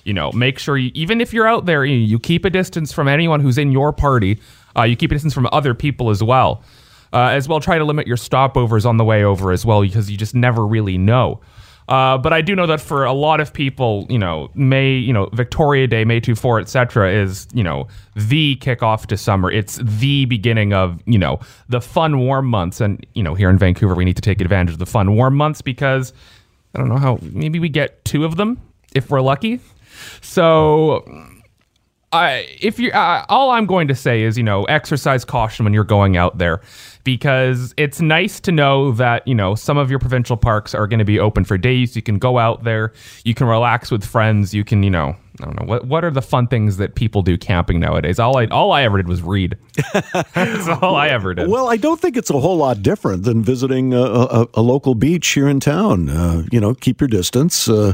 You 0.08 0.14
know, 0.14 0.32
make 0.32 0.58
sure 0.58 0.78
you, 0.78 0.90
even 0.94 1.20
if 1.20 1.34
you're 1.34 1.46
out 1.46 1.66
there, 1.66 1.84
you, 1.84 1.98
you 1.98 2.18
keep 2.18 2.46
a 2.46 2.50
distance 2.50 2.94
from 2.94 3.08
anyone 3.08 3.40
who's 3.40 3.58
in 3.58 3.72
your 3.72 3.92
party. 3.92 4.40
Uh, 4.74 4.84
you 4.84 4.96
keep 4.96 5.10
a 5.10 5.14
distance 5.14 5.34
from 5.34 5.46
other 5.52 5.74
people 5.74 6.08
as 6.08 6.22
well. 6.22 6.62
Uh, 7.12 7.28
as 7.28 7.46
well, 7.46 7.60
try 7.60 7.76
to 7.76 7.84
limit 7.84 8.06
your 8.06 8.16
stopovers 8.16 8.86
on 8.86 8.96
the 8.96 9.04
way 9.04 9.22
over 9.22 9.52
as 9.52 9.66
well, 9.66 9.82
because 9.82 10.10
you 10.10 10.16
just 10.16 10.34
never 10.34 10.66
really 10.66 10.96
know. 10.96 11.42
Uh, 11.90 12.16
but 12.16 12.32
I 12.32 12.40
do 12.40 12.56
know 12.56 12.66
that 12.66 12.80
for 12.80 13.04
a 13.04 13.12
lot 13.12 13.40
of 13.40 13.52
people, 13.52 14.06
you 14.08 14.18
know, 14.18 14.50
May, 14.54 14.94
you 14.94 15.12
know, 15.12 15.28
Victoria 15.34 15.86
Day, 15.86 16.06
May 16.06 16.20
2 16.20 16.34
4, 16.34 16.60
etc., 16.60 17.12
is, 17.12 17.46
you 17.52 17.62
know, 17.62 17.86
the 18.16 18.56
kickoff 18.56 19.04
to 19.06 19.16
summer. 19.18 19.50
It's 19.50 19.76
the 19.76 20.24
beginning 20.24 20.72
of, 20.72 21.02
you 21.04 21.18
know, 21.18 21.38
the 21.68 21.82
fun 21.82 22.20
warm 22.20 22.46
months. 22.46 22.80
And, 22.80 23.06
you 23.12 23.22
know, 23.22 23.34
here 23.34 23.50
in 23.50 23.58
Vancouver, 23.58 23.94
we 23.94 24.06
need 24.06 24.16
to 24.16 24.22
take 24.22 24.40
advantage 24.40 24.72
of 24.72 24.78
the 24.78 24.86
fun 24.86 25.16
warm 25.16 25.36
months 25.36 25.60
because 25.60 26.14
I 26.74 26.78
don't 26.78 26.88
know 26.88 26.96
how, 26.96 27.18
maybe 27.20 27.58
we 27.58 27.68
get 27.68 28.06
two 28.06 28.24
of 28.24 28.36
them 28.36 28.58
if 28.94 29.10
we're 29.10 29.20
lucky. 29.20 29.60
So 30.20 31.04
I, 32.12 32.46
if 32.60 32.78
you, 32.78 32.90
uh, 32.92 33.26
all 33.28 33.50
I'm 33.50 33.66
going 33.66 33.88
to 33.88 33.94
say 33.94 34.22
is, 34.22 34.38
you 34.38 34.44
know, 34.44 34.64
exercise 34.64 35.24
caution 35.24 35.64
when 35.64 35.74
you're 35.74 35.84
going 35.84 36.16
out 36.16 36.38
there, 36.38 36.60
because 37.04 37.72
it's 37.76 38.00
nice 38.00 38.38
to 38.40 38.52
know 38.52 38.92
that 38.92 39.26
you 39.26 39.34
know 39.34 39.54
some 39.54 39.78
of 39.78 39.88
your 39.88 39.98
provincial 39.98 40.36
parks 40.36 40.74
are 40.74 40.86
going 40.86 40.98
to 40.98 41.06
be 41.06 41.18
open 41.18 41.44
for 41.44 41.56
days. 41.56 41.96
You 41.96 42.02
can 42.02 42.18
go 42.18 42.38
out 42.38 42.64
there, 42.64 42.92
you 43.24 43.34
can 43.34 43.46
relax 43.46 43.90
with 43.90 44.04
friends, 44.04 44.52
you 44.52 44.64
can, 44.64 44.82
you 44.82 44.90
know, 44.90 45.16
I 45.40 45.44
don't 45.44 45.60
know 45.60 45.66
what 45.66 45.86
what 45.86 46.04
are 46.04 46.10
the 46.10 46.22
fun 46.22 46.48
things 46.48 46.76
that 46.78 46.96
people 46.96 47.22
do 47.22 47.38
camping 47.38 47.80
nowadays. 47.80 48.18
All 48.18 48.36
I 48.38 48.46
all 48.46 48.72
I 48.72 48.82
ever 48.82 48.98
did 48.98 49.08
was 49.08 49.22
read. 49.22 49.56
That's 50.34 50.68
all 50.82 50.96
I 50.96 51.08
ever 51.08 51.32
did. 51.34 51.48
Well, 51.48 51.68
I 51.68 51.76
don't 51.76 52.00
think 52.00 52.16
it's 52.16 52.30
a 52.30 52.40
whole 52.40 52.56
lot 52.56 52.82
different 52.82 53.22
than 53.22 53.42
visiting 53.42 53.94
a, 53.94 54.02
a, 54.02 54.46
a 54.54 54.60
local 54.62 54.94
beach 54.94 55.28
here 55.28 55.48
in 55.48 55.60
town. 55.60 56.08
Uh, 56.10 56.44
you 56.50 56.60
know, 56.60 56.74
keep 56.74 57.00
your 57.00 57.08
distance. 57.08 57.68
Uh, 57.68 57.92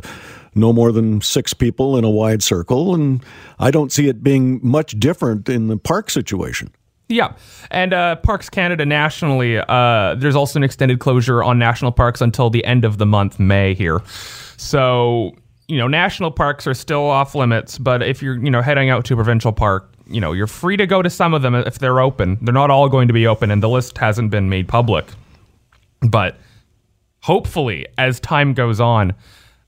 no 0.55 0.73
more 0.73 0.93
than 0.93 1.21
six 1.21 1.55
people 1.55 1.97
in 1.97 2.05
a 2.05 2.11
wide 2.11 2.43
circle, 2.43 2.95
and 2.95 3.25
I 3.59 3.71
don't 3.71 3.93
see 3.93 4.09
it 4.09 4.23
being 4.23 4.61
much 4.63 4.99
different 4.99 5.49
in 5.49 5.69
the 5.69 5.77
park 5.77 6.11
situation. 6.11 6.73
Yeah, 7.09 7.35
and 7.71 7.93
uh, 7.93 8.17
Parks 8.17 8.49
Canada 8.49 8.87
nationally, 8.87 9.59
uh, 9.59 10.15
there's 10.17 10.37
also 10.37 10.59
an 10.59 10.65
extended 10.65 11.01
closure 11.01 11.43
on 11.43 11.59
national 11.59 11.93
parks 11.93 12.21
until 12.23 12.49
the 12.49 12.65
end 12.65 12.85
of 12.85 12.97
the 12.97 13.05
month, 13.05 13.39
May 13.39 13.75
here. 13.75 14.01
So 14.57 15.35
you 15.69 15.79
know, 15.79 15.89
national 15.89 16.31
parks 16.31 16.67
are 16.67 16.75
still 16.75 17.09
off 17.09 17.35
limits, 17.35 17.79
but 17.79 18.03
if 18.03 18.23
you're, 18.23 18.37
you 18.37 18.51
know, 18.51 18.61
heading 18.61 18.91
out 18.91 19.05
to 19.07 19.15
a 19.15 19.17
provincial 19.17 19.53
park, 19.53 19.91
you 20.07 20.21
know, 20.21 20.33
you're 20.33 20.47
free 20.47 20.77
to 20.77 20.87
go 20.87 21.01
to 21.01 21.09
some 21.09 21.33
of 21.33 21.43
them 21.43 21.55
if 21.55 21.79
they're 21.79 22.01
open. 22.01 22.39
They're 22.43 22.53
not 22.53 22.71
all 22.71 22.89
going 22.89 23.09
to 23.09 23.15
be 23.15 23.27
open, 23.27 23.51
and 23.51 23.63
the 23.63 23.69
list 23.69 23.97
hasn't 23.97 24.31
been 24.31 24.49
made 24.49 24.69
public. 24.69 25.07
But 26.03 26.37
hopefully, 27.21 27.87
as 27.97 28.21
time 28.21 28.53
goes 28.53 28.81
on, 28.81 29.15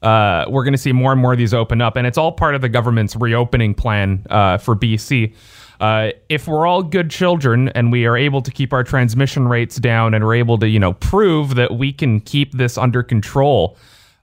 uh, 0.06 0.44
we're 0.48 0.62
going 0.62 0.72
to 0.72 0.78
see 0.78 0.92
more 0.92 1.10
and 1.10 1.20
more 1.20 1.32
of 1.32 1.38
these 1.38 1.52
open 1.52 1.80
up, 1.80 1.96
and 1.96 2.06
it's 2.06 2.16
all 2.16 2.30
part 2.30 2.54
of 2.54 2.60
the 2.60 2.68
government's 2.68 3.16
reopening 3.16 3.74
plan 3.74 4.24
uh, 4.30 4.56
for 4.56 4.76
BC. 4.76 5.34
Uh, 5.80 6.10
if 6.28 6.46
we're 6.46 6.64
all 6.64 6.80
good 6.80 7.10
children 7.10 7.70
and 7.70 7.90
we 7.90 8.06
are 8.06 8.16
able 8.16 8.40
to 8.40 8.52
keep 8.52 8.72
our 8.72 8.84
transmission 8.84 9.48
rates 9.48 9.76
down 9.76 10.14
and 10.14 10.24
we're 10.24 10.36
able 10.36 10.58
to, 10.58 10.68
you 10.68 10.78
know, 10.78 10.92
prove 10.92 11.56
that 11.56 11.74
we 11.74 11.92
can 11.92 12.20
keep 12.20 12.52
this 12.52 12.78
under 12.78 13.02
control, 13.02 13.76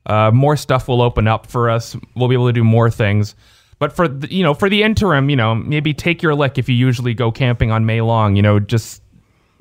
uh, 0.05 0.31
more 0.31 0.55
stuff 0.55 0.87
will 0.87 1.01
open 1.01 1.27
up 1.27 1.47
for 1.47 1.69
us. 1.69 1.97
We'll 2.15 2.29
be 2.29 2.35
able 2.35 2.47
to 2.47 2.53
do 2.53 2.63
more 2.63 2.89
things. 2.89 3.35
But 3.77 3.91
for 3.91 4.07
the, 4.07 4.33
you 4.33 4.41
know, 4.41 4.53
for 4.53 4.69
the 4.69 4.83
interim, 4.83 5.29
you 5.29 5.35
know, 5.35 5.53
maybe 5.53 5.93
take 5.93 6.23
your 6.23 6.33
lick 6.33 6.57
if 6.57 6.69
you 6.69 6.75
usually 6.75 7.13
go 7.13 7.29
camping 7.29 7.71
on 7.71 7.85
May 7.85 7.99
long. 7.99 8.37
You 8.37 8.41
know, 8.41 8.57
just 8.57 9.02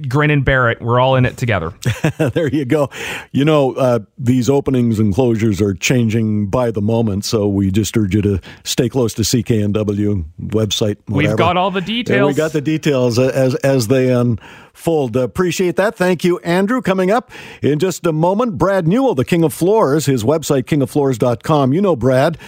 grin 0.09 0.31
and 0.31 0.45
bear 0.45 0.71
it. 0.71 0.81
We're 0.81 1.01
all 1.01 1.17
in 1.17 1.25
it 1.25 1.37
together. 1.37 1.73
there 2.19 2.49
you 2.49 2.65
go. 2.65 2.91
You 3.33 3.45
know, 3.45 3.75
uh, 3.75 4.01
these 4.19 4.49
openings 4.49 4.99
and 4.99 5.15
closures 5.15 5.61
are 5.61 5.75
changing 5.75 6.49
by 6.49 6.71
the 6.71 6.83
moment, 6.83 7.25
so 7.25 7.49
we 7.49 7.71
just 7.71 7.97
urge 7.97 8.15
you 8.15 8.23
to 8.23 8.41
stay 8.65 8.89
close 8.89 9.15
to 9.15 9.23
CKNW 9.23 10.25
website. 10.41 10.97
Whatever. 11.07 11.33
We've 11.33 11.39
got 11.39 11.57
all 11.57 11.71
the 11.71 11.81
details. 11.81 12.29
We 12.29 12.35
got 12.35 12.53
the 12.53 12.61
details 12.61 13.19
as 13.19 13.55
as 13.57 13.89
they 13.89 14.11
unfold. 14.13 15.17
Appreciate 15.17 15.77
that. 15.77 15.95
Thank 15.95 16.25
you, 16.25 16.39
Andrew. 16.41 16.83
Coming 16.83 17.11
up 17.11 17.31
in 17.63 17.79
just 17.79 18.07
a 18.07 18.13
moment, 18.13 18.59
Brad 18.59 18.87
Newell, 18.87 19.15
the 19.15 19.25
King 19.25 19.45
of 19.45 19.53
Floors, 19.53 20.07
his 20.07 20.25
website 20.25 20.65
kingoffloors.com. 20.65 21.73
You 21.73 21.81
know 21.81 21.97
Brad. 21.97 22.39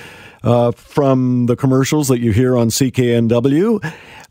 Uh, 0.44 0.72
from 0.72 1.46
the 1.46 1.56
commercials 1.56 2.08
that 2.08 2.20
you 2.20 2.30
hear 2.30 2.54
on 2.54 2.68
CKNW. 2.68 3.82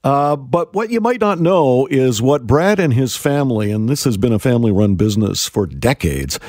Uh, 0.03 0.35
but 0.35 0.73
what 0.73 0.91
you 0.91 0.99
might 0.99 1.19
not 1.19 1.39
know 1.39 1.87
is 1.87 2.21
what 2.21 2.45
Brad 2.45 2.79
and 2.79 2.93
his 2.93 3.15
family, 3.15 3.71
and 3.71 3.89
this 3.89 4.03
has 4.03 4.17
been 4.17 4.33
a 4.33 4.37
family 4.37 4.71
run 4.71 4.95
business 4.95 5.47
for 5.47 5.65
decades, 5.65 6.39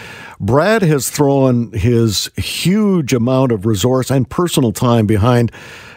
Brad 0.41 0.83
has 0.83 1.09
thrown 1.09 1.71
his 1.73 2.31
huge 2.37 3.15
amount 3.15 3.53
of 3.53 3.65
resource 3.65 4.11
and 4.11 4.29
personal 4.29 4.73
time 4.73 5.07
behind 5.07 5.53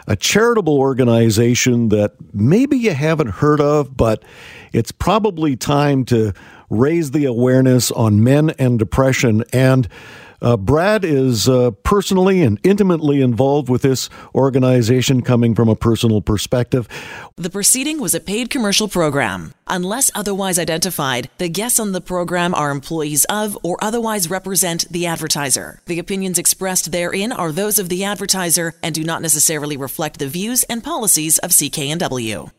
a 0.08 0.16
charitable 0.16 0.78
organization 0.78 1.90
that 1.90 2.14
maybe 2.34 2.78
you 2.78 2.94
haven't 2.94 3.28
heard 3.28 3.60
of, 3.60 3.98
but 3.98 4.24
it's 4.72 4.92
probably 4.92 5.56
time 5.56 6.06
to 6.06 6.34
raise 6.70 7.12
the 7.12 7.26
awareness 7.26 7.92
on 7.92 8.24
men 8.24 8.52
and 8.52 8.78
depression 8.78 9.44
and 9.52 9.88
uh, 10.42 10.58
Brad 10.58 11.04
is 11.04 11.50
uh, 11.50 11.72
personally 11.84 12.42
and 12.42 12.60
intimately 12.64 13.22
involved 13.22 13.70
with 13.70 13.82
this 13.82 14.10
organization 14.36 15.22
coming 15.22 15.56
from 15.56 15.70
a 15.70 15.76
personal 15.76 16.22
perspective. 16.22 16.88
The 17.36 17.50
proceeding 17.50 18.00
was 18.00 18.14
a 18.14 18.20
paid 18.20 18.50
commercial 18.50 18.88
program. 18.88 19.54
Unless 19.68 20.12
otherwise 20.16 20.58
identified, 20.58 21.30
the 21.38 21.50
guests 21.50 21.80
on 21.80 21.92
the 21.92 22.02
program 22.02 22.54
are 22.56 22.72
employees 22.72 23.26
of 23.26 23.58
or 23.64 23.78
otherwise 23.82 24.30
represent 24.30 24.90
the 24.90 25.06
advertiser. 25.06 25.82
The 25.86 26.00
opinions 26.00 26.40
expressed 26.40 26.92
therein 26.92 27.32
are 27.32 27.52
those 27.52 27.80
of 27.80 27.90
the 27.90 28.04
advertiser 28.04 28.74
and 28.82 28.96
do 28.96 29.04
not 29.04 29.22
necessarily 29.22 29.78
reflect 29.78 30.20
the 30.20 30.28
views 30.28 30.64
and 30.64 30.84
policies 30.84 31.38
of 31.40 31.52
CKNW. 31.52 32.52